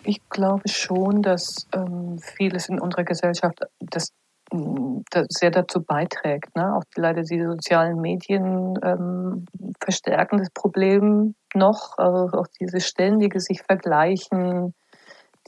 Ich 0.09 0.21
glaube 0.31 0.69
schon, 0.69 1.21
dass 1.21 1.67
ähm, 1.75 2.19
vieles 2.21 2.69
in 2.69 2.81
unserer 2.81 3.03
Gesellschaft 3.03 3.59
das, 3.81 4.13
mm, 4.53 5.01
das 5.11 5.27
sehr 5.31 5.51
dazu 5.51 5.83
beiträgt. 5.83 6.55
Ne? 6.55 6.77
Auch 6.77 6.85
leider 6.95 7.23
die 7.23 7.43
sozialen 7.43 8.01
Medien 8.01 8.79
ähm, 8.85 9.47
verstärken 9.83 10.39
das 10.39 10.51
Problem 10.51 11.35
noch. 11.55 11.99
Also 11.99 12.39
auch 12.39 12.47
dieses 12.61 12.87
ständige 12.87 13.41
sich 13.41 13.63
vergleichen, 13.63 14.75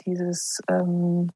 dieses 0.04 0.58
ähm, 0.68 1.30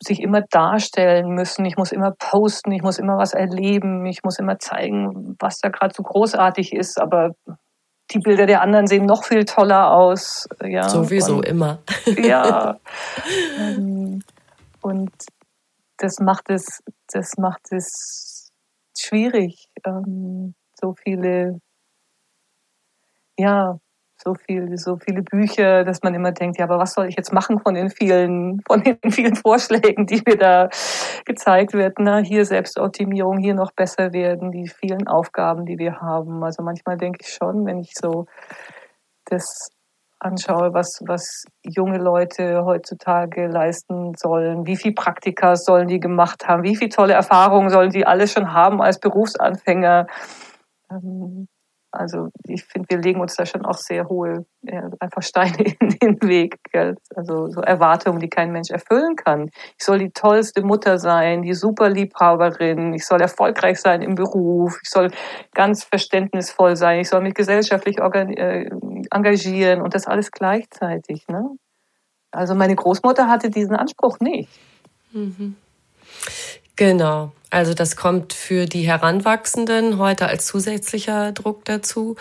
sich 0.00 0.22
immer 0.22 0.42
darstellen 0.42 1.30
müssen. 1.30 1.64
Ich 1.64 1.76
muss 1.76 1.90
immer 1.90 2.12
posten, 2.12 2.70
ich 2.70 2.82
muss 2.82 3.00
immer 3.00 3.18
was 3.18 3.32
erleben, 3.32 4.06
ich 4.06 4.22
muss 4.22 4.38
immer 4.38 4.60
zeigen, 4.60 5.34
was 5.40 5.58
da 5.58 5.70
gerade 5.70 5.92
so 5.92 6.04
großartig 6.04 6.72
ist. 6.72 7.00
Aber 7.00 7.32
die 8.12 8.18
Bilder 8.18 8.46
der 8.46 8.62
anderen 8.62 8.86
sehen 8.86 9.06
noch 9.06 9.24
viel 9.24 9.44
toller 9.44 9.90
aus. 9.90 10.48
Ja, 10.62 10.88
Sowieso 10.88 11.36
und, 11.36 11.46
immer. 11.46 11.78
ja. 12.18 12.78
Ähm, 13.58 14.22
und 14.82 15.10
das 15.96 16.20
macht 16.20 16.50
es, 16.50 16.82
das 17.10 17.32
macht 17.38 17.72
es 17.72 18.52
schwierig, 18.96 19.68
ähm, 19.84 20.54
so 20.78 20.94
viele, 21.02 21.60
ja, 23.38 23.78
so 24.22 24.34
viel, 24.34 24.76
so 24.78 24.96
viele 24.96 25.22
Bücher, 25.22 25.84
dass 25.84 26.02
man 26.02 26.14
immer 26.14 26.32
denkt, 26.32 26.58
ja, 26.58 26.64
aber 26.64 26.78
was 26.78 26.94
soll 26.94 27.06
ich 27.06 27.16
jetzt 27.16 27.32
machen 27.32 27.60
von 27.60 27.74
den 27.74 27.90
vielen, 27.90 28.60
von 28.66 28.82
den 28.82 28.98
vielen 29.10 29.36
Vorschlägen, 29.36 30.06
die 30.06 30.22
mir 30.26 30.36
da 30.36 30.68
gezeigt 31.24 31.74
werden? 31.74 32.04
Na, 32.04 32.18
hier 32.18 32.44
Selbstoptimierung, 32.44 33.38
hier 33.38 33.54
noch 33.54 33.72
besser 33.72 34.12
werden, 34.12 34.50
die 34.50 34.68
vielen 34.68 35.06
Aufgaben, 35.06 35.66
die 35.66 35.78
wir 35.78 36.00
haben. 36.00 36.42
Also 36.42 36.62
manchmal 36.62 36.96
denke 36.96 37.18
ich 37.22 37.32
schon, 37.32 37.66
wenn 37.66 37.78
ich 37.78 37.92
so 37.94 38.26
das 39.26 39.70
anschaue, 40.18 40.72
was, 40.72 41.00
was 41.06 41.44
junge 41.62 41.98
Leute 41.98 42.64
heutzutage 42.64 43.48
leisten 43.48 44.14
sollen, 44.16 44.66
wie 44.66 44.76
viel 44.76 44.94
Praktika 44.94 45.56
sollen 45.56 45.88
die 45.88 46.00
gemacht 46.00 46.48
haben, 46.48 46.62
wie 46.62 46.76
viele 46.76 46.90
tolle 46.90 47.12
Erfahrungen 47.12 47.68
sollen 47.68 47.90
die 47.90 48.06
alle 48.06 48.26
schon 48.26 48.52
haben 48.52 48.80
als 48.80 48.98
Berufsanfänger. 48.98 50.06
Ähm, 50.90 51.48
also 51.98 52.28
ich 52.44 52.64
finde, 52.64 52.88
wir 52.90 52.98
legen 52.98 53.20
uns 53.20 53.36
da 53.36 53.46
schon 53.46 53.64
auch 53.64 53.78
sehr 53.78 54.08
hohe, 54.08 54.46
ja, 54.62 54.88
einfach 55.00 55.22
Steine 55.22 55.56
in 55.80 55.90
den 55.90 56.22
Weg. 56.22 56.58
Gell? 56.70 56.96
Also 57.14 57.48
so 57.48 57.60
Erwartungen, 57.60 58.20
die 58.20 58.28
kein 58.28 58.52
Mensch 58.52 58.70
erfüllen 58.70 59.16
kann. 59.16 59.50
Ich 59.78 59.84
soll 59.84 59.98
die 59.98 60.10
tollste 60.10 60.62
Mutter 60.62 60.98
sein, 60.98 61.42
die 61.42 61.54
super 61.54 61.88
Liebhaberin, 61.88 62.94
ich 62.94 63.04
soll 63.04 63.20
erfolgreich 63.20 63.80
sein 63.80 64.02
im 64.02 64.14
Beruf, 64.14 64.78
ich 64.82 64.90
soll 64.90 65.10
ganz 65.54 65.84
verständnisvoll 65.84 66.76
sein, 66.76 67.00
ich 67.00 67.08
soll 67.08 67.22
mich 67.22 67.34
gesellschaftlich 67.34 67.98
äh, 67.98 68.70
engagieren 69.10 69.80
und 69.80 69.94
das 69.94 70.06
alles 70.06 70.30
gleichzeitig. 70.30 71.26
Ne? 71.28 71.50
Also 72.30 72.54
meine 72.54 72.76
Großmutter 72.76 73.28
hatte 73.28 73.50
diesen 73.50 73.76
Anspruch 73.76 74.20
nicht. 74.20 74.50
Mhm. 75.12 75.56
Genau. 76.76 77.32
Also 77.50 77.74
das 77.74 77.96
kommt 77.96 78.34
für 78.34 78.66
die 78.66 78.82
Heranwachsenden 78.82 79.98
heute 79.98 80.26
als 80.26 80.46
zusätzlicher 80.46 81.32
Druck 81.32 81.64
dazu. 81.64 82.16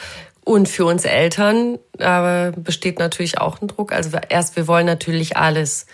Und 0.46 0.70
für 0.70 0.86
uns 0.86 1.04
Eltern 1.06 1.80
äh, 1.98 2.52
besteht 2.56 3.00
natürlich 3.00 3.40
auch 3.40 3.62
ein 3.62 3.68
Druck. 3.68 3.92
Also 3.92 4.18
erst, 4.30 4.56
wir 4.56 4.68
wollen 4.68 4.86
natürlich 4.86 5.36
alles 5.36 5.88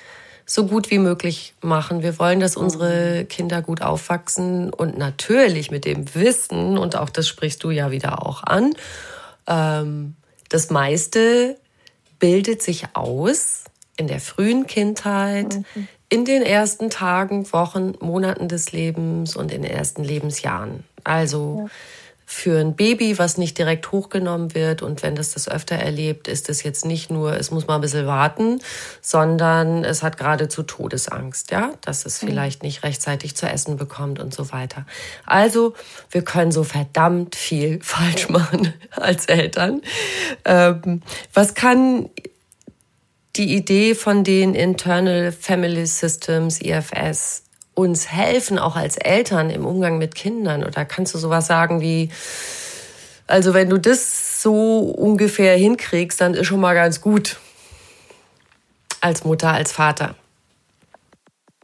so 0.45 0.67
gut 0.67 0.91
wie 0.91 0.99
möglich 0.99 1.53
machen. 1.61 2.03
Wir 2.03 2.19
wollen, 2.19 2.39
dass 2.41 2.57
unsere 2.57 3.25
Kinder 3.25 3.61
gut 3.61 3.81
aufwachsen 3.81 4.73
und 4.73 4.97
natürlich 4.97 5.71
mit 5.71 5.85
dem 5.85 6.13
Wissen, 6.13 6.77
und 6.77 6.97
auch 6.97 7.09
das 7.09 7.27
sprichst 7.27 7.63
du 7.63 7.71
ja 7.71 7.91
wieder 7.91 8.27
auch 8.27 8.43
an, 8.43 8.73
ähm, 9.47 10.15
das 10.49 10.69
meiste 10.69 11.57
bildet 12.19 12.61
sich 12.61 12.87
aus 12.93 13.63
in 13.95 14.07
der 14.07 14.19
frühen 14.19 14.67
Kindheit, 14.67 15.55
mhm 15.55 15.87
in 16.11 16.25
den 16.25 16.43
ersten 16.43 16.89
Tagen, 16.89 17.51
Wochen, 17.53 17.93
Monaten 18.01 18.49
des 18.49 18.73
Lebens 18.73 19.37
und 19.37 19.49
in 19.49 19.61
den 19.61 19.71
ersten 19.71 20.03
Lebensjahren. 20.03 20.83
Also 21.05 21.61
ja. 21.63 21.71
für 22.25 22.59
ein 22.59 22.75
Baby, 22.75 23.17
was 23.17 23.37
nicht 23.37 23.57
direkt 23.57 23.93
hochgenommen 23.93 24.53
wird 24.53 24.81
und 24.81 25.03
wenn 25.03 25.15
das 25.15 25.31
das 25.31 25.47
öfter 25.47 25.77
erlebt, 25.77 26.27
ist 26.27 26.49
es 26.49 26.63
jetzt 26.63 26.83
nicht 26.83 27.11
nur, 27.11 27.37
es 27.37 27.49
muss 27.49 27.65
mal 27.65 27.75
ein 27.75 27.81
bisschen 27.81 28.07
warten, 28.07 28.59
sondern 28.99 29.85
es 29.85 30.03
hat 30.03 30.17
geradezu 30.17 30.63
Todesangst, 30.63 31.49
ja, 31.51 31.71
dass 31.79 32.05
es 32.05 32.19
vielleicht 32.19 32.61
nicht 32.61 32.83
rechtzeitig 32.83 33.37
zu 33.37 33.47
essen 33.47 33.77
bekommt 33.77 34.19
und 34.19 34.33
so 34.33 34.51
weiter. 34.51 34.85
Also 35.25 35.75
wir 36.09 36.25
können 36.25 36.51
so 36.51 36.65
verdammt 36.65 37.37
viel 37.37 37.79
falsch 37.81 38.27
machen 38.27 38.73
als 38.91 39.27
Eltern. 39.27 39.81
Ähm, 40.43 41.03
was 41.33 41.53
kann 41.53 42.09
die 43.35 43.55
Idee 43.55 43.95
von 43.95 44.23
den 44.23 44.55
Internal 44.55 45.31
Family 45.31 45.85
Systems, 45.85 46.61
IFS, 46.61 47.43
uns 47.73 48.11
helfen, 48.11 48.59
auch 48.59 48.75
als 48.75 48.97
Eltern 48.97 49.49
im 49.49 49.65
Umgang 49.65 49.97
mit 49.97 50.15
Kindern? 50.15 50.63
Oder 50.63 50.85
kannst 50.85 51.13
du 51.13 51.17
sowas 51.17 51.47
sagen 51.47 51.81
wie, 51.81 52.09
also 53.27 53.53
wenn 53.53 53.69
du 53.69 53.79
das 53.79 54.41
so 54.41 54.79
ungefähr 54.79 55.55
hinkriegst, 55.55 56.19
dann 56.19 56.33
ist 56.33 56.47
schon 56.47 56.59
mal 56.59 56.75
ganz 56.75 57.01
gut. 57.01 57.39
Als 58.99 59.23
Mutter, 59.23 59.51
als 59.51 59.71
Vater. 59.71 60.15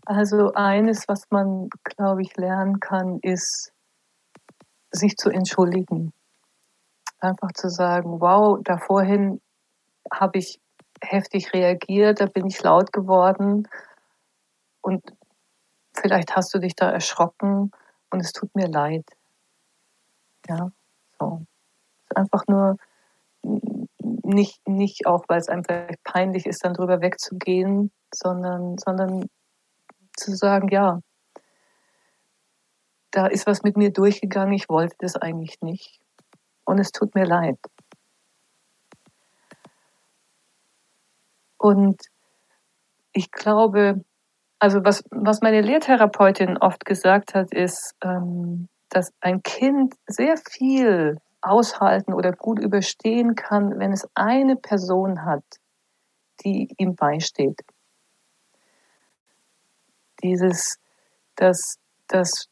Also 0.05 0.53
eines, 0.53 1.03
was 1.07 1.23
man, 1.29 1.69
glaube 1.83 2.21
ich, 2.21 2.35
lernen 2.37 2.79
kann, 2.79 3.19
ist, 3.21 3.73
sich 4.91 5.17
zu 5.17 5.29
entschuldigen. 5.29 6.13
Einfach 7.19 7.51
zu 7.53 7.69
sagen, 7.69 8.21
wow, 8.21 8.57
da 8.63 8.77
vorhin 8.77 9.41
habe 10.11 10.39
ich 10.39 10.59
heftig 11.01 11.53
reagiert, 11.53 12.19
da 12.21 12.25
bin 12.25 12.47
ich 12.47 12.61
laut 12.61 12.91
geworden 12.91 13.67
und 14.81 15.03
vielleicht 15.93 16.35
hast 16.35 16.53
du 16.53 16.59
dich 16.59 16.75
da 16.75 16.89
erschrocken 16.89 17.71
und 18.09 18.19
es 18.19 18.31
tut 18.31 18.53
mir 18.55 18.67
leid. 18.67 19.05
Ja, 20.47 20.71
so. 21.19 21.45
Einfach 22.15 22.43
nur 22.47 22.77
nicht, 24.23 24.67
nicht 24.67 25.05
auch, 25.05 25.25
weil 25.27 25.39
es 25.39 25.49
einfach 25.49 25.89
peinlich 26.03 26.45
ist, 26.45 26.63
dann 26.63 26.73
drüber 26.73 27.01
wegzugehen, 27.01 27.91
sondern, 28.13 28.77
sondern 28.77 29.29
zu 30.15 30.35
sagen, 30.35 30.69
ja, 30.69 31.01
da 33.11 33.27
ist 33.27 33.47
was 33.47 33.63
mit 33.63 33.77
mir 33.77 33.91
durchgegangen, 33.91 34.53
ich 34.53 34.69
wollte 34.69 34.95
das 34.99 35.15
eigentlich 35.15 35.61
nicht. 35.61 35.99
Und 36.65 36.79
es 36.79 36.91
tut 36.91 37.15
mir 37.15 37.25
leid. 37.25 37.57
Und 41.57 42.01
ich 43.13 43.31
glaube, 43.31 44.03
also 44.59 44.83
was, 44.83 45.03
was 45.11 45.41
meine 45.41 45.61
Lehrtherapeutin 45.61 46.57
oft 46.57 46.85
gesagt 46.85 47.33
hat, 47.35 47.51
ist, 47.53 47.95
ähm, 48.03 48.69
dass 48.89 49.11
ein 49.19 49.43
Kind 49.43 49.93
sehr 50.07 50.37
viel 50.37 51.17
aushalten 51.41 52.13
oder 52.13 52.31
gut 52.31 52.59
überstehen 52.59 53.35
kann, 53.35 53.79
wenn 53.79 53.91
es 53.91 54.07
eine 54.15 54.55
Person 54.55 55.25
hat, 55.25 55.43
die 56.43 56.69
ihm 56.77 56.95
beisteht. 56.95 57.59
Dieses, 60.23 60.77
dass, 61.35 61.77
dass 62.07 62.47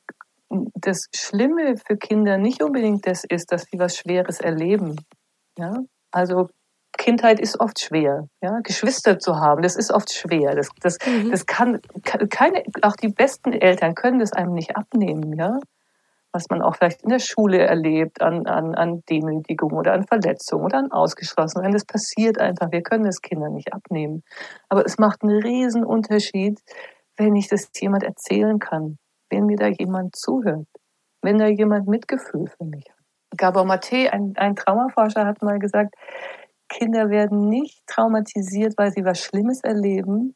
das 0.50 1.08
Schlimme 1.16 1.78
für 1.78 1.98
Kinder 1.98 2.38
nicht 2.38 2.62
unbedingt 2.62 3.08
das 3.08 3.24
ist, 3.24 3.52
dass 3.52 3.64
sie 3.64 3.80
was 3.80 3.98
Schweres 3.98 4.40
erleben. 4.40 4.96
Ja? 5.58 5.74
Also 6.12 6.50
Kindheit 6.98 7.40
ist 7.40 7.60
oft 7.60 7.80
schwer. 7.80 8.28
Ja? 8.42 8.60
Geschwister 8.64 9.20
zu 9.20 9.38
haben, 9.38 9.62
das 9.62 9.76
ist 9.76 9.92
oft 9.92 10.12
schwer. 10.12 10.56
Das, 10.56 10.70
das, 10.82 10.98
mhm. 11.06 11.32
das 11.32 11.46
kann 11.46 11.82
keine, 12.30 12.64
auch 12.82 12.96
die 12.96 13.10
besten 13.10 13.54
Eltern 13.54 13.96
können 13.96 14.20
das 14.20 14.34
einem 14.34 14.54
nicht 14.54 14.76
abnehmen. 14.76 15.34
Ja? 15.34 15.60
Was 16.32 16.50
man 16.50 16.62
auch 16.62 16.76
vielleicht 16.76 17.04
in 17.04 17.10
der 17.10 17.20
Schule 17.20 17.60
erlebt, 17.60 18.22
an, 18.22 18.46
an, 18.46 18.76
an 18.76 19.04
Demütigung 19.10 19.72
oder 19.72 19.94
an 19.94 20.06
Verletzung 20.06 20.64
oder 20.64 20.80
an 20.80 20.92
Ausgeschlossenheit. 20.92 21.74
Das 21.74 21.86
passiert 21.86 22.40
einfach. 22.40 22.72
Wir 22.72 22.82
können 22.82 23.06
das 23.06 23.22
Kindern 23.22 23.54
nicht 23.54 23.74
abnehmen. 23.74 24.24
Aber 24.68 24.86
es 24.86 24.98
macht 24.98 25.24
einen 25.24 25.42
riesen 25.42 25.86
Unterschied, 25.86 26.60
wenn 27.16 27.36
ich 27.36 27.48
das 27.48 27.70
jemand 27.80 28.04
erzählen 28.04 28.60
kann 28.60 28.98
wenn 29.30 29.46
mir 29.46 29.58
da 29.58 29.68
jemand 29.68 30.16
zuhört, 30.16 30.68
wenn 31.22 31.38
da 31.38 31.48
jemand 31.48 31.88
Mitgefühl 31.88 32.48
für 32.48 32.66
mich 32.66 32.86
hat. 32.90 32.96
Gabor 33.38 33.66
Mate, 33.66 34.12
ein, 34.14 34.34
ein 34.38 34.56
Traumaforscher, 34.56 35.26
hat 35.26 35.42
mal 35.42 35.60
gesagt, 35.60 35.96
Kinder 36.70 37.10
werden 37.10 37.50
nicht 37.50 37.86
traumatisiert, 37.88 38.78
weil 38.78 38.92
sie 38.92 39.06
was 39.06 39.20
Schlimmes 39.20 39.62
erleben. 39.64 40.36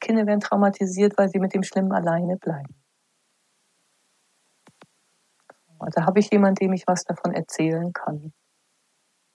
Kinder 0.00 0.26
werden 0.26 0.40
traumatisiert, 0.40 1.16
weil 1.18 1.28
sie 1.28 1.38
mit 1.38 1.54
dem 1.54 1.62
Schlimmen 1.62 1.92
alleine 1.92 2.36
bleiben. 2.36 2.74
Da 5.92 6.06
habe 6.06 6.20
ich 6.20 6.30
jemanden, 6.30 6.56
dem 6.56 6.72
ich 6.72 6.86
was 6.86 7.04
davon 7.04 7.34
erzählen 7.34 7.92
kann. 7.92 8.32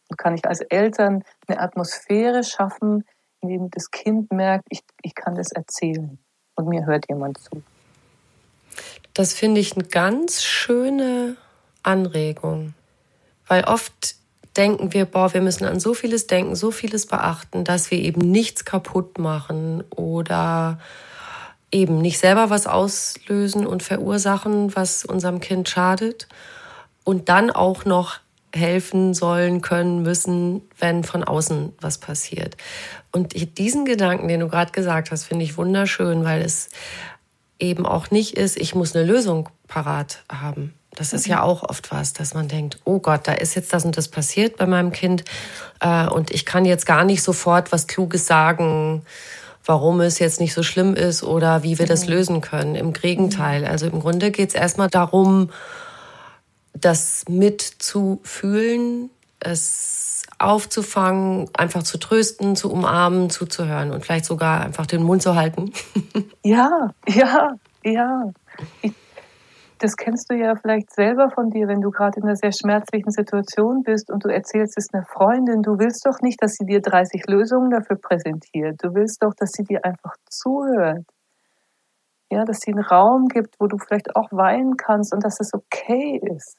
Und 0.09 0.17
kann 0.17 0.33
ich 0.33 0.45
als 0.47 0.61
Eltern 0.61 1.23
eine 1.47 1.59
Atmosphäre 1.59 2.43
schaffen, 2.43 3.05
in 3.41 3.49
dem 3.49 3.69
das 3.69 3.91
Kind 3.91 4.31
merkt, 4.31 4.65
ich, 4.69 4.81
ich 5.03 5.13
kann 5.13 5.35
das 5.35 5.51
erzählen 5.51 6.17
und 6.55 6.67
mir 6.67 6.85
hört 6.85 7.07
jemand 7.09 7.37
zu. 7.37 7.63
Das 9.13 9.33
finde 9.33 9.61
ich 9.61 9.75
eine 9.75 9.85
ganz 9.85 10.43
schöne 10.43 11.37
Anregung, 11.83 12.73
weil 13.47 13.63
oft 13.65 14.15
denken 14.59 14.93
wir, 14.93 15.05
boah, 15.05 15.33
wir 15.33 15.41
müssen 15.41 15.65
an 15.65 15.79
so 15.79 15.93
vieles 15.93 16.27
denken, 16.27 16.55
so 16.55 16.69
vieles 16.69 17.05
beachten, 17.05 17.63
dass 17.63 17.89
wir 17.89 17.97
eben 17.97 18.29
nichts 18.29 18.65
kaputt 18.65 19.17
machen 19.17 19.83
oder 19.89 20.79
eben 21.71 21.99
nicht 21.99 22.19
selber 22.19 22.49
was 22.49 22.67
auslösen 22.67 23.65
und 23.65 23.83
verursachen, 23.83 24.75
was 24.75 25.05
unserem 25.05 25.39
Kind 25.39 25.69
schadet 25.69 26.27
und 27.05 27.29
dann 27.29 27.51
auch 27.51 27.85
noch 27.85 28.19
helfen 28.53 29.13
sollen, 29.13 29.61
können, 29.61 30.01
müssen, 30.01 30.61
wenn 30.77 31.03
von 31.03 31.23
außen 31.23 31.73
was 31.79 31.99
passiert. 31.99 32.57
Und 33.11 33.33
diesen 33.57 33.85
Gedanken, 33.85 34.27
den 34.27 34.41
du 34.41 34.49
gerade 34.49 34.71
gesagt 34.71 35.11
hast, 35.11 35.23
finde 35.23 35.45
ich 35.45 35.57
wunderschön, 35.57 36.25
weil 36.25 36.41
es 36.41 36.69
eben 37.59 37.85
auch 37.85 38.11
nicht 38.11 38.35
ist, 38.35 38.57
ich 38.57 38.75
muss 38.75 38.95
eine 38.95 39.05
Lösung 39.05 39.49
parat 39.67 40.23
haben. 40.29 40.73
Das 40.99 41.13
ist 41.13 41.27
ja 41.27 41.37
mhm. 41.37 41.43
auch 41.43 41.63
oft 41.63 41.91
was, 41.91 42.11
dass 42.11 42.33
man 42.33 42.49
denkt, 42.49 42.77
oh 42.83 42.99
Gott, 42.99 43.21
da 43.23 43.31
ist 43.31 43.55
jetzt 43.55 43.71
das 43.71 43.85
und 43.85 43.95
das 43.95 44.09
passiert 44.09 44.57
bei 44.57 44.65
meinem 44.65 44.91
Kind 44.91 45.23
äh, 45.79 46.05
und 46.07 46.29
ich 46.29 46.45
kann 46.45 46.65
jetzt 46.65 46.85
gar 46.85 47.05
nicht 47.05 47.23
sofort 47.23 47.71
was 47.71 47.87
Kluges 47.87 48.27
sagen, 48.27 49.03
warum 49.63 50.01
es 50.01 50.19
jetzt 50.19 50.41
nicht 50.41 50.53
so 50.53 50.61
schlimm 50.61 50.95
ist 50.95 51.23
oder 51.23 51.63
wie 51.63 51.79
wir 51.79 51.85
das 51.85 52.05
mhm. 52.05 52.11
lösen 52.11 52.41
können. 52.41 52.75
Im 52.75 52.91
Gegenteil. 52.91 53.63
Also 53.63 53.87
im 53.87 54.01
Grunde 54.01 54.29
geht 54.29 54.49
es 54.49 54.55
erstmal 54.55 54.89
darum, 54.89 55.51
das 56.73 57.23
mitzufühlen, 57.29 59.09
es 59.39 60.23
aufzufangen, 60.37 61.49
einfach 61.53 61.83
zu 61.83 61.97
trösten, 61.97 62.57
zu 62.57 62.69
umarmen, 62.69 63.29
zuzuhören 63.29 63.91
und 63.91 64.05
vielleicht 64.05 64.25
sogar 64.25 64.61
einfach 64.61 64.85
den 64.85 65.03
Mund 65.03 65.21
zu 65.21 65.35
halten. 65.35 65.71
Ja, 66.41 66.93
ja, 67.05 67.53
ja. 67.83 68.31
Ich, 68.81 68.93
das 69.79 69.95
kennst 69.95 70.29
du 70.29 70.35
ja 70.35 70.55
vielleicht 70.55 70.91
selber 70.91 71.29
von 71.29 71.49
dir, 71.49 71.67
wenn 71.67 71.81
du 71.81 71.89
gerade 71.89 72.19
in 72.19 72.23
einer 72.23 72.35
sehr 72.35 72.51
schmerzlichen 72.51 73.11
Situation 73.11 73.83
bist 73.83 74.11
und 74.11 74.23
du 74.23 74.29
erzählst 74.29 74.77
es 74.77 74.93
einer 74.93 75.05
Freundin, 75.05 75.61
du 75.61 75.79
willst 75.79 76.05
doch 76.05 76.19
nicht, 76.21 76.41
dass 76.41 76.53
sie 76.53 76.65
dir 76.65 76.81
30 76.81 77.25
Lösungen 77.27 77.71
dafür 77.71 77.97
präsentiert. 77.97 78.83
Du 78.83 78.93
willst 78.93 79.23
doch, 79.23 79.33
dass 79.35 79.51
sie 79.51 79.63
dir 79.63 79.83
einfach 79.83 80.15
zuhört. 80.29 81.05
Ja, 82.31 82.45
dass 82.45 82.59
sie 82.59 82.71
einen 82.71 82.83
Raum 82.83 83.27
gibt, 83.27 83.55
wo 83.59 83.67
du 83.67 83.77
vielleicht 83.77 84.15
auch 84.15 84.31
weinen 84.31 84.77
kannst 84.77 85.13
und 85.13 85.23
dass 85.23 85.39
es 85.39 85.53
okay 85.53 86.19
ist 86.21 86.57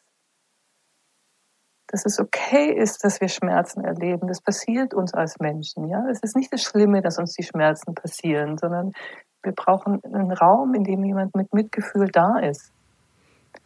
dass 1.91 2.07
es 2.07 2.21
okay 2.21 2.73
ist, 2.73 3.03
dass 3.05 3.21
wir 3.21 3.29
Schmerzen 3.29 3.85
erleben. 3.85 4.29
Das 4.29 4.41
passiert 4.41 4.95
uns 4.95 5.13
als 5.13 5.41
Menschen. 5.41 5.89
Ja, 5.89 6.05
es 6.09 6.21
ist 6.21 6.37
nicht 6.37 6.53
das 6.53 6.63
Schlimme, 6.63 7.03
dass 7.03 7.19
uns 7.19 7.33
die 7.33 7.43
Schmerzen 7.43 7.95
passieren, 7.95 8.57
sondern 8.59 8.93
wir 9.43 9.53
brauchen 9.53 10.01
einen 10.05 10.31
Raum, 10.31 10.75
in 10.75 10.85
dem 10.85 11.05
jemand 11.05 11.35
mit 11.35 11.53
Mitgefühl 11.53 12.07
da 12.07 12.39
ist. 12.39 12.73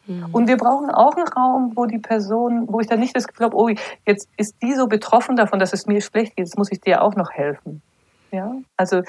Mhm. 0.06 0.26
Und 0.32 0.48
wir 0.48 0.56
brauchen 0.56 0.90
auch 0.90 1.16
einen 1.16 1.28
Raum, 1.28 1.72
wo 1.74 1.86
die 1.86 1.98
Person, 1.98 2.66
wo 2.68 2.80
ich 2.80 2.86
dann 2.86 3.00
nicht 3.00 3.16
das 3.16 3.26
Gefühl 3.26 3.46
habe, 3.46 3.56
oh, 3.56 3.68
jetzt 4.06 4.28
ist 4.36 4.56
die 4.62 4.74
so 4.74 4.86
betroffen 4.86 5.36
davon, 5.36 5.58
dass 5.58 5.72
es 5.72 5.86
mir 5.86 6.00
schlecht 6.00 6.36
geht, 6.36 6.46
jetzt 6.46 6.58
muss 6.58 6.72
ich 6.72 6.80
dir 6.80 7.02
auch 7.02 7.14
noch 7.16 7.30
helfen. 7.30 7.82
Ja, 8.30 8.56
also 8.76 9.02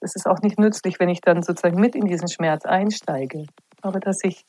es 0.00 0.16
ist 0.16 0.26
auch 0.26 0.40
nicht 0.40 0.58
nützlich, 0.58 0.98
wenn 0.98 1.10
ich 1.10 1.20
dann 1.20 1.42
sozusagen 1.42 1.78
mit 1.78 1.94
in 1.94 2.06
diesen 2.06 2.28
Schmerz 2.28 2.64
einsteige. 2.64 3.44
Aber 3.82 4.00
dass 4.00 4.24
ich, 4.24 4.46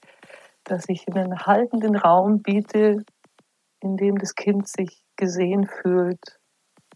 dass 0.63 0.87
ich 0.87 1.05
einen 1.09 1.37
haltenden 1.45 1.97
Raum 1.97 2.41
biete, 2.41 3.03
in 3.81 3.97
dem 3.97 4.17
das 4.17 4.35
Kind 4.35 4.69
sich 4.69 5.03
gesehen 5.17 5.67
fühlt 5.67 6.39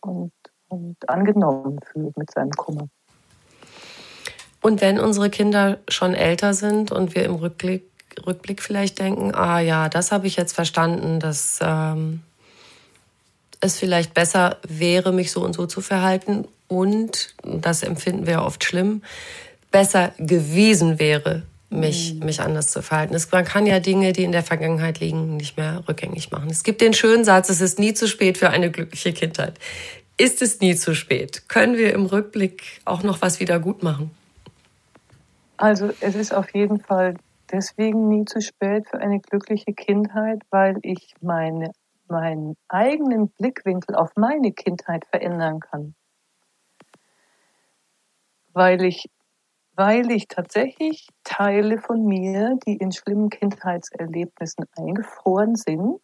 und, 0.01 0.31
und 0.69 0.97
angenommen 1.09 1.79
fühlt 1.91 2.17
mit 2.17 2.31
seinem 2.31 2.51
Kummer. 2.51 2.87
Und 4.61 4.81
wenn 4.81 4.99
unsere 4.99 5.29
Kinder 5.29 5.79
schon 5.87 6.13
älter 6.13 6.53
sind 6.53 6.91
und 6.91 7.15
wir 7.15 7.25
im 7.25 7.35
Rückblick, 7.35 7.88
Rückblick 8.19 8.61
vielleicht 8.61 8.99
denken, 8.99 9.33
ah 9.33 9.59
ja, 9.59 9.89
das 9.89 10.11
habe 10.11 10.27
ich 10.27 10.35
jetzt 10.35 10.53
verstanden, 10.53 11.19
dass 11.19 11.59
ähm, 11.61 12.21
es 13.61 13.77
vielleicht 13.77 14.13
besser 14.13 14.57
wäre, 14.67 15.11
mich 15.11 15.31
so 15.31 15.41
und 15.41 15.53
so 15.53 15.65
zu 15.65 15.81
verhalten 15.81 16.47
und, 16.67 17.33
das 17.43 17.83
empfinden 17.83 18.27
wir 18.27 18.43
oft 18.43 18.63
schlimm, 18.63 19.01
besser 19.71 20.13
gewesen 20.17 20.99
wäre, 20.99 21.43
mich, 21.69 22.13
mhm. 22.13 22.25
mich 22.25 22.41
anders 22.41 22.67
zu 22.67 22.81
verhalten. 22.81 23.15
Es, 23.15 23.31
man 23.31 23.45
kann 23.45 23.65
ja 23.65 23.79
Dinge, 23.79 24.13
die 24.13 24.23
in 24.23 24.31
der 24.31 24.43
Vergangenheit 24.43 24.99
liegen, 24.99 25.37
nicht 25.37 25.57
mehr 25.57 25.83
rückgängig 25.87 26.31
machen. 26.31 26.49
Es 26.49 26.63
gibt 26.63 26.81
den 26.81 26.93
schönen 26.93 27.25
Satz, 27.25 27.49
es 27.49 27.61
ist 27.61 27.79
nie 27.79 27.93
zu 27.93 28.07
spät 28.07 28.37
für 28.37 28.49
eine 28.49 28.71
glückliche 28.71 29.13
Kindheit. 29.13 29.59
Ist 30.17 30.41
es 30.41 30.59
nie 30.59 30.75
zu 30.75 30.95
spät? 30.95 31.47
Können 31.47 31.77
wir 31.77 31.93
im 31.93 32.05
Rückblick 32.05 32.81
auch 32.85 33.03
noch 33.03 33.21
was 33.21 33.39
wieder 33.39 33.59
gut 33.59 33.83
machen? 33.83 34.11
Also 35.57 35.91
es 35.99 36.15
ist 36.15 36.33
auf 36.33 36.53
jeden 36.53 36.79
Fall 36.79 37.15
deswegen 37.51 38.07
nie 38.07 38.25
zu 38.25 38.41
spät 38.41 38.87
für 38.87 38.99
eine 38.99 39.19
glückliche 39.19 39.73
Kindheit, 39.73 40.41
weil 40.49 40.77
ich 40.81 41.13
meine, 41.21 41.71
meinen 42.07 42.55
eigenen 42.67 43.29
Blickwinkel 43.29 43.95
auf 43.95 44.11
meine 44.15 44.51
Kindheit 44.51 45.05
verändern 45.05 45.59
kann. 45.59 45.95
Weil 48.53 48.83
ich 48.83 49.09
weil 49.79 50.11
ich 50.11 50.27
tatsächlich 50.27 51.07
Teile 51.23 51.77
von 51.77 52.03
mir, 52.03 52.57
die 52.67 52.75
in 52.75 52.91
schlimmen 52.91 53.29
Kindheitserlebnissen 53.29 54.65
eingefroren 54.75 55.55
sind, 55.55 56.01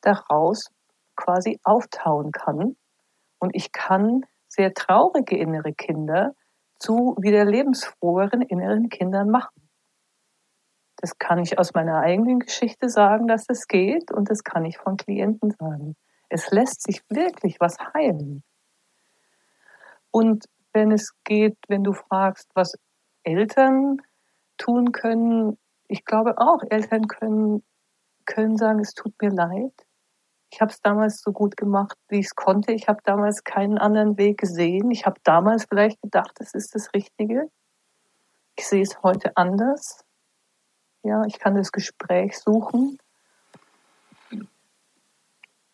daraus 0.00 0.70
quasi 1.14 1.60
auftauen 1.62 2.32
kann. 2.32 2.76
Und 3.38 3.54
ich 3.54 3.70
kann 3.70 4.24
sehr 4.48 4.72
traurige 4.72 5.36
innere 5.36 5.74
Kinder 5.74 6.34
zu 6.78 7.16
wieder 7.20 7.44
lebensfroheren 7.44 8.40
inneren 8.40 8.88
Kindern 8.88 9.28
machen. 9.28 9.67
Das 11.00 11.18
kann 11.18 11.38
ich 11.38 11.58
aus 11.58 11.74
meiner 11.74 12.00
eigenen 12.00 12.40
Geschichte 12.40 12.88
sagen, 12.88 13.28
dass 13.28 13.46
es 13.48 13.68
geht 13.68 14.12
und 14.12 14.30
das 14.30 14.44
kann 14.44 14.64
ich 14.64 14.78
von 14.78 14.96
Klienten 14.96 15.52
sagen. 15.52 15.96
Es 16.28 16.50
lässt 16.50 16.82
sich 16.82 17.02
wirklich 17.08 17.60
was 17.60 17.76
heilen. 17.94 18.42
Und 20.10 20.46
wenn 20.72 20.90
es 20.92 21.12
geht, 21.24 21.56
wenn 21.68 21.84
du 21.84 21.92
fragst, 21.92 22.50
was 22.54 22.74
Eltern 23.22 24.02
tun 24.56 24.92
können. 24.92 25.58
Ich 25.86 26.04
glaube 26.04 26.38
auch, 26.38 26.62
Eltern 26.68 27.06
können, 27.06 27.62
können 28.26 28.56
sagen, 28.56 28.80
es 28.80 28.92
tut 28.92 29.14
mir 29.22 29.30
leid. 29.30 29.72
Ich 30.50 30.60
habe 30.60 30.72
es 30.72 30.80
damals 30.80 31.20
so 31.20 31.32
gut 31.32 31.56
gemacht, 31.56 31.96
wie 32.08 32.20
ich 32.20 32.26
es 32.26 32.34
konnte. 32.34 32.72
Ich 32.72 32.88
habe 32.88 33.00
damals 33.04 33.44
keinen 33.44 33.78
anderen 33.78 34.16
Weg 34.16 34.38
gesehen. 34.38 34.90
Ich 34.90 35.06
habe 35.06 35.20
damals 35.22 35.66
vielleicht 35.68 36.00
gedacht, 36.00 36.36
es 36.40 36.54
ist 36.54 36.74
das 36.74 36.92
Richtige. 36.94 37.50
Ich 38.56 38.66
sehe 38.66 38.82
es 38.82 39.02
heute 39.02 39.36
anders. 39.36 40.04
Ja, 41.02 41.24
ich 41.26 41.38
kann 41.38 41.54
das 41.54 41.72
Gespräch 41.72 42.38
suchen. 42.38 42.98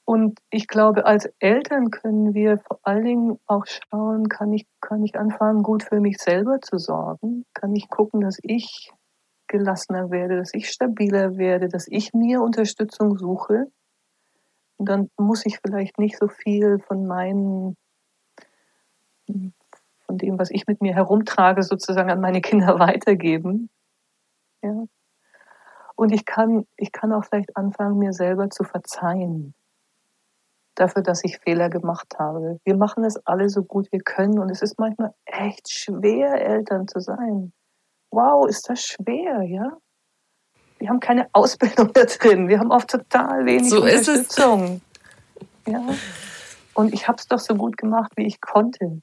Und 0.07 0.39
ich 0.51 0.69
glaube, 0.69 1.07
als 1.07 1.27
Eltern 1.39 1.91
können 1.91 2.35
wir 2.35 2.59
vor 2.59 2.79
allen 2.83 3.05
Dingen 3.05 3.41
auch 3.47 3.65
schauen, 3.67 4.29
kann 4.29 4.53
ich, 4.53 4.67
kann 4.81 5.03
ich 5.03 5.19
anfangen, 5.19 5.63
gut 5.63 5.83
für 5.83 5.99
mich 5.99 6.19
selber 6.19 6.61
zu 6.61 6.77
sorgen? 6.77 7.47
Kann 7.55 7.75
ich 7.75 7.89
gucken, 7.89 8.21
dass 8.21 8.39
ich 8.43 8.93
gelassener 9.47 10.11
werde, 10.11 10.37
dass 10.37 10.53
ich 10.53 10.71
stabiler 10.71 11.39
werde, 11.39 11.69
dass 11.69 11.89
ich 11.89 12.13
mir 12.13 12.43
Unterstützung 12.43 13.17
suche? 13.17 13.67
Und 14.77 14.89
dann 14.89 15.11
muss 15.17 15.47
ich 15.47 15.59
vielleicht 15.65 15.99
nicht 15.99 16.19
so 16.19 16.29
viel 16.29 16.81
von 16.81 17.07
meinen, 17.07 17.77
von 19.27 20.19
dem, 20.19 20.39
was 20.39 20.51
ich 20.51 20.67
mit 20.67 20.83
mir 20.83 20.95
herumtrage, 20.95 21.63
sozusagen 21.63 22.11
an 22.11 22.21
meine 22.21 22.43
Kinder 22.43 22.79
weitergeben. 22.79 23.71
Ja. 24.63 24.85
Und 25.97 26.13
ich 26.13 26.25
kann, 26.25 26.67
ich 26.77 26.93
kann 26.93 27.13
auch 27.13 27.25
vielleicht 27.25 27.57
anfangen, 27.57 27.99
mir 27.99 28.13
selber 28.13 28.51
zu 28.51 28.65
verzeihen 28.65 29.55
dafür, 30.75 31.03
dass 31.03 31.25
ich 31.25 31.39
Fehler 31.39 31.71
gemacht 31.71 32.17
habe. 32.19 32.59
Wir 32.65 32.77
machen 32.77 33.05
es 33.05 33.17
alle 33.27 33.49
so 33.49 33.63
gut 33.63 33.91
wir 33.93 34.01
können 34.01 34.39
und 34.39 34.51
es 34.51 34.63
ist 34.63 34.79
manchmal 34.79 35.15
echt 35.25 35.71
schwer, 35.71 36.35
Eltern 36.35 36.89
zu 36.89 37.01
sein. 37.01 37.53
Wow, 38.11 38.49
ist 38.49 38.69
das 38.69 38.83
schwer, 38.83 39.43
ja? 39.43 39.77
Wir 40.79 40.89
haben 40.89 41.01
keine 41.01 41.29
Ausbildung 41.33 41.93
da 41.95 42.05
drin. 42.05 42.49
Wir 42.49 42.59
haben 42.59 42.71
oft 42.71 42.91
total 42.91 43.47
wenig 43.47 43.71
so 43.71 43.83
Unterstützung. 43.83 44.81
Ja. 45.67 45.81
Und 46.75 46.93
ich 46.93 47.07
habe 47.07 47.19
es 47.19 47.27
doch 47.27 47.39
so 47.39 47.55
gut 47.55 47.77
gemacht, 47.77 48.13
wie 48.17 48.27
ich 48.27 48.41
konnte. 48.41 49.01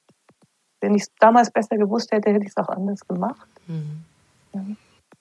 Wenn 0.80 0.94
ich 0.94 1.02
es 1.02 1.08
damals 1.18 1.50
besser 1.50 1.76
gewusst 1.76 2.12
hätte, 2.12 2.30
hätte 2.30 2.44
ich 2.44 2.50
es 2.50 2.56
auch 2.56 2.68
anders 2.68 3.00
gemacht. 3.06 3.48
Mhm. 3.66 4.04
Ja 4.52 4.60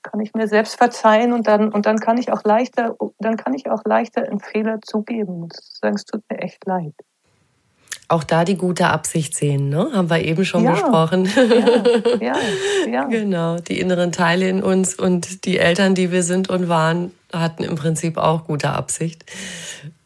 kann 0.04 0.20
ich 0.20 0.34
mir 0.34 0.48
selbst 0.48 0.76
verzeihen 0.76 1.34
und 1.34 1.48
dann, 1.48 1.70
und 1.72 1.86
dann 1.86 2.00
kann 2.00 2.18
ich 2.18 2.32
auch 2.32 2.44
leichter, 2.44 2.96
dann 3.20 3.38
kann 3.38 3.54
ich 3.54 3.70
auch 3.70 3.82
leichter 3.86 4.24
einen 4.24 4.40
Fehler 4.40 4.80
zugeben 4.82 5.44
und 5.44 5.54
sagen, 5.54 5.96
es 5.96 6.06
tut 6.06 6.24
mir 6.30 6.40
echt 6.40 6.66
leid. 6.66 6.94
Auch 8.08 8.26
da 8.26 8.44
die 8.44 8.58
gute 8.58 8.88
Absicht 8.88 9.36
sehen, 9.36 9.70
ne? 9.70 9.90
Haben 9.94 10.10
wir 10.10 10.22
eben 10.22 10.44
schon 10.44 10.66
ja, 10.66 10.72
besprochen. 10.74 11.26
Ja, 12.20 12.36
ja, 12.36 12.36
ja. 12.92 13.06
genau. 13.10 13.58
Die 13.58 13.80
inneren 13.80 14.12
Teile 14.12 14.50
in 14.50 14.62
uns 14.62 14.96
und 14.96 15.46
die 15.46 15.60
Eltern, 15.60 15.96
die 15.96 16.12
wir 16.12 16.24
sind 16.24 16.50
und 16.50 16.68
waren, 16.68 17.12
hatten 17.32 17.64
im 17.64 17.76
Prinzip 17.76 18.18
auch 18.18 18.46
gute 18.46 18.72
Absicht. 18.72 19.24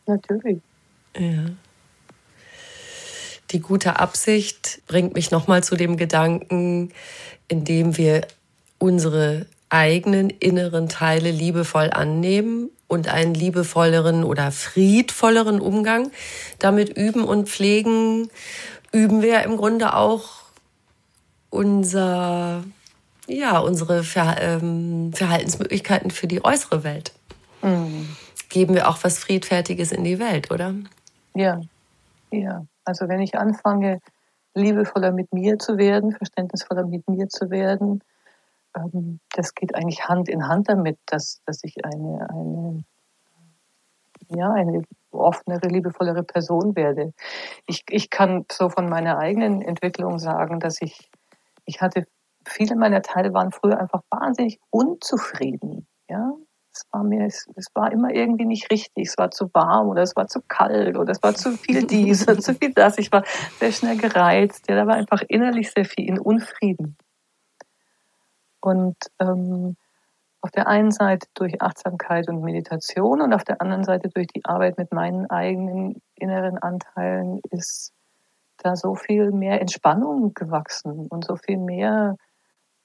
Natürlich. 0.06 0.60
Ja. 1.18 1.46
Die 3.52 3.60
gute 3.60 4.00
Absicht 4.00 4.82
bringt 4.86 5.16
mich 5.16 5.32
nochmal 5.32 5.64
zu 5.64 5.76
dem 5.76 5.98
Gedanken, 5.98 6.92
indem 7.48 7.98
wir 7.98 8.22
unsere 8.78 9.48
eigenen 9.70 10.30
inneren 10.30 10.90
Teile 10.90 11.32
liebevoll 11.32 11.90
annehmen 11.92 12.70
und 12.88 13.08
einen 13.08 13.34
liebevolleren 13.34 14.24
oder 14.24 14.52
friedvolleren 14.52 15.60
Umgang 15.60 16.12
damit 16.60 16.96
üben 16.96 17.24
und 17.24 17.50
pflegen, 17.50 18.30
üben 18.92 19.22
wir 19.22 19.44
im 19.44 19.58
Grunde 19.58 19.96
auch 19.96 20.46
unser, 21.50 22.64
ja, 23.28 23.60
unsere 23.60 24.04
ähm, 24.40 25.12
Verhaltensmöglichkeiten 25.14 26.12
für 26.12 26.28
die 26.28 26.44
äußere 26.44 26.84
Welt. 26.84 27.12
Mhm. 27.62 28.10
Geben 28.50 28.76
wir 28.76 28.88
auch 28.88 29.00
was 29.04 29.18
Friedfertiges 29.18 29.92
in 29.92 30.04
die 30.04 30.20
Welt, 30.20 30.52
oder? 30.52 30.76
Ja, 31.34 31.60
ja. 32.32 32.66
Also 32.86 33.08
wenn 33.08 33.20
ich 33.20 33.38
anfange, 33.38 34.00
liebevoller 34.54 35.12
mit 35.12 35.34
mir 35.34 35.58
zu 35.60 35.78
werden, 35.78 36.12
verständnisvoller 36.14 36.86
mit 36.86 37.08
mir 37.10 37.28
zu 37.28 37.50
werden, 37.50 38.02
ähm, 38.76 39.20
das 39.34 39.54
geht 39.54 39.76
eigentlich 39.76 40.08
Hand 40.08 40.30
in 40.30 40.48
Hand 40.48 40.70
damit, 40.70 40.98
dass, 41.06 41.42
dass 41.46 41.64
ich 41.64 41.84
eine, 41.86 42.28
eine, 42.30 42.84
ja, 44.30 44.52
eine 44.52 44.84
offenere, 45.12 45.68
liebevollere 45.68 46.24
Person 46.24 46.76
werde. 46.76 47.14
Ich, 47.68 47.84
ich 47.90 48.10
kann 48.10 48.46
so 48.52 48.70
von 48.70 48.90
meiner 48.90 49.18
eigenen 49.18 49.62
Entwicklung 49.62 50.20
sagen, 50.20 50.60
dass 50.60 50.82
ich, 50.82 51.10
ich 51.66 51.82
hatte, 51.82 52.06
viele 52.46 52.76
meiner 52.76 53.02
Teile 53.02 53.34
waren 53.34 53.52
früher 53.52 53.80
einfach 53.80 54.02
wahnsinnig 54.10 54.60
unzufrieden. 54.70 55.88
Ja, 56.10 56.34
es 56.72 56.86
war 56.92 57.04
mir, 57.04 57.26
es, 57.26 57.48
es, 57.56 57.68
war 57.74 57.92
immer 57.92 58.14
irgendwie 58.14 58.46
nicht 58.46 58.70
richtig. 58.70 59.08
Es 59.08 59.18
war 59.18 59.32
zu 59.32 59.50
warm 59.54 59.88
oder 59.88 60.02
es 60.02 60.16
war 60.16 60.28
zu 60.28 60.42
kalt 60.48 60.98
oder 60.98 61.12
es 61.12 61.24
war 61.24 61.34
zu 61.34 61.54
viel 61.54 61.84
dies 61.88 62.28
oder 62.28 62.38
zu 62.38 62.54
viel 62.54 62.74
das. 62.74 62.98
Ich 62.98 63.12
war 63.12 63.24
sehr 63.60 63.72
schnell 63.72 63.98
gereizt. 63.98 64.66
Ja, 64.70 64.76
da 64.76 64.86
war 64.86 64.96
einfach 64.96 65.22
innerlich 65.28 65.72
sehr 65.72 65.86
viel 65.86 66.08
in 66.08 66.20
Unfrieden. 66.20 66.98
Und 68.66 68.96
ähm, 69.20 69.76
auf 70.42 70.50
der 70.50 70.68
einen 70.68 70.90
Seite 70.92 71.28
durch 71.36 71.62
Achtsamkeit 71.62 72.28
und 72.30 72.42
Meditation 72.42 73.22
und 73.22 73.32
auf 73.32 73.44
der 73.44 73.62
anderen 73.62 73.84
Seite 73.84 74.10
durch 74.10 74.26
die 74.26 74.44
Arbeit 74.44 74.80
mit 74.80 74.92
meinen 74.92 75.30
eigenen 75.30 76.02
inneren 76.16 76.58
Anteilen 76.58 77.42
ist 77.52 77.94
da 78.58 78.76
so 78.76 78.96
viel 78.96 79.32
mehr 79.32 79.62
Entspannung 79.62 80.34
gewachsen 80.34 81.06
und 81.08 81.26
so 81.26 81.36
viel 81.36 81.58
mehr 81.58 82.16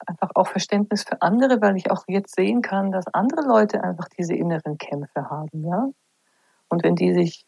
einfach 0.06 0.30
auch 0.34 0.48
Verständnis 0.48 1.04
für 1.04 1.22
andere, 1.22 1.62
weil 1.62 1.76
ich 1.76 1.90
auch 1.90 2.04
jetzt 2.08 2.34
sehen 2.34 2.60
kann, 2.60 2.92
dass 2.92 3.06
andere 3.14 3.46
Leute 3.46 3.82
einfach 3.82 4.08
diese 4.18 4.34
inneren 4.34 4.76
Kämpfe 4.76 5.30
haben, 5.30 5.64
ja. 5.64 5.88
Und 6.68 6.84
wenn 6.84 6.94
die 6.94 7.14
sich 7.14 7.46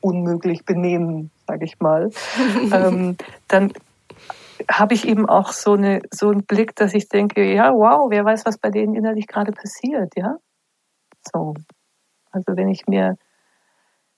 unmöglich 0.00 0.64
benehmen, 0.64 1.30
sage 1.46 1.66
ich 1.66 1.78
mal, 1.78 2.10
ähm, 2.72 3.16
dann 3.48 3.72
habe 4.70 4.94
ich 4.94 5.06
eben 5.06 5.28
auch 5.28 5.52
so, 5.52 5.74
eine, 5.74 6.00
so 6.10 6.30
einen 6.30 6.44
Blick, 6.44 6.74
dass 6.76 6.94
ich 6.94 7.08
denke, 7.08 7.52
ja, 7.52 7.72
wow, 7.72 8.10
wer 8.10 8.24
weiß, 8.24 8.44
was 8.46 8.58
bei 8.58 8.70
denen 8.70 8.94
innerlich 8.94 9.26
gerade 9.26 9.52
passiert, 9.52 10.12
ja? 10.16 10.36
So. 11.32 11.54
Also 12.30 12.56
wenn 12.56 12.68
ich 12.68 12.86
mir, 12.86 13.16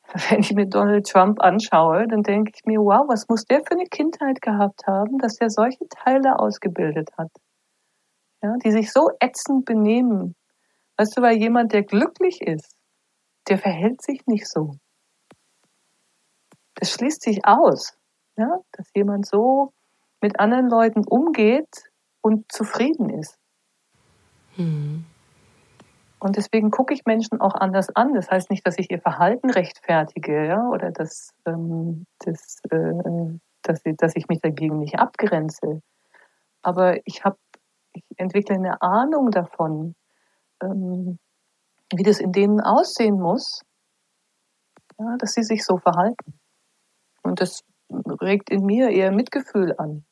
wenn 0.30 0.40
ich 0.40 0.52
mir 0.52 0.66
Donald 0.66 1.06
Trump 1.06 1.40
anschaue, 1.40 2.06
dann 2.08 2.22
denke 2.22 2.52
ich 2.54 2.64
mir, 2.64 2.80
wow, 2.80 3.06
was 3.08 3.28
muss 3.28 3.44
der 3.44 3.60
für 3.60 3.72
eine 3.72 3.86
Kindheit 3.86 4.40
gehabt 4.40 4.86
haben, 4.86 5.18
dass 5.18 5.40
er 5.40 5.50
solche 5.50 5.86
Teile 5.88 6.38
ausgebildet 6.38 7.10
hat? 7.18 7.30
Ja, 8.42 8.54
die 8.62 8.72
sich 8.72 8.92
so 8.92 9.10
ätzend 9.20 9.64
benehmen. 9.64 10.36
Weißt 10.96 11.16
du, 11.16 11.22
weil 11.22 11.36
jemand, 11.38 11.72
der 11.72 11.82
glücklich 11.82 12.40
ist, 12.42 12.76
der 13.48 13.58
verhält 13.58 14.02
sich 14.02 14.26
nicht 14.26 14.48
so. 14.48 14.76
Das 16.74 16.92
schließt 16.92 17.22
sich 17.22 17.44
aus, 17.44 17.96
ja, 18.36 18.58
dass 18.72 18.90
jemand 18.94 19.26
so 19.26 19.72
mit 20.24 20.40
anderen 20.40 20.70
Leuten 20.70 21.04
umgeht 21.06 21.90
und 22.22 22.50
zufrieden 22.50 23.10
ist. 23.10 23.36
Mhm. 24.56 25.04
Und 26.18 26.36
deswegen 26.38 26.70
gucke 26.70 26.94
ich 26.94 27.04
Menschen 27.04 27.42
auch 27.42 27.54
anders 27.54 27.94
an. 27.94 28.14
Das 28.14 28.30
heißt 28.30 28.48
nicht, 28.48 28.66
dass 28.66 28.78
ich 28.78 28.90
ihr 28.90 29.02
Verhalten 29.02 29.50
rechtfertige 29.50 30.46
ja, 30.46 30.66
oder 30.70 30.92
dass, 30.92 31.34
ähm, 31.44 32.06
dass, 32.20 32.56
äh, 32.70 33.38
dass, 33.60 33.82
dass 33.98 34.16
ich 34.16 34.26
mich 34.28 34.40
dagegen 34.40 34.78
nicht 34.78 34.98
abgrenze. 34.98 35.82
Aber 36.62 36.96
ich, 37.04 37.22
hab, 37.22 37.36
ich 37.92 38.04
entwickle 38.16 38.54
eine 38.54 38.80
Ahnung 38.80 39.30
davon, 39.30 39.94
ähm, 40.62 41.18
wie 41.94 42.02
das 42.02 42.18
in 42.18 42.32
denen 42.32 42.62
aussehen 42.62 43.20
muss, 43.20 43.60
ja, 44.98 45.16
dass 45.18 45.32
sie 45.32 45.42
sich 45.42 45.62
so 45.62 45.76
verhalten. 45.76 46.40
Und 47.22 47.42
das 47.42 47.60
regt 48.22 48.48
in 48.48 48.64
mir 48.64 48.88
eher 48.88 49.12
Mitgefühl 49.12 49.74
an 49.76 50.06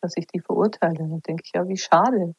dass 0.00 0.16
ich 0.16 0.26
die 0.26 0.40
verurteile. 0.40 0.98
Dann 0.98 1.20
denke 1.20 1.42
ich, 1.44 1.52
ja, 1.54 1.66
wie 1.68 1.76
schade. 1.76 2.34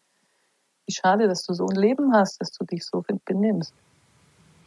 Wie 0.86 0.94
schade, 0.94 1.28
dass 1.28 1.44
du 1.44 1.54
so 1.54 1.66
ein 1.68 1.76
Leben 1.76 2.14
hast, 2.14 2.42
dass 2.42 2.52
du 2.52 2.66
dich 2.66 2.86
so 2.86 3.04
benimmst. 3.26 3.74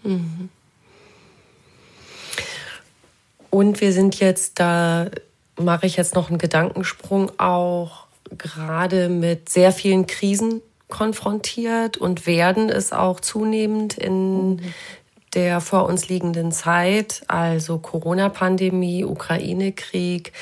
Mhm. 0.02 0.48
Und 3.50 3.80
wir 3.80 3.92
sind 3.92 4.18
jetzt, 4.20 4.58
da 4.60 5.10
mache 5.58 5.86
ich 5.86 5.96
jetzt 5.96 6.14
noch 6.14 6.28
einen 6.28 6.38
Gedankensprung, 6.38 7.32
auch 7.38 8.06
gerade 8.36 9.08
mit 9.08 9.48
sehr 9.48 9.72
vielen 9.72 10.06
Krisen 10.06 10.60
konfrontiert 10.88 11.96
und 11.96 12.26
werden 12.26 12.68
es 12.68 12.92
auch 12.92 13.20
zunehmend 13.20 13.98
in 13.98 14.56
mhm 14.56 14.72
der 15.36 15.60
vor 15.60 15.84
uns 15.84 16.08
liegenden 16.08 16.50
Zeit, 16.50 17.22
also 17.28 17.78
Corona-Pandemie, 17.78 19.04
Ukraine-Krieg, 19.04 20.32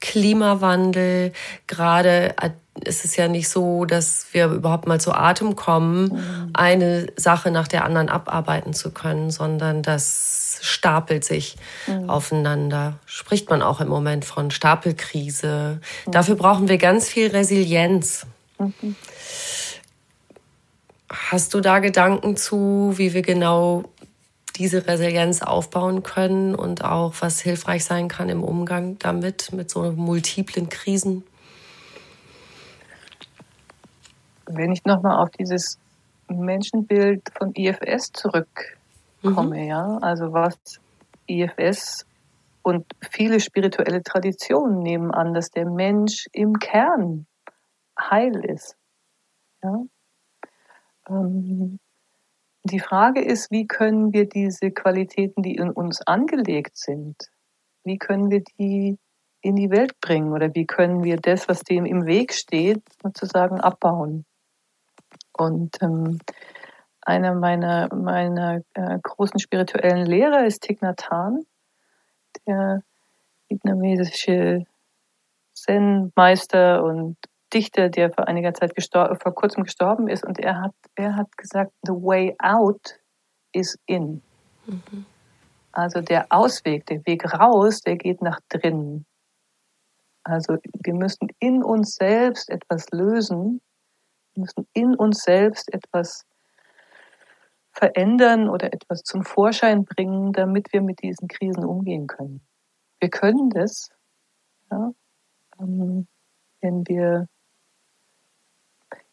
Klimawandel. 0.00 1.32
Gerade 1.66 2.36
ist 2.84 3.04
es 3.04 3.16
ja 3.16 3.26
nicht 3.26 3.48
so, 3.48 3.84
dass 3.84 4.28
wir 4.32 4.46
überhaupt 4.46 4.86
mal 4.86 5.00
zu 5.00 5.12
Atem 5.12 5.56
kommen, 5.56 6.04
mhm. 6.04 6.50
eine 6.54 7.08
Sache 7.16 7.50
nach 7.50 7.66
der 7.66 7.84
anderen 7.84 8.08
abarbeiten 8.08 8.74
zu 8.74 8.92
können, 8.92 9.32
sondern 9.32 9.82
das 9.82 10.60
stapelt 10.62 11.24
sich 11.24 11.56
mhm. 11.88 12.08
aufeinander. 12.08 12.94
Spricht 13.06 13.50
man 13.50 13.60
auch 13.60 13.80
im 13.80 13.88
Moment 13.88 14.24
von 14.24 14.52
Stapelkrise. 14.52 15.80
Mhm. 16.06 16.12
Dafür 16.12 16.36
brauchen 16.36 16.68
wir 16.68 16.78
ganz 16.78 17.08
viel 17.08 17.26
Resilienz. 17.28 18.24
Mhm. 18.58 18.94
Hast 21.10 21.54
du 21.54 21.60
da 21.60 21.78
Gedanken 21.78 22.36
zu, 22.36 22.94
wie 22.96 23.14
wir 23.14 23.22
genau 23.22 23.84
diese 24.56 24.86
Resilienz 24.86 25.42
aufbauen 25.42 26.02
können 26.02 26.54
und 26.54 26.84
auch 26.84 27.14
was 27.20 27.40
hilfreich 27.40 27.84
sein 27.84 28.08
kann 28.08 28.28
im 28.28 28.44
Umgang 28.44 28.98
damit, 28.98 29.52
mit 29.52 29.70
so 29.70 29.92
multiplen 29.92 30.68
Krisen. 30.68 31.24
Wenn 34.46 34.72
ich 34.72 34.84
nochmal 34.84 35.22
auf 35.22 35.30
dieses 35.30 35.78
Menschenbild 36.28 37.22
von 37.36 37.52
IFS 37.54 38.12
zurückkomme, 38.12 39.56
mhm. 39.56 39.68
ja, 39.68 39.98
also 40.00 40.32
was, 40.32 40.56
IFS 41.26 42.06
und 42.62 42.86
viele 43.10 43.40
spirituelle 43.40 44.02
Traditionen 44.02 44.82
nehmen 44.82 45.10
an, 45.10 45.34
dass 45.34 45.50
der 45.50 45.66
Mensch 45.66 46.26
im 46.32 46.58
Kern 46.58 47.26
heil 47.98 48.44
ist. 48.44 48.76
Ja? 49.62 49.82
Ähm, 51.08 51.78
die 52.64 52.80
Frage 52.80 53.22
ist, 53.22 53.50
wie 53.50 53.66
können 53.66 54.12
wir 54.12 54.26
diese 54.28 54.70
Qualitäten, 54.70 55.42
die 55.42 55.54
in 55.54 55.70
uns 55.70 56.00
angelegt 56.02 56.76
sind, 56.76 57.16
wie 57.84 57.98
können 57.98 58.30
wir 58.30 58.42
die 58.58 58.98
in 59.42 59.56
die 59.56 59.70
Welt 59.70 60.00
bringen 60.00 60.32
oder 60.32 60.54
wie 60.54 60.66
können 60.66 61.04
wir 61.04 61.18
das, 61.18 61.48
was 61.48 61.60
dem 61.60 61.84
im 61.84 62.06
Weg 62.06 62.32
steht, 62.32 62.82
sozusagen 63.02 63.60
abbauen. 63.60 64.24
Und 65.36 65.76
ähm, 65.82 66.18
einer 67.02 67.34
meiner, 67.34 67.94
meiner 67.94 68.62
äh, 68.72 68.98
großen 69.02 69.38
spirituellen 69.38 70.06
Lehrer 70.06 70.46
ist 70.46 70.62
Thich 70.62 70.80
Nhat 70.80 71.10
Hanh, 71.10 71.44
der 72.46 72.82
vietnamesische 73.48 74.64
Zen-Meister 75.52 76.82
und 76.82 77.18
Dichter, 77.54 77.88
der 77.88 78.12
vor 78.12 78.26
einiger 78.28 78.52
Zeit 78.52 78.72
vor 78.76 79.34
kurzem 79.34 79.64
gestorben 79.64 80.08
ist. 80.08 80.24
Und 80.24 80.38
er 80.38 80.60
hat, 80.60 80.74
er 80.96 81.16
hat 81.16 81.36
gesagt, 81.36 81.72
the 81.82 81.92
way 81.92 82.34
out 82.40 82.98
is 83.52 83.78
in. 83.86 84.22
Mhm. 84.66 85.06
Also 85.72 86.00
der 86.00 86.26
Ausweg, 86.30 86.86
der 86.86 87.04
Weg 87.06 87.24
raus, 87.32 87.80
der 87.80 87.96
geht 87.96 88.20
nach 88.22 88.40
drinnen. 88.48 89.06
Also 90.24 90.56
wir 90.82 90.94
müssen 90.94 91.28
in 91.38 91.62
uns 91.62 91.96
selbst 91.96 92.48
etwas 92.48 92.90
lösen, 92.90 93.60
wir 94.34 94.42
müssen 94.42 94.66
in 94.72 94.94
uns 94.96 95.22
selbst 95.22 95.72
etwas 95.72 96.24
verändern 97.72 98.48
oder 98.48 98.72
etwas 98.72 99.02
zum 99.02 99.24
Vorschein 99.24 99.84
bringen, 99.84 100.32
damit 100.32 100.72
wir 100.72 100.80
mit 100.80 101.02
diesen 101.02 101.28
Krisen 101.28 101.64
umgehen 101.64 102.06
können. 102.06 102.40
Wir 103.00 103.10
können 103.10 103.50
das, 103.50 103.90
ja, 104.70 104.92
ähm, 105.60 106.06
wenn 106.60 106.86
wir 106.88 107.28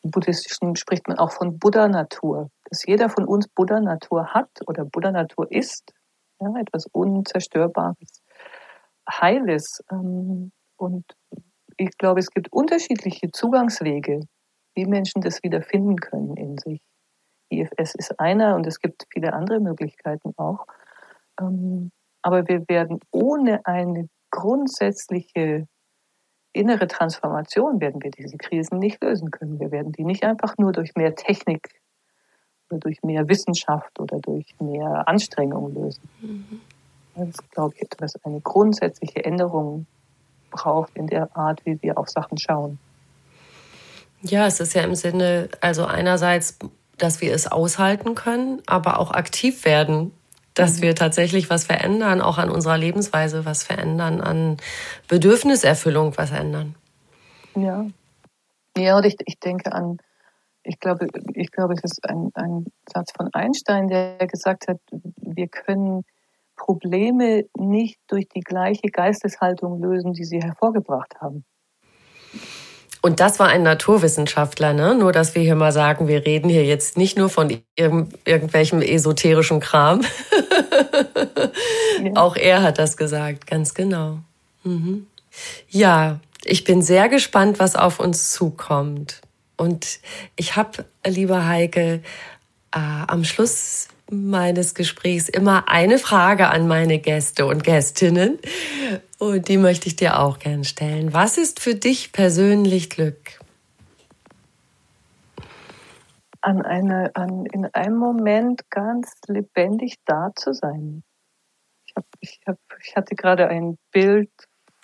Buddhistischen 0.04 0.76
spricht 0.76 1.08
man 1.08 1.18
auch 1.20 1.32
von 1.32 1.60
Buddha-Natur, 1.60 2.50
dass 2.66 2.86
jeder 2.86 3.10
von 3.10 3.26
uns 3.26 3.48
Buddha-Natur 3.48 4.34
hat 4.34 4.50
oder 4.68 4.86
Buddha-Natur 4.86 5.52
ist, 5.52 5.94
ja, 6.40 6.48
etwas 6.60 6.88
Unzerstörbares, 6.92 8.22
Heiles. 9.10 9.84
Ähm, 9.92 10.52
und 10.78 11.06
ich 11.78 11.98
glaube, 11.98 12.20
es 12.20 12.32
gibt 12.32 12.52
unterschiedliche 12.52 13.32
Zugangswege, 13.32 14.22
wie 14.76 14.86
Menschen 14.86 15.22
das 15.22 15.44
wieder 15.44 15.62
finden 15.62 15.98
können 15.98 16.36
in 16.36 16.58
sich. 16.58 16.82
IFS 17.52 17.96
ist 17.96 18.20
einer 18.20 18.56
und 18.56 18.66
es 18.66 18.80
gibt 18.80 19.04
viele 19.12 19.34
andere 19.34 19.60
Möglichkeiten 19.60 20.34
auch. 20.38 20.66
Ähm, 21.40 21.92
aber 22.22 22.48
wir 22.48 22.68
werden 22.70 23.00
ohne 23.12 23.66
eine 23.66 24.08
grundsätzliche 24.32 25.68
innere 26.54 26.88
Transformation 26.88 27.80
werden 27.80 28.02
wir 28.04 28.12
diese 28.12 28.38
Krisen 28.38 28.80
nicht 28.80 29.02
lösen 29.04 29.32
können. 29.32 29.60
Wir 29.60 29.72
werden 29.72 29.92
die 29.92 30.04
nicht 30.04 30.24
einfach 30.24 30.58
nur 30.58 30.72
durch 30.72 30.96
mehr 30.96 31.16
Technik 31.16 31.70
oder 32.70 32.80
durch 32.80 33.04
mehr 33.04 33.28
Wissenschaft 33.28 34.00
oder 34.00 34.20
durch 34.20 34.46
mehr 34.60 35.08
Anstrengung 35.08 35.74
lösen. 35.74 36.02
Mhm. 36.22 36.62
Das 37.16 37.30
ist, 37.30 37.52
glaube 37.52 37.76
ich, 37.76 37.82
etwas, 37.82 38.16
eine 38.24 38.40
grundsätzliche 38.40 39.24
Änderung 39.24 39.86
braucht 40.50 40.96
in 40.96 41.08
der 41.08 41.36
Art, 41.36 41.66
wie 41.66 41.82
wir 41.82 41.98
auf 41.98 42.10
Sachen 42.10 42.38
schauen. 42.38 42.80
Ja, 44.22 44.46
es 44.46 44.60
ist 44.60 44.74
ja 44.74 44.84
im 44.84 44.96
Sinne, 44.96 45.50
also 45.62 45.86
einerseits, 45.86 46.60
dass 46.98 47.22
wir 47.22 47.34
es 47.34 47.52
aushalten 47.52 48.16
können, 48.16 48.62
aber 48.68 49.00
auch 49.00 49.12
aktiv 49.12 49.66
werden, 49.66 50.12
dass 50.54 50.78
mhm. 50.78 50.82
wir 50.84 50.96
tatsächlich 50.96 51.50
was 51.50 51.66
verändern, 51.66 52.22
auch 52.22 52.38
an 52.38 52.50
unserer 52.50 52.78
Lebensweise 52.78 53.46
was 53.46 53.64
verändern, 53.64 54.22
an 54.22 54.58
Bedürfniserfüllung 55.08 56.18
was 56.18 56.32
ändern. 56.32 56.76
Ja. 57.56 57.86
Ja, 58.78 58.98
und 58.98 59.06
ich, 59.06 59.16
ich 59.26 59.40
denke 59.40 59.74
an, 59.74 59.98
ich 60.64 60.80
glaube, 60.80 61.08
ich 61.34 61.52
glaube, 61.52 61.74
es 61.74 61.84
ist 61.84 62.08
ein, 62.08 62.30
ein 62.36 62.66
Satz 62.92 63.12
von 63.16 63.30
Einstein, 63.34 63.88
der 63.88 64.18
gesagt 64.28 64.68
hat, 64.68 64.78
wir 65.18 65.48
können 65.48 66.04
Probleme 66.56 67.46
nicht 67.58 68.00
durch 68.08 68.28
die 68.30 68.42
gleiche 68.42 68.88
Geisteshaltung 68.92 69.82
lösen, 69.82 70.14
die 70.14 70.24
sie 70.24 70.40
hervorgebracht 70.40 71.16
haben. 71.20 71.44
Und 73.02 73.20
das 73.20 73.40
war 73.40 73.48
ein 73.48 73.64
Naturwissenschaftler, 73.64 74.74
ne? 74.74 74.94
Nur, 74.94 75.12
dass 75.12 75.34
wir 75.34 75.42
hier 75.42 75.56
mal 75.56 75.72
sagen, 75.72 76.08
wir 76.08 76.26
reden 76.26 76.50
hier 76.50 76.66
jetzt 76.66 76.98
nicht 76.98 77.18
nur 77.18 77.30
von 77.30 77.50
irg 77.76 78.08
irgendwelchem 78.26 78.82
esoterischen 78.82 79.60
Kram. 79.60 80.02
ja. 82.04 82.12
Auch 82.16 82.36
er 82.36 82.62
hat 82.62 82.78
das 82.78 82.98
gesagt, 82.98 83.48
ganz 83.48 83.74
genau. 83.74 84.20
Mhm. 84.64 85.08
Ja, 85.70 86.20
ich 86.44 86.64
bin 86.64 86.82
sehr 86.82 87.10
gespannt, 87.10 87.60
was 87.60 87.76
auf 87.76 88.00
uns 88.00 88.32
zukommt. 88.32 89.22
Und 89.58 90.00
ich 90.36 90.56
habe, 90.56 90.86
lieber 91.06 91.48
Heike, 91.48 92.02
äh, 92.72 92.80
am 93.08 93.24
Schluss 93.24 93.88
meines 94.12 94.76
Gesprächs 94.76 95.30
immer 95.30 95.70
eine 95.70 95.98
Frage 95.98 96.50
an 96.50 96.68
meine 96.68 97.00
Gäste 97.00 97.46
und 97.46 97.64
Gästinnen. 97.64 98.40
Und 99.22 99.50
die 99.50 99.58
möchte 99.58 99.86
ich 99.86 99.96
dir 99.96 100.20
auch 100.20 100.40
gern 100.40 100.64
stellen. 100.64 101.14
Was 101.14 101.38
ist 101.38 101.60
für 101.60 101.76
dich 101.76 102.12
persönlich 102.12 102.90
Glück? 102.90 103.40
An 106.42 106.64
eine, 106.64 107.16
an, 107.16 107.46
in 107.46 107.66
einem 107.68 107.98
Moment 107.98 108.68
ganz 108.72 109.14
lebendig 109.28 109.98
da 110.06 110.32
zu 110.36 110.56
sein. 110.56 111.04
Ich, 111.86 111.94
hab, 111.96 112.06
ich, 112.20 112.40
hab, 112.48 112.58
ich 112.84 112.96
hatte 112.96 113.14
gerade 113.14 113.48
ein 113.48 113.78
Bild 113.92 114.32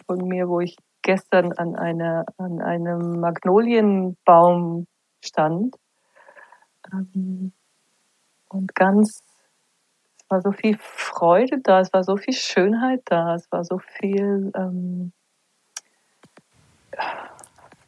von 0.05 0.19
mir, 0.27 0.47
wo 0.47 0.59
ich 0.59 0.75
gestern 1.01 1.53
an, 1.53 1.75
einer, 1.75 2.25
an 2.37 2.61
einem 2.61 3.19
Magnolienbaum 3.19 4.85
stand. 5.25 5.75
Ähm, 6.93 7.53
und 8.49 8.75
ganz, 8.75 9.19
es 10.27 10.31
war 10.31 10.41
so 10.41 10.51
viel 10.51 10.77
Freude 10.77 11.59
da, 11.59 11.79
es 11.79 11.93
war 11.93 12.03
so 12.03 12.17
viel 12.17 12.33
Schönheit 12.33 13.01
da, 13.05 13.35
es 13.35 13.49
war 13.49 13.63
so 13.63 13.79
viel, 13.79 14.51
ähm, 14.55 15.13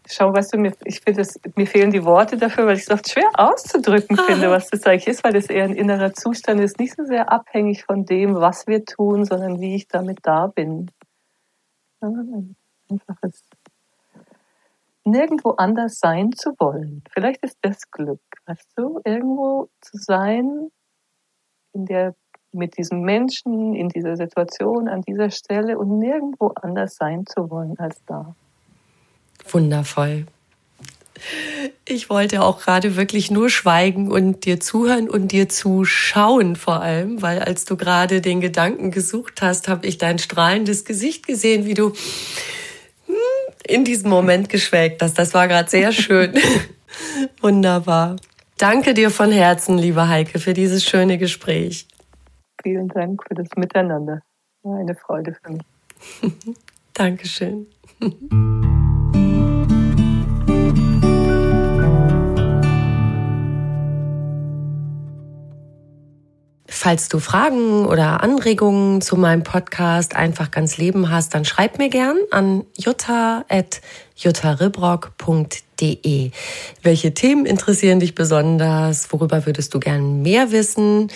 schau, 0.08 0.34
weißt 0.34 0.54
du, 0.54 0.58
mir, 0.58 0.72
ich 0.86 1.02
finde 1.02 1.28
mir 1.56 1.68
fehlen 1.68 1.92
die 1.92 2.06
Worte 2.06 2.38
dafür, 2.38 2.66
weil 2.66 2.78
ich 2.78 2.84
es 2.84 2.92
oft 2.92 3.10
schwer 3.10 3.30
auszudrücken 3.34 4.18
finde, 4.18 4.50
was 4.50 4.70
das 4.70 4.86
eigentlich 4.86 5.08
ist, 5.08 5.24
weil 5.26 5.36
es 5.36 5.48
eher 5.48 5.66
ein 5.66 5.76
innerer 5.76 6.14
Zustand 6.14 6.62
ist, 6.62 6.80
nicht 6.80 6.96
so 6.96 7.04
sehr 7.04 7.30
abhängig 7.30 7.84
von 7.84 8.06
dem, 8.06 8.36
was 8.36 8.68
wir 8.68 8.86
tun, 8.86 9.26
sondern 9.26 9.60
wie 9.60 9.76
ich 9.76 9.90
damit 9.90 10.20
da 10.24 10.48
bin. 10.48 10.90
Ja, 12.02 12.10
einfaches 12.90 13.44
nirgendwo 15.04 15.52
anders 15.52 16.00
sein 16.00 16.32
zu 16.34 16.52
wollen. 16.60 17.04
Vielleicht 17.12 17.44
ist 17.44 17.58
das 17.62 17.90
Glück, 17.90 18.22
weißt 18.46 18.72
du, 18.78 19.02
irgendwo 19.04 19.70
zu 19.82 19.98
sein, 19.98 20.70
in 21.74 21.86
der, 21.86 22.16
mit 22.52 22.78
diesem 22.78 23.02
Menschen, 23.02 23.76
in 23.76 23.90
dieser 23.90 24.18
Situation, 24.18 24.88
an 24.88 25.02
dieser 25.02 25.32
Stelle 25.32 25.78
und 25.78 26.00
nirgendwo 26.00 26.48
anders 26.62 26.96
sein 26.96 27.26
zu 27.26 27.50
wollen 27.50 27.78
als 27.80 27.98
da. 28.06 28.36
Wundervoll. 29.50 30.26
Ich 31.86 32.10
wollte 32.10 32.42
auch 32.42 32.62
gerade 32.62 32.96
wirklich 32.96 33.30
nur 33.30 33.50
schweigen 33.50 34.12
und 34.12 34.46
dir 34.46 34.60
zuhören 34.60 35.10
und 35.10 35.32
dir 35.32 35.50
zuschauen 35.50 36.56
vor 36.56 36.82
allem, 36.82 37.22
weil 37.22 37.40
als 37.40 37.66
du 37.66 37.76
gerade 37.76 38.22
den 38.22 38.40
Gedanken 38.40 38.92
gesucht 38.92 39.42
hast, 39.42 39.68
habe 39.68 39.86
ich 39.86 39.98
dein 39.98 40.18
strahlendes 40.20 40.86
Gesicht 40.86 41.28
gesehen, 41.28 41.66
wie 41.66 41.74
du 41.74 41.94
in 43.68 43.84
diesem 43.84 44.10
Moment 44.10 44.50
geschwelgt 44.50 45.02
hast. 45.02 45.20
Das 45.20 45.34
war 45.34 45.48
gerade 45.48 45.70
sehr 45.70 45.92
schön. 45.92 46.34
Wunderbar. 47.42 48.16
Danke 48.58 48.94
dir 48.94 49.10
von 49.10 49.32
Herzen, 49.32 49.78
liebe 49.78 50.08
Heike, 50.08 50.40
für 50.40 50.54
dieses 50.54 50.84
schöne 50.84 51.18
Gespräch. 51.18 51.86
Vielen 52.62 52.90
Dank 52.90 53.24
für 53.28 53.34
das 53.36 53.48
Miteinander. 53.56 54.22
War 54.64 54.80
eine 54.80 54.96
Freude 54.96 55.38
für 55.42 55.54
mich. 55.54 55.64
Dankeschön. 56.94 57.68
Falls 66.68 67.08
du 67.10 67.20
Fragen 67.20 67.86
oder 67.86 68.24
Anregungen 68.24 69.02
zu 69.02 69.18
meinem 69.18 69.44
Podcast 69.44 70.16
einfach 70.16 70.50
ganz 70.50 70.78
Leben 70.78 71.12
hast, 71.12 71.36
dann 71.36 71.46
schreib 71.46 71.78
mir 71.78 71.90
gern 71.90 72.18
an 72.32 72.66
jutta.juttaribrock.de. 72.78 75.69
Welche 76.84 77.14
Themen 77.14 77.46
interessieren 77.46 78.00
dich 78.00 78.16
besonders? 78.16 79.12
Worüber 79.12 79.46
würdest 79.46 79.74
du 79.74 79.80
gern 79.80 80.22
mehr 80.22 80.52
wissen? 80.52 81.10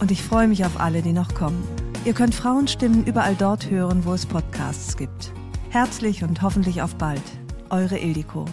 Und 0.00 0.10
ich 0.10 0.22
freue 0.22 0.48
mich 0.48 0.64
auf 0.64 0.78
alle, 0.78 1.02
die 1.02 1.12
noch 1.12 1.34
kommen. 1.34 1.66
Ihr 2.04 2.12
könnt 2.12 2.34
Frauenstimmen 2.34 3.04
überall 3.04 3.34
dort 3.34 3.70
hören, 3.70 4.04
wo 4.04 4.12
es 4.12 4.26
Podcasts 4.26 4.96
gibt. 4.96 5.32
Herzlich 5.70 6.22
und 6.22 6.42
hoffentlich 6.42 6.82
auf 6.82 6.94
bald. 6.94 7.22
Eure 7.70 7.98
Ildiko. 7.98 8.44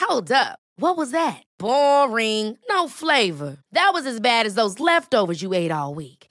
Hold 0.00 0.32
up. 0.32 0.58
What 0.80 0.96
was 0.96 1.10
that? 1.12 1.42
Boring. 1.58 2.58
No 2.68 2.88
flavor. 2.88 3.58
That 3.72 3.90
was 3.94 4.06
as 4.06 4.20
bad 4.20 4.46
as 4.46 4.54
those 4.54 4.78
leftovers 4.78 5.42
you 5.42 5.54
ate 5.54 5.72
all 5.72 5.94
week. 5.94 6.17